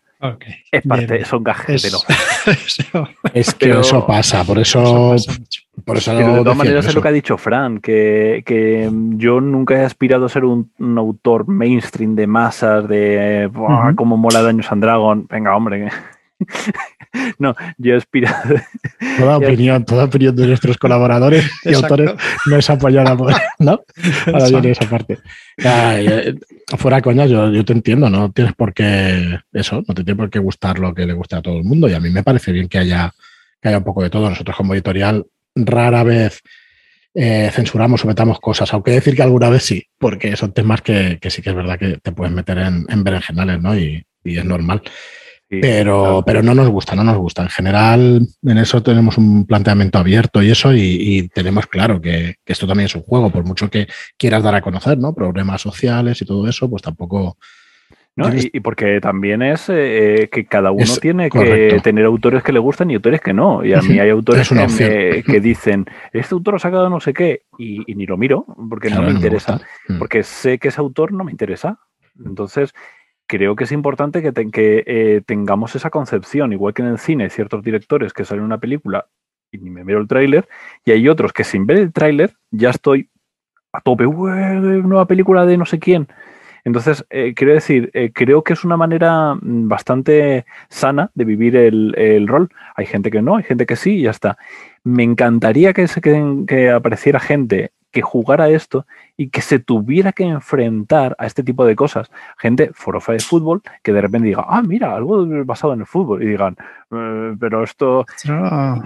Es 0.72 0.82
parte, 0.86 1.14
Bien, 1.14 1.24
son 1.26 1.44
gajes 1.44 1.82
de. 1.82 1.88
Eso- 2.52 3.08
Es 3.34 3.54
que 3.54 3.66
Pero- 3.66 3.80
eso 3.80 4.06
pasa, 4.06 4.42
por 4.44 4.58
eso 4.58 4.82
eso, 4.82 5.10
pasa 5.28 5.38
mucho. 5.38 5.60
por 5.84 5.96
eso 5.98 6.12
Pero 6.16 6.32
de 6.34 6.38
todas 6.40 6.56
maneras 6.56 6.86
es 6.86 6.94
lo 6.94 7.02
que 7.02 7.08
ha 7.08 7.12
dicho 7.12 7.36
Fran, 7.36 7.78
que, 7.80 8.42
que 8.46 8.88
yo 9.16 9.40
nunca 9.42 9.74
he 9.74 9.84
aspirado 9.84 10.24
a 10.24 10.28
ser 10.30 10.44
un, 10.46 10.70
un 10.78 10.96
autor 10.98 11.46
mainstream 11.46 12.14
de 12.14 12.26
masas, 12.26 12.88
de 12.88 13.48
"Buah, 13.52 13.88
Ujú. 13.88 13.96
cómo 13.96 14.16
mola 14.16 14.42
Daños 14.42 14.70
and 14.72 14.82
Dragon. 14.82 15.26
Venga, 15.28 15.54
hombre. 15.56 15.90
no, 17.38 17.54
yo 17.78 17.94
he 17.94 17.96
aspirado. 17.96 18.54
Toda 19.18 19.38
opinión, 19.38 19.84
toda 19.84 20.04
opinión 20.04 20.34
de 20.34 20.46
nuestros 20.46 20.76
colaboradores 20.78 21.44
y 21.64 21.68
Exacto. 21.68 21.94
autores 21.94 22.14
no 22.46 22.56
es 22.56 22.70
apoyada 22.70 23.16
por, 23.16 23.32
¿no? 23.58 23.80
Ahora 24.26 24.48
viene 24.48 24.70
esa 24.70 24.88
parte. 24.88 25.18
Ay, 25.64 26.06
eh, 26.08 26.34
fuera 26.76 27.00
coña, 27.00 27.26
yo, 27.26 27.50
yo 27.50 27.64
te 27.64 27.72
entiendo, 27.72 28.10
no 28.10 28.32
tienes 28.32 28.54
por 28.54 28.74
qué 28.74 29.38
eso, 29.52 29.84
no 29.86 29.94
te 29.94 30.04
tiene 30.04 30.16
por 30.16 30.30
qué 30.30 30.38
gustar 30.38 30.78
lo 30.78 30.94
que 30.94 31.06
le 31.06 31.12
guste 31.12 31.36
a 31.36 31.42
todo 31.42 31.58
el 31.58 31.64
mundo 31.64 31.88
y 31.88 31.94
a 31.94 32.00
mí 32.00 32.10
me 32.10 32.24
parece 32.24 32.52
bien 32.52 32.68
que 32.68 32.78
haya, 32.78 33.12
que 33.60 33.68
haya 33.68 33.78
un 33.78 33.84
poco 33.84 34.02
de 34.02 34.10
todo. 34.10 34.28
Nosotros 34.28 34.56
como 34.56 34.74
editorial 34.74 35.24
rara 35.54 36.02
vez 36.02 36.42
eh, 37.14 37.50
censuramos 37.52 38.04
o 38.04 38.08
metamos 38.08 38.40
cosas, 38.40 38.72
aunque 38.74 38.90
decir 38.90 39.14
que 39.14 39.22
alguna 39.22 39.48
vez 39.48 39.62
sí, 39.62 39.86
porque 39.98 40.36
son 40.36 40.52
temas 40.52 40.82
que, 40.82 41.18
que 41.20 41.30
sí 41.30 41.42
que 41.42 41.50
es 41.50 41.56
verdad 41.56 41.78
que 41.78 41.98
te 41.98 42.12
puedes 42.12 42.34
meter 42.34 42.58
en, 42.58 42.86
en 42.88 43.04
berenjenales, 43.04 43.60
¿no? 43.62 43.78
Y, 43.78 44.04
y 44.24 44.38
es 44.38 44.44
normal. 44.44 44.82
Pero, 45.60 46.22
pero 46.26 46.42
no 46.42 46.54
nos 46.54 46.68
gusta, 46.68 46.94
no 46.94 47.04
nos 47.04 47.16
gusta. 47.18 47.42
En 47.42 47.48
general, 47.48 48.26
en 48.42 48.58
eso 48.58 48.82
tenemos 48.82 49.18
un 49.18 49.46
planteamiento 49.46 49.98
abierto 49.98 50.42
y 50.42 50.50
eso, 50.50 50.72
y, 50.74 50.80
y 51.00 51.28
tenemos 51.28 51.66
claro 51.66 52.00
que, 52.00 52.36
que 52.44 52.52
esto 52.52 52.66
también 52.66 52.86
es 52.86 52.94
un 52.94 53.02
juego, 53.02 53.30
por 53.30 53.44
mucho 53.44 53.68
que 53.70 53.86
quieras 54.16 54.42
dar 54.42 54.54
a 54.54 54.62
conocer, 54.62 54.98
¿no? 54.98 55.14
Problemas 55.14 55.60
sociales 55.62 56.20
y 56.22 56.24
todo 56.24 56.48
eso, 56.48 56.68
pues 56.70 56.82
tampoco. 56.82 57.36
¿no? 58.16 58.32
Y, 58.32 58.48
y 58.52 58.60
porque 58.60 59.00
también 59.00 59.42
es 59.42 59.64
eh, 59.68 60.28
que 60.30 60.46
cada 60.46 60.70
uno 60.70 60.84
Es 60.84 61.00
tiene 61.00 61.28
que 61.28 61.80
tener 61.82 62.04
autores 62.04 62.44
que 62.44 62.52
le 62.52 62.60
gustan 62.60 62.88
y 62.92 62.94
autores 62.94 63.20
que 63.20 63.32
no. 63.32 63.64
Y 63.64 63.72
a 63.74 63.82
mí 63.82 63.98
hay 63.98 64.08
autores 64.10 64.48
que, 64.48 64.56
opción. 64.60 64.88
me- 64.92 65.22
que 65.24 65.40
dicen, 65.40 65.84
este 66.12 66.32
autor 66.32 66.54
ha 66.54 66.58
sacado 66.60 66.88
no 66.88 67.00
sé 67.00 67.12
qué, 67.12 67.42
y, 67.58 67.82
y 67.90 67.96
ni 67.96 68.06
lo 68.06 68.16
miro, 68.16 68.46
porque 68.70 68.86
Claro, 68.86 69.02
no 69.02 69.08
me 69.08 69.14
interesa. 69.16 69.60
Mm. 69.88 69.98
porque 69.98 70.22
sé 70.22 70.58
que 70.60 70.68
ese 70.68 70.80
autor 70.80 71.12
no 71.12 71.24
me 71.24 71.32
interesa. 71.32 71.80
Entonces, 72.24 72.72
creo 73.26 73.56
que 73.56 73.64
es 73.64 73.72
importante 73.72 74.22
que, 74.22 74.84
eh, 74.86 75.22
tengamos 75.26 75.74
esa 75.76 75.90
concepción, 75.90 76.52
igual 76.52 76.74
que 76.74 76.82
en 76.82 76.88
el 76.88 76.98
cine 76.98 77.24
hay 77.24 77.30
ciertos 77.30 77.62
directores 77.62 78.12
que 78.12 78.24
salen 78.24 78.44
una 78.44 78.58
película 78.58 79.06
y 79.50 79.58
ni 79.58 79.70
me 79.70 79.84
veo 79.84 79.98
el 79.98 80.08
tráiler, 80.08 80.48
y 80.84 80.90
hay 80.92 81.08
otros 81.08 81.32
que 81.32 81.44
sin 81.44 81.66
ver 81.66 81.78
el 81.78 81.92
tráiler 81.92 82.34
ya 82.50 82.70
estoy 82.70 83.10
a 83.72 83.80
tope, 83.80 84.06
"Ué, 84.06 84.32
nueva 84.82 85.06
película 85.06 85.46
de 85.46 85.56
no 85.56 85.66
sé 85.66 85.78
quién. 85.78 86.08
Entonces, 86.64 87.04
eh, 87.10 87.34
quiero 87.34 87.52
decir, 87.52 87.90
eh, 87.92 88.10
creo 88.14 88.42
que 88.42 88.54
es 88.54 88.64
una 88.64 88.76
manera 88.76 89.34
mm, 89.34 89.68
bastante 89.68 90.46
sana 90.70 91.10
de 91.14 91.24
vivir 91.24 91.56
el, 91.56 92.26
rol. 92.26 92.48
Hay 92.74 92.86
gente 92.86 93.10
que 93.10 93.20
no, 93.22 93.36
hay 93.36 93.44
gente 93.44 93.66
que 93.66 93.76
sí, 93.76 93.96
y 93.98 94.02
ya 94.02 94.10
está. 94.10 94.38
Me 94.82 95.02
encantaría 95.02 95.72
que, 95.74 95.86
se, 95.88 96.00
que 96.00 96.70
apareciera 96.70 97.20
gente 97.20 97.72
que 97.94 98.02
jugara 98.02 98.50
esto 98.50 98.86
y 99.16 99.30
que 99.30 99.40
se 99.40 99.60
tuviera 99.60 100.12
que 100.12 100.24
enfrentar 100.24 101.14
a 101.16 101.26
este 101.26 101.44
tipo 101.44 101.64
de 101.64 101.76
cosas. 101.76 102.10
Gente 102.36 102.72
forofa 102.74 103.12
de 103.12 103.20
fútbol 103.20 103.62
que 103.84 103.92
de 103.92 104.00
repente 104.00 104.26
diga, 104.26 104.44
ah, 104.48 104.62
mira, 104.62 104.94
algo 104.94 105.24
basado 105.44 105.72
en 105.74 105.80
el 105.80 105.86
fútbol. 105.86 106.22
Y 106.22 106.26
digan, 106.26 106.56
eh, 106.90 107.36
pero 107.38 107.62
esto. 107.62 108.04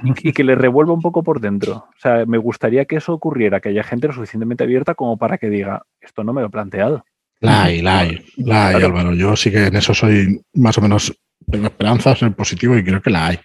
Y, 0.04 0.32
que 0.32 0.44
le 0.44 0.54
revuelva 0.54 0.92
un 0.92 1.00
poco 1.00 1.22
por 1.22 1.40
dentro. 1.40 1.88
O 1.88 1.98
sea, 1.98 2.26
me 2.26 2.36
gustaría 2.36 2.84
que 2.84 2.96
eso 2.96 3.14
ocurriera, 3.14 3.60
que 3.60 3.70
haya 3.70 3.82
gente 3.82 4.08
lo 4.08 4.12
suficientemente 4.12 4.64
abierta 4.64 4.94
como 4.94 5.16
para 5.16 5.38
que 5.38 5.48
diga, 5.48 5.82
esto 6.00 6.22
no 6.22 6.34
me 6.34 6.42
lo 6.42 6.48
he 6.48 6.50
planteado. 6.50 7.04
La 7.40 7.64
hay, 7.64 7.80
la 7.80 8.00
hay, 8.00 8.26
la 8.36 8.68
hay, 8.68 8.82
Álvaro. 8.82 9.14
Yo 9.14 9.36
sí 9.36 9.50
que 9.50 9.68
en 9.68 9.76
eso 9.76 9.94
soy 9.94 10.38
más 10.52 10.76
o 10.76 10.82
menos 10.82 11.18
tengo 11.50 11.66
esperanzas 11.66 12.22
en 12.22 12.34
positivo 12.34 12.76
y 12.76 12.84
creo 12.84 13.00
que 13.00 13.10
la 13.10 13.28
hay. 13.28 13.38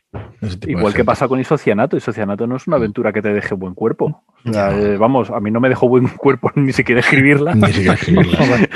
Igual 0.68 0.94
que 0.94 1.04
pasa 1.04 1.28
con 1.28 1.39
isocianato. 1.39 1.98
Isocianato 1.98 2.48
no 2.48 2.58
es 2.58 2.68
una 2.68 2.78
mm. 2.78 2.82
aventura 2.82 3.13
que 3.13 3.22
te 3.22 3.34
deje 3.34 3.56
buen 3.56 3.74
cuerpo. 3.74 4.24
Eh, 4.46 4.98
vamos, 5.00 5.30
a 5.30 5.39
mí 5.39 5.52
no 5.52 5.60
me 5.60 5.70
dejó 5.70 5.88
buen 5.88 6.08
cuerpo 6.18 6.52
ni 6.56 6.74
siquiera 6.74 7.02
escribirla. 7.02 7.56
ni 7.56 7.68
siquiera 7.68 7.94
escribirla. 7.94 8.38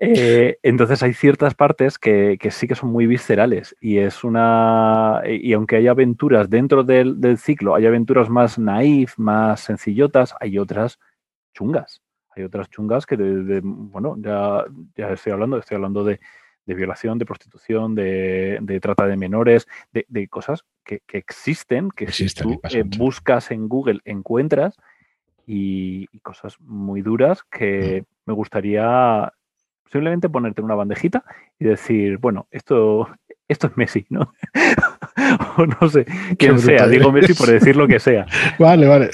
Eh, 0.00 0.58
entonces 0.62 1.02
hay 1.02 1.12
ciertas 1.12 1.56
partes 1.56 1.98
que, 1.98 2.38
sí 2.52 2.68
que 2.68 2.76
son 2.76 2.92
muy 2.92 3.08
viscerales 3.08 3.74
y 3.80 3.98
es 3.98 4.22
una 4.22 5.22
y 5.26 5.52
aunque 5.54 5.74
hay 5.74 5.88
aventuras 5.88 6.48
dentro 6.48 6.84
del, 6.84 7.36
ciclo, 7.36 7.74
hay 7.74 7.84
aventuras 7.84 8.30
más 8.30 8.60
naif, 8.60 9.18
más 9.18 9.58
sencillotas, 9.58 10.36
hay 10.38 10.56
otras 10.56 11.00
chungas. 11.52 12.00
Hay 12.36 12.44
otras 12.44 12.70
chungas 12.70 13.06
que, 13.06 13.16
bueno, 13.64 14.14
ya, 14.20 14.64
ya 14.94 15.10
estoy 15.10 15.32
hablando, 15.32 15.58
estoy 15.58 15.74
hablando 15.74 16.04
de, 16.04 16.20
de 16.68 16.74
violación, 16.74 17.18
de 17.18 17.24
prostitución, 17.24 17.94
de, 17.94 18.78
trata 18.82 19.06
de 19.06 19.16
menores, 19.16 19.66
de, 19.90 20.28
cosas 20.28 20.64
que, 20.84 21.00
existen, 21.12 21.90
que 21.90 22.12
si 22.12 22.28
tú 22.28 22.60
eh, 22.70 22.84
buscas 22.84 23.50
en 23.50 23.68
Google 23.68 24.00
encuentras 24.04 24.76
y, 25.46 26.06
cosas 26.22 26.60
muy 26.60 27.00
duras 27.00 27.42
que 27.50 28.02
mm. 28.02 28.04
me 28.26 28.34
gustaría 28.34 29.32
simplemente 29.90 30.28
ponerte 30.28 30.60
en 30.60 30.66
una 30.66 30.74
bandejita 30.74 31.24
y 31.58 31.64
decir, 31.64 32.18
bueno, 32.18 32.46
esto, 32.50 33.08
esto 33.48 33.68
es 33.68 33.76
Messi, 33.78 34.04
¿no? 34.10 34.34
o 35.56 35.64
no 35.64 35.88
sé, 35.88 36.04
quien 36.38 36.58
sea, 36.58 36.86
digo 36.86 37.10
Messi 37.10 37.32
por 37.32 37.48
decir 37.48 37.76
lo 37.76 37.88
que 37.88 37.98
sea. 37.98 38.26
Vale, 38.58 38.86
vale. 38.86 39.08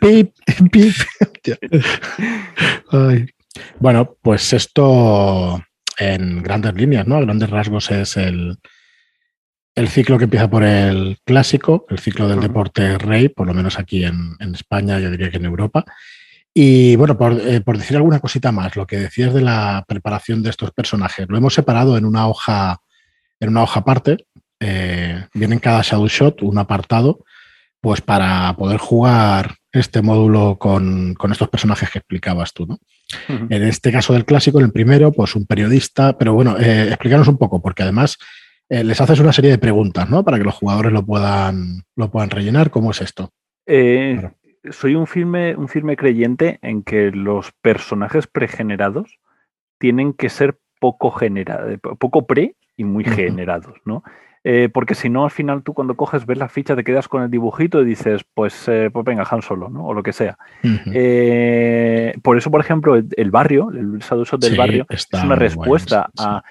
pip, 0.00 0.34
pip. 0.70 0.94
Ay. 2.90 3.28
Bueno, 3.78 4.16
pues 4.22 4.52
esto 4.52 5.62
en 5.98 6.42
grandes 6.42 6.74
líneas, 6.74 7.06
¿no? 7.06 7.16
A 7.16 7.20
grandes 7.20 7.50
rasgos 7.50 7.90
es 7.90 8.16
el, 8.16 8.58
el 9.78 9.88
ciclo 9.88 10.18
que 10.18 10.24
empieza 10.24 10.50
por 10.50 10.64
el 10.64 11.18
clásico, 11.24 11.86
el 11.88 12.00
ciclo 12.00 12.28
del 12.28 12.40
deporte 12.40 12.98
rey, 12.98 13.28
por 13.28 13.46
lo 13.46 13.54
menos 13.54 13.78
aquí 13.78 14.04
en, 14.04 14.36
España, 14.52 14.98
yo 14.98 15.08
diría 15.08 15.30
que 15.30 15.36
en 15.36 15.44
Europa. 15.44 15.84
Y 16.52 16.96
bueno, 16.96 17.16
eh, 17.42 17.60
por, 17.60 17.78
decir 17.78 17.96
alguna 17.96 18.18
cosita 18.18 18.50
más, 18.50 18.74
lo 18.74 18.88
que 18.88 18.98
decías 18.98 19.32
de 19.32 19.40
la 19.40 19.84
preparación 19.86 20.42
de 20.42 20.50
estos 20.50 20.72
personajes, 20.72 21.26
lo 21.28 21.36
hemos 21.36 21.54
separado 21.54 21.96
en 21.96 22.04
una 22.04 22.26
hoja, 22.26 22.80
en 23.38 23.50
una 23.50 23.62
hoja 23.62 23.78
aparte. 23.78 24.26
Eh, 24.58 25.24
viene 25.32 25.54
en 25.54 25.60
cada 25.60 25.82
Shadow 25.82 26.08
Shot 26.08 26.42
un 26.42 26.58
apartado, 26.58 27.24
pues 27.80 28.00
para 28.00 28.56
poder 28.56 28.78
jugar 28.78 29.54
este 29.70 30.02
módulo 30.02 30.58
con, 30.58 31.14
estos 31.30 31.48
personajes 31.48 31.88
que 31.88 31.98
explicabas 31.98 32.52
tú, 32.52 32.66
¿no? 32.66 32.78
En 33.28 33.62
este 33.62 33.90
caso 33.90 34.12
del 34.12 34.24
clásico, 34.24 34.58
en 34.58 34.66
el 34.66 34.72
primero, 34.72 35.12
pues 35.12 35.34
un 35.34 35.46
periodista, 35.46 36.18
pero 36.18 36.34
bueno, 36.34 36.58
eh, 36.58 36.88
explícanos 36.88 37.28
un 37.28 37.38
poco, 37.38 37.62
porque 37.62 37.82
además 37.82 38.18
eh, 38.68 38.84
les 38.84 39.00
haces 39.00 39.18
una 39.20 39.32
serie 39.32 39.50
de 39.50 39.58
preguntas, 39.58 40.10
¿no? 40.10 40.24
Para 40.24 40.38
que 40.38 40.44
los 40.44 40.54
jugadores 40.54 40.92
lo 40.92 41.04
puedan, 41.04 41.82
lo 41.96 42.10
puedan 42.10 42.30
rellenar. 42.30 42.70
¿Cómo 42.70 42.90
es 42.90 43.00
esto? 43.00 43.30
Eh, 43.66 44.30
soy 44.70 44.94
un 44.94 45.06
firme, 45.06 45.56
un 45.56 45.68
firme 45.68 45.96
creyente 45.96 46.58
en 46.62 46.82
que 46.82 47.10
los 47.10 47.52
personajes 47.62 48.26
pregenerados 48.26 49.18
tienen 49.78 50.12
que 50.12 50.28
ser 50.28 50.58
poco 50.80 51.10
generados, 51.10 51.78
poco 51.98 52.26
pre 52.26 52.56
y 52.76 52.84
muy 52.84 53.04
generados, 53.04 53.74
¿no? 53.84 54.02
Eh, 54.50 54.70
porque 54.72 54.94
si 54.94 55.10
no, 55.10 55.24
al 55.24 55.30
final 55.30 55.62
tú 55.62 55.74
cuando 55.74 55.94
coges, 55.94 56.24
ves 56.24 56.38
la 56.38 56.48
ficha, 56.48 56.74
te 56.74 56.82
quedas 56.82 57.06
con 57.06 57.22
el 57.22 57.30
dibujito 57.30 57.82
y 57.82 57.84
dices, 57.84 58.24
pues, 58.32 58.66
eh, 58.66 58.88
pues 58.90 59.04
venga, 59.04 59.26
Han 59.30 59.42
Solo, 59.42 59.68
¿no? 59.68 59.84
O 59.84 59.92
lo 59.92 60.02
que 60.02 60.14
sea. 60.14 60.38
Eh, 60.86 62.14
por 62.22 62.38
eso, 62.38 62.50
por 62.50 62.62
ejemplo, 62.62 62.94
el, 62.96 63.30
barrio, 63.30 63.68
el 63.70 63.98
Shot 63.98 64.40
del 64.40 64.56
barrio, 64.56 64.86
es 64.88 65.06
una 65.22 65.34
respuesta 65.34 66.08
a, 66.16 66.42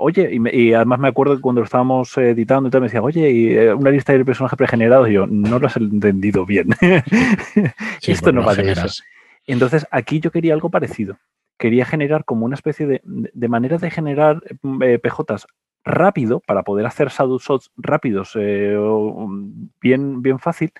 oye, 0.00 0.38
y, 0.52 0.74
además 0.74 0.98
me 0.98 1.08
acuerdo 1.08 1.34
que 1.34 1.40
cuando 1.40 1.62
lo 1.62 1.64
estábamos 1.64 2.14
editando 2.18 2.68
y 2.68 2.72
tal, 2.72 2.82
me 2.82 2.88
decía, 2.88 3.00
oye, 3.00 3.30
y 3.30 3.56
una 3.68 3.88
lista 3.88 4.12
de 4.12 4.22
personajes 4.22 4.58
pregenerados, 4.58 5.08
y 5.08 5.14
yo, 5.14 5.26
no 5.26 5.58
lo 5.58 5.66
has 5.66 5.78
entendido 5.78 6.44
bien. 6.44 6.68
Esto 8.06 8.32
no 8.32 8.44
va 8.44 8.54
de 8.54 8.72
eso. 8.72 9.02
Entonces, 9.46 9.86
aquí 9.90 10.20
yo 10.20 10.30
quería 10.30 10.52
algo 10.52 10.68
parecido 10.68 11.16
quería 11.56 11.84
generar 11.84 12.24
como 12.24 12.46
una 12.46 12.54
especie 12.54 12.86
de, 12.86 13.02
de 13.04 13.48
manera 13.48 13.76
de 13.76 13.90
generar 13.90 14.40
PJs 14.62 15.46
rápido 15.84 16.40
para 16.40 16.62
poder 16.62 16.86
hacer 16.86 17.08
shadow 17.08 17.38
shots 17.38 17.70
rápidos, 17.76 18.32
eh, 18.36 18.76
bien, 19.80 20.22
bien 20.22 20.38
fácil, 20.38 20.72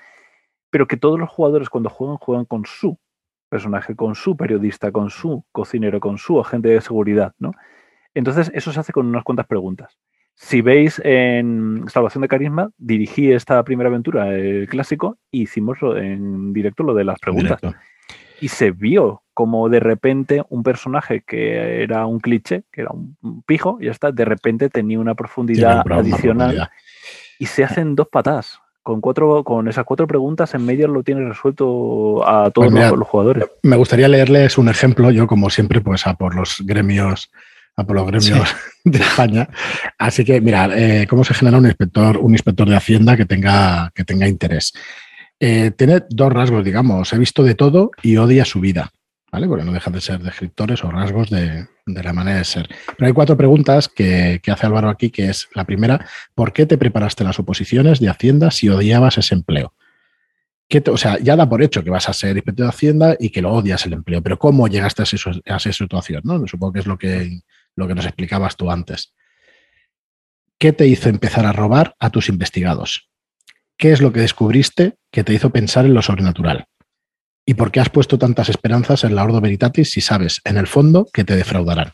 pero 0.70 0.86
que 0.86 0.96
todos 0.96 1.18
los 1.18 1.30
jugadores 1.30 1.68
cuando 1.68 1.90
juegan 1.90 2.16
juegan 2.16 2.44
con 2.44 2.64
su 2.64 2.98
personaje, 3.48 3.96
con 3.96 4.14
su 4.14 4.36
periodista, 4.36 4.92
con 4.92 5.10
su 5.10 5.44
cocinero, 5.52 6.00
con 6.00 6.18
su 6.18 6.40
agente 6.40 6.68
de 6.68 6.80
seguridad, 6.80 7.34
¿no? 7.38 7.52
Entonces 8.14 8.50
eso 8.54 8.72
se 8.72 8.80
hace 8.80 8.92
con 8.92 9.06
unas 9.06 9.24
cuantas 9.24 9.46
preguntas. 9.46 9.98
Si 10.34 10.62
veis 10.62 11.00
en 11.04 11.84
Salvación 11.88 12.22
de 12.22 12.28
Carisma, 12.28 12.70
dirigí 12.78 13.30
esta 13.30 13.62
primera 13.62 13.90
aventura, 13.90 14.34
el 14.34 14.68
clásico, 14.68 15.18
y 15.30 15.42
hicimos 15.42 15.78
en 15.82 16.52
directo 16.52 16.82
lo 16.82 16.94
de 16.94 17.04
las 17.04 17.18
preguntas. 17.18 17.60
Y 18.40 18.48
se 18.48 18.70
vio 18.70 19.22
como 19.34 19.68
de 19.68 19.80
repente 19.80 20.42
un 20.48 20.62
personaje 20.62 21.22
que 21.26 21.82
era 21.82 22.06
un 22.06 22.20
cliché, 22.20 22.64
que 22.70 22.82
era 22.82 22.90
un 22.90 23.42
pijo, 23.46 23.78
y 23.80 23.86
ya 23.86 23.90
está, 23.92 24.12
de 24.12 24.24
repente 24.24 24.68
tenía 24.68 24.98
una 24.98 25.14
profundidad 25.14 25.82
adicional 25.90 26.70
y 27.38 27.46
se 27.46 27.64
hacen 27.64 27.96
dos 27.96 28.08
patas. 28.08 28.60
Con, 28.82 29.00
cuatro, 29.00 29.44
con 29.44 29.68
esas 29.68 29.84
cuatro 29.84 30.06
preguntas 30.06 30.54
en 30.54 30.64
medio 30.64 30.88
lo 30.88 31.02
tiene 31.02 31.26
resuelto 31.28 32.26
a 32.26 32.50
todos 32.50 32.70
pues 32.70 32.90
los, 32.92 33.08
jugadores. 33.08 33.44
Me 33.62 33.76
gustaría 33.76 34.08
leerles 34.08 34.56
un 34.58 34.68
ejemplo, 34.68 35.10
yo 35.10 35.26
como 35.26 35.50
siempre, 35.50 35.80
pues 35.80 36.06
a 36.06 36.14
por 36.14 36.34
los 36.34 36.62
gremios, 36.64 37.30
a 37.76 37.84
por 37.84 37.96
los 37.96 38.06
gremios 38.06 38.56
de 38.84 38.98
España. 38.98 39.48
Así 39.98 40.24
que, 40.24 40.40
mira, 40.40 40.68
eh, 40.74 41.06
¿cómo 41.08 41.24
se 41.24 41.34
genera 41.34 41.58
un 41.58 41.66
inspector, 41.66 42.16
un 42.18 42.32
inspector 42.32 42.68
de 42.68 42.76
Hacienda 42.76 43.16
que 43.16 43.26
tenga, 43.26 43.90
que 43.94 44.04
tenga 44.04 44.26
interés? 44.26 44.72
Eh, 45.40 45.70
tiene 45.72 46.02
dos 46.10 46.32
rasgos, 46.32 46.64
digamos, 46.64 47.12
he 47.12 47.18
visto 47.18 47.42
de 47.42 47.54
todo 47.54 47.90
y 48.02 48.18
odia 48.18 48.44
su 48.44 48.60
vida. 48.60 48.92
¿vale? 49.30 49.46
Porque 49.46 49.64
no 49.64 49.72
dejan 49.72 49.92
de 49.92 50.00
ser 50.00 50.20
descriptores 50.20 50.84
o 50.84 50.90
rasgos 50.90 51.30
de, 51.30 51.66
la 51.86 52.12
manera 52.12 52.38
de 52.38 52.44
ser. 52.44 52.68
Pero 52.96 53.06
hay 53.06 53.12
cuatro 53.12 53.36
preguntas 53.36 53.88
que, 53.88 54.40
hace 54.46 54.66
Álvaro 54.66 54.88
aquí, 54.88 55.10
que 55.10 55.28
es 55.28 55.48
la 55.54 55.64
primera, 55.64 56.06
¿por 56.34 56.52
qué 56.52 56.66
te 56.66 56.78
preparaste 56.78 57.24
las 57.24 57.38
oposiciones 57.38 58.00
de 58.00 58.08
Hacienda 58.08 58.50
si 58.50 58.68
odiabas 58.68 59.18
ese 59.18 59.34
empleo? 59.34 59.74
o 60.86 60.96
sea, 60.96 61.18
ya 61.18 61.34
da 61.34 61.48
por 61.48 61.64
hecho 61.64 61.82
que 61.82 61.90
vas 61.90 62.08
a 62.08 62.12
ser 62.12 62.36
inspector 62.36 62.66
de 62.66 62.70
Hacienda 62.70 63.16
y 63.18 63.30
que 63.30 63.42
lo 63.42 63.52
odias 63.52 63.84
el 63.86 63.92
empleo, 63.92 64.22
pero 64.22 64.38
¿cómo 64.38 64.68
llegaste 64.68 65.02
a, 65.02 65.04
esa 65.04 65.72
situación? 65.72 66.22
¿no? 66.24 66.46
Supongo 66.46 66.74
que 66.74 66.78
es 66.78 66.86
lo 66.86 66.96
que, 66.96 67.40
lo 67.74 67.88
que 67.88 67.94
nos 67.96 68.06
explicabas 68.06 68.56
tú 68.56 68.70
antes. 68.70 69.12
¿Qué 70.58 70.72
te 70.72 70.86
hizo 70.86 71.08
empezar 71.08 71.44
a 71.44 71.52
robar 71.52 71.96
a 71.98 72.10
tus 72.10 72.28
investigados? 72.28 73.09
¿Qué 73.80 73.92
es 73.92 74.02
lo 74.02 74.12
que 74.12 74.20
descubriste 74.20 74.96
que 75.10 75.24
te 75.24 75.32
hizo 75.32 75.48
pensar 75.48 75.86
en 75.86 75.94
lo 75.94 76.02
sobrenatural? 76.02 76.66
¿Y 77.46 77.54
por 77.54 77.72
qué 77.72 77.80
has 77.80 77.88
puesto 77.88 78.18
tantas 78.18 78.50
esperanzas 78.50 79.04
en 79.04 79.14
la 79.14 79.24
Ordo 79.24 79.40
Veritatis 79.40 79.90
si 79.90 80.02
sabes, 80.02 80.42
en 80.44 80.58
el 80.58 80.66
fondo, 80.66 81.06
que 81.10 81.24
te 81.24 81.34
defraudarán? 81.34 81.92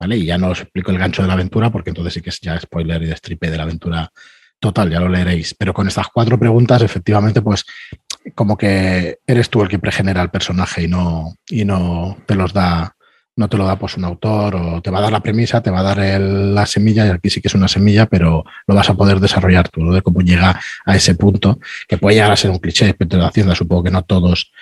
¿Vale? 0.00 0.16
Y 0.16 0.24
ya 0.24 0.38
no 0.38 0.48
os 0.48 0.62
explico 0.62 0.90
el 0.90 0.96
gancho 0.96 1.20
de 1.20 1.28
la 1.28 1.34
aventura, 1.34 1.70
porque 1.70 1.90
entonces 1.90 2.14
sí 2.14 2.22
que 2.22 2.30
es 2.30 2.40
ya 2.40 2.58
spoiler 2.58 3.02
y 3.02 3.06
destripe 3.08 3.50
de 3.50 3.58
la 3.58 3.64
aventura 3.64 4.10
total, 4.58 4.88
ya 4.88 5.00
lo 5.00 5.10
leeréis. 5.10 5.52
Pero 5.52 5.74
con 5.74 5.86
estas 5.86 6.08
cuatro 6.08 6.38
preguntas, 6.38 6.80
efectivamente, 6.80 7.42
pues 7.42 7.66
como 8.34 8.56
que 8.56 9.18
eres 9.26 9.50
tú 9.50 9.60
el 9.60 9.68
que 9.68 9.78
pregenera 9.78 10.22
el 10.22 10.30
personaje 10.30 10.84
y 10.84 10.88
no, 10.88 11.34
y 11.46 11.66
no 11.66 12.16
te 12.24 12.36
los 12.36 12.54
da, 12.54 12.96
no 13.38 13.48
te 13.48 13.56
lo 13.56 13.64
da 13.64 13.76
pues 13.76 13.96
un 13.96 14.04
autor 14.04 14.56
o 14.56 14.82
te 14.82 14.90
va 14.90 14.98
a 14.98 15.02
dar 15.02 15.12
la 15.12 15.20
premisa, 15.20 15.62
te 15.62 15.70
va 15.70 15.80
a 15.80 15.82
dar 15.94 15.98
la 16.20 16.66
semilla, 16.66 17.06
y 17.06 17.10
aquí 17.10 17.30
sí 17.30 17.40
que 17.40 17.48
es 17.48 17.54
una 17.54 17.68
semilla, 17.68 18.06
pero 18.06 18.44
lo 18.66 18.74
vas 18.74 18.90
a 18.90 18.94
poder 18.94 19.20
desarrollar 19.20 19.68
tú, 19.68 19.82
¿no? 19.82 19.94
de 19.94 20.02
cómo 20.02 20.20
llega 20.20 20.58
a 20.84 20.96
ese 20.96 21.14
punto, 21.14 21.60
que 21.86 21.98
puede 21.98 22.16
llegar 22.16 22.32
a 22.32 22.36
ser 22.36 22.50
un 22.50 22.58
cliché, 22.58 22.94
pero 22.94 23.18
de 23.18 23.26
Hacienda, 23.26 23.54
supongo 23.54 23.84
que 23.84 23.90
no 23.92 24.02
todos 24.02 24.52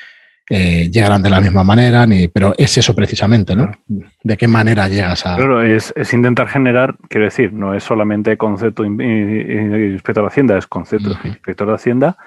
eh, 0.51 0.91
llegarán 0.91 1.23
de 1.23 1.31
la 1.31 1.41
misma 1.41 1.65
manera, 1.65 2.07
ni, 2.07 2.29
pero 2.29 2.55
es 2.59 2.77
eso 2.77 2.95
precisamente, 2.95 3.57
¿no? 3.57 3.73
¿De 4.23 4.37
qué 4.37 4.47
manera 4.47 4.89
llegas 4.89 5.25
a...? 5.25 5.37
Claro, 5.37 5.63
es, 5.63 5.93
intentar 6.13 6.47
generar, 6.47 6.97
quiero 7.09 7.25
decir, 7.25 7.55
no 7.55 7.75
es 7.75 7.83
solamente 7.83 8.37
concepto 8.37 8.85
inspector 8.85 10.23
de 10.23 10.29
Hacienda, 10.29 10.59
es 10.59 10.67
concepto 10.67 11.19
inspector 11.25 11.67
de 11.67 11.75
Hacienda, 11.75 12.19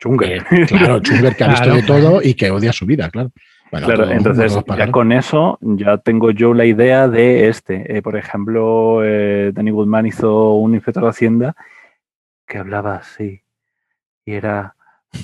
Chunger. 0.00 0.46
Eh, 0.50 0.66
claro, 0.66 1.00
Chunger 1.00 1.36
que 1.36 1.44
ha 1.44 1.48
visto 1.50 1.74
de 1.74 1.82
todo 1.82 2.20
y 2.22 2.32
que 2.32 2.50
odia 2.50 2.72
su 2.72 2.86
vida, 2.86 3.10
claro. 3.10 3.30
Claro, 3.82 4.10
entonces 4.10 4.58
ya 4.76 4.90
con 4.90 5.12
eso 5.12 5.58
ya 5.60 5.98
tengo 5.98 6.30
yo 6.30 6.54
la 6.54 6.64
idea 6.64 7.08
de 7.08 7.48
este. 7.48 7.96
Eh, 7.96 8.02
por 8.02 8.16
ejemplo, 8.16 9.00
Danny 9.00 9.70
Goodman 9.70 10.06
hizo 10.06 10.54
un 10.54 10.74
inspector 10.74 11.02
de 11.04 11.10
Hacienda 11.10 11.56
que 12.46 12.58
hablaba 12.58 12.96
así 12.96 13.42
y 14.24 14.32
era 14.32 14.74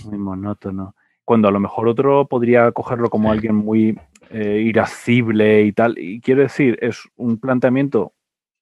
Muy 0.05 0.19
monótono. 0.19 0.95
Cuando 1.25 1.49
a 1.49 1.51
lo 1.51 1.61
mejor 1.61 1.89
otro 1.89 2.27
podría 2.27 2.71
cogerlo 2.73 3.11
como 3.11 3.31
alguien 3.31 3.55
muy 3.55 3.99
eh, 4.31 4.63
irascible 4.65 5.63
y 5.63 5.73
tal. 5.73 5.99
Y 5.99 6.21
quiero 6.21 6.43
decir, 6.43 6.79
es 6.81 7.09
un 7.17 7.39
planteamiento, 7.39 8.13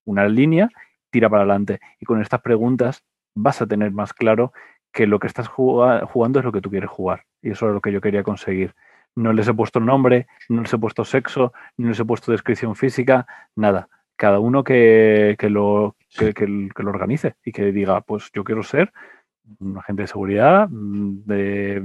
una 0.05 0.27
línea, 0.27 0.69
tira 1.11 1.29
para 1.29 1.43
adelante. 1.43 1.79
Y 1.99 2.05
con 2.05 2.21
estas 2.21 2.41
preguntas 2.41 3.03
vas 3.35 3.61
a 3.61 3.67
tener 3.67 3.91
más 3.91 4.13
claro 4.13 4.53
que 4.91 5.05
lo 5.05 5.19
que 5.19 5.27
estás 5.27 5.47
jugando 5.47 6.39
es 6.39 6.45
lo 6.45 6.51
que 6.51 6.61
tú 6.61 6.71
quieres 6.71 6.89
jugar. 6.89 7.25
Y 7.41 7.51
eso 7.51 7.67
es 7.67 7.73
lo 7.73 7.81
que 7.81 7.91
yo 7.91 8.01
quería 8.01 8.23
conseguir. 8.23 8.73
No 9.15 9.33
les 9.33 9.47
he 9.47 9.53
puesto 9.53 9.79
nombre, 9.79 10.27
no 10.49 10.61
les 10.61 10.73
he 10.73 10.77
pusto 10.77 11.03
sexo, 11.03 11.53
no 11.77 11.89
les 11.89 11.99
he 11.99 12.05
puesto 12.05 12.31
descripción 12.31 12.75
física, 12.75 13.27
nada. 13.55 13.89
Cada 14.15 14.39
uno 14.39 14.63
que, 14.63 15.35
lo, 15.49 15.95
que, 16.17 16.33
lo 16.47 16.89
organice 16.89 17.35
y 17.43 17.51
que 17.51 17.71
diga, 17.71 18.01
pues 18.01 18.29
yo 18.33 18.43
quiero 18.43 18.63
ser 18.63 18.91
un 19.59 19.77
agente 19.77 20.03
de 20.03 20.07
seguridad, 20.07 20.67
de, 20.69 21.81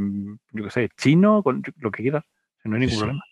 yo 0.53 0.64
qué 0.64 0.70
sé, 0.70 0.89
chino, 0.97 1.43
con 1.43 1.62
lo 1.79 1.91
que 1.91 2.03
quieras. 2.03 2.25
No 2.64 2.75
hay 2.77 2.81
ningún 2.81 2.99
problema. 2.99 3.25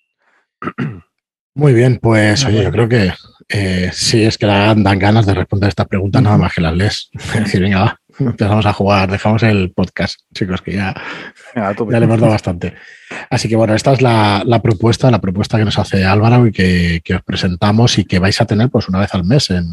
Muy 1.55 1.75
bien, 1.75 1.99
pues 2.01 2.47
oye, 2.47 2.63
yo 2.63 2.73
creo 2.73 2.89
que 2.89 3.13
eh, 3.49 3.91
sí 3.93 4.25
es 4.25 4.39
que 4.39 4.47
dan, 4.47 4.83
ganas 4.83 5.27
de 5.27 5.35
responder 5.35 5.69
estas 5.69 5.87
preguntas 5.87 6.23
nada 6.23 6.39
más 6.39 6.55
que 6.55 6.63
las 6.63 6.75
lees. 6.75 7.11
Es 7.35 7.45
decir, 7.45 7.61
venga, 7.61 7.81
va, 7.81 8.01
empezamos 8.19 8.67
a 8.67 8.73
jugar, 8.73 9.11
dejamos 9.11 9.43
el 9.43 9.73
podcast, 9.73 10.21
chicos, 10.35 10.63
que 10.63 10.73
ya, 10.75 10.95
ya 11.55 11.73
le 11.73 12.05
hemos 12.05 12.21
dado 12.21 12.33
bastante. 12.33 12.75
Así 13.31 13.49
que 13.49 13.57
bueno, 13.57 13.75
esta 13.75 13.93
es 13.93 14.03
la, 14.03 14.61
propuesta, 14.63 15.11
la 15.11 15.21
propuesta 15.21 15.59
que 15.59 15.65
nos 15.65 15.79
hace 15.79 16.05
Álvaro 16.05 16.47
y 16.47 16.53
que, 16.53 17.15
os 17.15 17.23
presentamos 17.23 17.99
y 17.99 18.05
que 18.05 18.19
vais 18.19 18.41
a 18.41 18.47
tener 18.47 18.71
pues 18.71 18.89
una 18.89 19.01
vez 19.01 19.15
al 19.15 19.25
mes 19.25 19.51
en, 19.51 19.67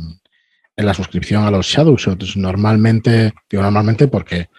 en 0.76 0.86
la 0.86 0.94
suscripción 0.94 1.44
a 1.44 1.52
los 1.52 1.68
Shadow 1.68 1.98
Shots. 1.98 2.38
Normalmente, 2.38 3.34
digo 3.50 3.64
normalmente 3.64 4.08
porque 4.08 4.50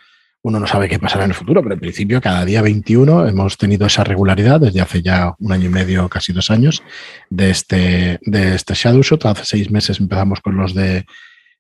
uno 0.43 0.59
no 0.59 0.67
sabe 0.67 0.89
qué 0.89 0.99
pasará 0.99 1.25
en 1.25 1.31
el 1.31 1.37
futuro, 1.37 1.63
pero 1.63 1.75
en 1.75 1.81
principio 1.81 2.21
cada 2.21 2.45
día 2.45 2.63
21 2.63 3.29
hemos 3.29 3.59
tenido 3.59 3.87
esa 3.87 4.05
regularidad 4.05 4.61
desde 4.61 4.81
hace 4.81 5.03
ya 5.03 5.35
un 5.39 5.53
año 5.53 5.67
y 5.67 5.71
medio, 5.71 6.09
casi 6.09 6.33
dos 6.33 6.51
años, 6.51 6.83
de 7.29 7.51
este, 7.51 8.19
de 8.23 8.55
este 8.55 8.75
Shadow 8.75 9.03
Shot. 9.03 9.27
Hace 9.27 9.45
seis 9.45 9.71
meses 9.71 10.01
empezamos 10.01 10.41
con 10.41 10.57
los 10.57 10.75
de... 10.75 11.05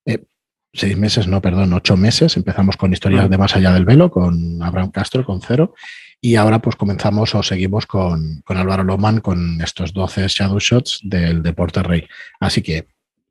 Eh, 0.07 0.25
seis 0.73 0.97
meses, 0.97 1.27
no, 1.27 1.41
perdón, 1.41 1.73
ocho 1.73 1.97
meses. 1.97 2.37
Empezamos 2.37 2.77
con 2.77 2.93
historias 2.93 3.29
de 3.29 3.39
Más 3.39 3.57
allá 3.57 3.73
del 3.73 3.85
velo, 3.85 4.11
con 4.11 4.63
Abraham 4.63 4.91
Castro, 4.91 5.25
con 5.25 5.41
Cero. 5.41 5.75
Y 6.21 6.37
ahora 6.37 6.59
pues 6.59 6.77
comenzamos 6.77 7.35
o 7.35 7.43
seguimos 7.43 7.87
con, 7.87 8.43
con 8.45 8.59
Álvaro 8.59 8.85
Loman 8.85 9.21
con 9.21 9.61
estos 9.63 9.95
12 9.95 10.27
Shadow 10.29 10.59
Shots 10.59 11.01
del 11.03 11.43
Deporte 11.43 11.83
Rey. 11.83 12.07
Así 12.41 12.61
que 12.61 12.87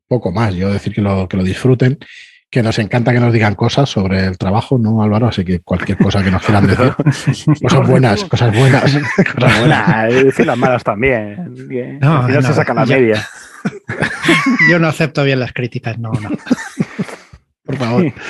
poco 0.08 0.32
más, 0.32 0.56
yo 0.56 0.74
decir 0.74 0.94
que 0.94 1.02
lo, 1.02 1.28
que 1.28 1.38
lo 1.38 1.44
disfruten 1.44 2.00
que 2.50 2.64
nos 2.64 2.80
encanta 2.80 3.14
que 3.14 3.20
nos 3.20 3.32
digan 3.32 3.54
cosas 3.54 3.90
sobre 3.90 4.26
el 4.26 4.38
trabajo, 4.38 4.80
¿no, 4.80 5.04
Álvaro? 5.04 5.28
Así 5.28 5.46
que 5.46 5.60
cualquier 5.60 5.98
cosa 5.98 6.24
que 6.24 6.32
nos 6.32 6.42
quieran 6.44 6.66
decir. 6.68 6.94
cosas 7.62 7.88
buenas, 7.88 8.26
cosas 8.26 8.56
buenas. 8.56 8.84
Cosas 9.36 9.60
buenas, 9.60 10.14
decir 10.14 10.48
las 10.48 10.58
malas 10.58 10.84
también. 10.84 12.00
No, 12.02 12.24
al 12.24 12.44
se 12.44 12.54
saca 12.54 12.74
la 12.74 12.86
media. 12.86 13.28
Yo 14.70 14.80
no 14.80 14.88
acepto 14.88 15.24
bien 15.24 15.40
las 15.40 15.54
críticas, 15.54 16.00
no, 16.00 16.12
no. 16.12 16.30
Favor. 17.80 18.14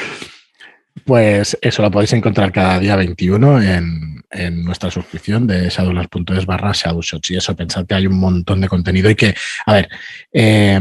Pues 1.05 1.57
eso 1.61 1.81
lo 1.81 1.89
podéis 1.89 2.13
encontrar 2.13 2.51
cada 2.51 2.77
día 2.77 2.95
21 2.95 3.63
en, 3.63 4.21
en 4.29 4.63
nuestra 4.63 4.91
suscripción 4.91 5.47
de 5.47 5.69
shadowlands.es 5.69 6.45
barra 6.45 6.71
shadowshots. 6.71 7.31
Y 7.31 7.37
eso, 7.37 7.55
pensad 7.55 7.87
que 7.87 7.95
hay 7.95 8.05
un 8.05 8.19
montón 8.19 8.61
de 8.61 8.67
contenido 8.67 9.09
y 9.09 9.15
que, 9.15 9.33
a 9.65 9.73
ver, 9.73 9.89
eh, 10.31 10.79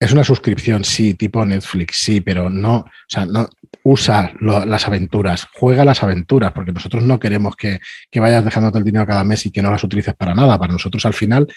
es 0.00 0.12
una 0.12 0.22
suscripción, 0.22 0.84
sí, 0.84 1.14
tipo 1.14 1.44
Netflix, 1.44 1.96
sí, 1.96 2.20
pero 2.20 2.48
no, 2.48 2.76
o 2.76 2.90
sea, 3.08 3.26
no 3.26 3.48
usa 3.82 4.32
las 4.40 4.86
aventuras, 4.86 5.48
juega 5.54 5.84
las 5.84 6.02
aventuras, 6.02 6.52
porque 6.52 6.72
nosotros 6.72 7.02
no 7.02 7.18
queremos 7.18 7.56
que, 7.56 7.80
vayas 8.14 8.44
dejándote 8.44 8.78
el 8.78 8.84
dinero 8.84 9.06
cada 9.06 9.24
mes 9.24 9.46
y 9.46 9.50
que 9.50 9.60
no 9.60 9.72
las 9.72 9.82
utilices 9.82 10.14
para 10.14 10.34
nada. 10.34 10.56
Para 10.58 10.72
nosotros 10.72 11.04
al 11.04 11.14
final, 11.14 11.48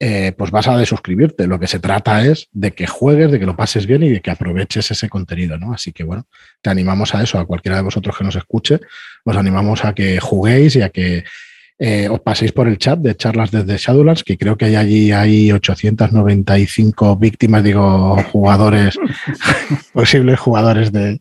eh, 0.00 0.32
pues 0.36 0.50
vas 0.50 0.68
a 0.68 0.76
desuscribirte. 0.76 1.46
Lo 1.46 1.60
que 1.60 1.66
se 1.66 1.78
trata 1.78 2.24
es 2.24 2.48
de 2.52 2.72
que 2.72 2.86
juegues, 2.86 3.30
de 3.30 3.38
que 3.38 3.46
lo 3.46 3.56
pases 3.56 3.86
bien 3.86 4.02
y 4.02 4.10
de 4.10 4.20
que 4.20 4.30
aproveches 4.30 4.90
ese 4.90 5.08
contenido, 5.08 5.58
¿no? 5.58 5.72
Así 5.72 5.92
que 5.92 6.04
bueno, 6.04 6.26
te 6.60 6.70
animamos 6.70 7.14
a 7.14 7.22
eso, 7.22 7.38
a 7.38 7.46
cualquiera 7.46 7.76
de 7.76 7.82
vosotros 7.82 8.16
que 8.16 8.24
nos 8.24 8.36
escuche, 8.36 8.80
os 9.24 9.36
animamos 9.36 9.84
a 9.84 9.94
que 9.94 10.18
juguéis 10.20 10.76
y 10.76 10.82
a 10.82 10.90
que 10.90 11.24
eh, 11.78 12.08
os 12.08 12.20
paséis 12.20 12.52
por 12.52 12.68
el 12.68 12.78
chat 12.78 12.98
de 12.98 13.16
charlas 13.16 13.50
desde 13.50 13.76
Shadowlands, 13.76 14.24
que 14.24 14.38
creo 14.38 14.56
que 14.56 14.66
hay 14.66 14.76
allí 14.76 15.12
hay 15.12 15.52
895 15.52 17.16
víctimas, 17.16 17.64
digo, 17.64 18.16
jugadores, 18.30 18.98
posibles 19.92 20.38
jugadores 20.38 20.92
de, 20.92 21.20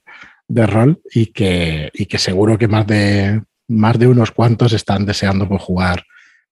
rol, 0.67 1.01
y 1.13 1.27
que, 1.27 1.89
y 1.93 2.05
que 2.05 2.19
seguro 2.19 2.57
que 2.57 2.67
más 2.67 2.85
de, 2.85 3.41
más 3.67 3.97
de 3.97 4.07
unos 4.07 4.31
cuantos 4.31 4.73
están 4.73 5.05
deseando 5.05 5.47
jugar 5.57 6.03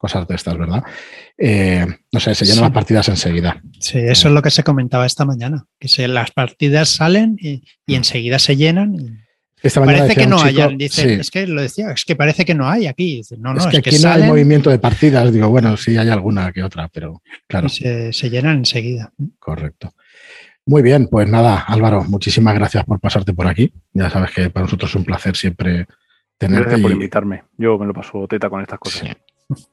cosas 0.02 0.28
de 0.28 0.36
estas, 0.36 0.58
¿verdad? 0.58 0.84
Eh, 1.38 1.86
no 2.12 2.20
sé, 2.20 2.36
se 2.36 2.46
llenan 2.46 2.64
las 2.64 2.72
partidas 2.72 3.08
enseguida. 3.08 3.62
Sí, 3.80 4.00
eso 4.00 4.28
es 4.28 4.34
lo 4.34 4.42
que 4.42 4.52
se 4.52 4.64
comentaba 4.64 5.06
esta 5.06 5.24
mañana, 5.24 5.66
que 5.80 5.88
se, 5.88 6.08
las 6.08 6.32
partidas 6.32 6.90
salen 6.90 7.38
y, 7.40 7.64
y 7.86 7.96
enseguida 7.96 8.40
se 8.40 8.58
llenan 8.58 9.22
parece 9.70 10.16
que 10.16 10.28
no 10.28 10.42
hayan, 10.42 10.78
dice, 10.78 11.16
es 11.16 11.30
que 11.30 11.46
lo 11.46 11.62
decía, 11.62 11.92
es 11.92 12.06
que 12.06 12.16
parece 12.16 12.46
que 12.46 12.56
no 12.56 12.68
hay 12.68 12.88
aquí. 12.88 13.22
no, 13.38 13.54
no, 13.54 13.60
es 13.60 13.68
que 13.68 13.78
aquí 13.78 14.00
no 14.02 14.12
hay 14.12 14.24
movimiento 14.24 14.70
de 14.70 14.80
partidas. 14.80 15.32
Digo, 15.32 15.50
bueno, 15.50 15.78
sí 15.78 15.98
hay 15.98 16.10
alguna 16.10 16.52
que 16.52 16.64
otra, 16.64 16.88
pero 16.88 17.22
claro. 17.48 17.70
Se, 17.70 18.12
llenan 18.30 18.58
enseguida. 18.58 19.12
Correcto. 19.40 19.94
Muy 20.66 20.82
bien, 20.82 21.08
pues 21.08 21.28
nada, 21.28 21.60
Álvaro, 21.68 22.04
muchísimas 22.04 22.54
gracias 22.56 22.86
por 22.86 23.00
pasarte 23.00 23.34
por 23.34 23.48
aquí. 23.48 23.74
Ya 23.94 24.10
sabes 24.10 24.32
que 24.32 24.50
para 24.50 24.66
nosotros 24.66 24.92
es 24.92 24.96
un 24.96 25.04
placer 25.04 25.36
siempre 25.36 25.88
tenerte. 26.38 26.66
Gracias 26.66 26.82
por 26.82 26.92
invitarme. 26.92 27.44
Yo 27.58 27.78
me 27.78 27.86
lo 27.86 27.94
paso 27.94 28.28
teta 28.28 28.50
con 28.50 28.62
estas 28.62 28.80
cosas. 28.80 29.10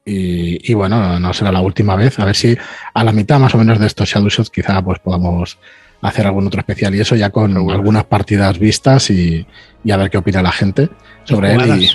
Y, 0.05 0.73
bueno, 0.73 1.19
no 1.19 1.33
será 1.33 1.51
la 1.51 1.61
última 1.61 1.95
vez. 1.95 2.19
A 2.19 2.25
ver 2.25 2.35
si 2.35 2.57
a 2.93 3.03
la 3.03 3.11
mitad 3.11 3.39
más 3.39 3.53
o 3.55 3.57
menos 3.57 3.79
de 3.79 3.87
estos 3.87 4.09
Shadow 4.09 4.29
Shots 4.29 4.49
quizá 4.49 4.81
pues 4.81 4.99
podamos 4.99 5.57
hacer 6.01 6.25
algún 6.25 6.47
otro 6.47 6.59
especial 6.59 6.95
y 6.95 7.01
eso 7.01 7.15
ya 7.15 7.29
con 7.29 7.55
algunas 7.57 8.05
partidas 8.05 8.57
vistas 8.57 9.09
y, 9.09 9.45
a 9.89 9.97
ver 9.97 10.09
qué 10.09 10.17
opina 10.17 10.41
la 10.41 10.51
gente 10.51 10.89
sobre 11.23 11.53
él 11.53 11.89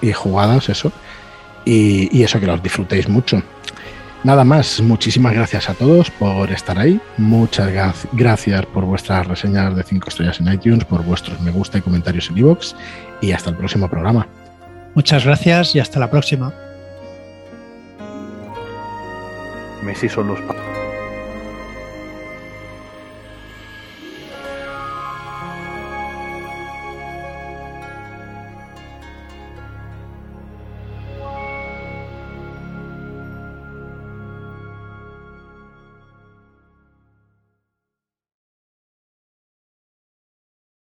y, 0.00 0.12
jugadas, 0.12 0.68
eso. 0.68 0.92
Y, 1.64 2.22
eso 2.22 2.40
que 2.40 2.46
los 2.46 2.62
disfrutéis 2.62 3.08
mucho. 3.08 3.42
Nada 4.22 4.44
más, 4.44 4.82
muchísimas 4.82 5.32
gracias 5.32 5.70
a 5.70 5.74
todos 5.74 6.10
por 6.10 6.50
estar 6.52 6.78
ahí. 6.78 7.00
Muchas 7.16 7.70
gracias 8.12 8.66
por 8.66 8.84
vuestras 8.84 9.26
reseñas 9.26 9.74
de 9.74 9.82
5 9.82 10.08
estrellas 10.08 10.40
en 10.40 10.52
iTunes, 10.52 10.84
por 10.84 11.02
vuestros 11.02 11.40
me 11.40 11.50
gusta 11.50 11.78
y 11.78 11.80
comentarios 11.80 12.28
en 12.28 12.36
iVoox. 12.38 12.74
Y 13.22 13.32
hasta 13.32 13.50
el 13.50 13.56
próximo 13.56 13.88
programa. 13.88 14.26
Muchas 14.94 15.24
gracias 15.24 15.74
y 15.74 15.80
hasta 15.80 16.00
la 16.00 16.10
próxima. 16.10 16.52
Messi 19.82 20.08
son 20.08 20.28
los 20.28 20.40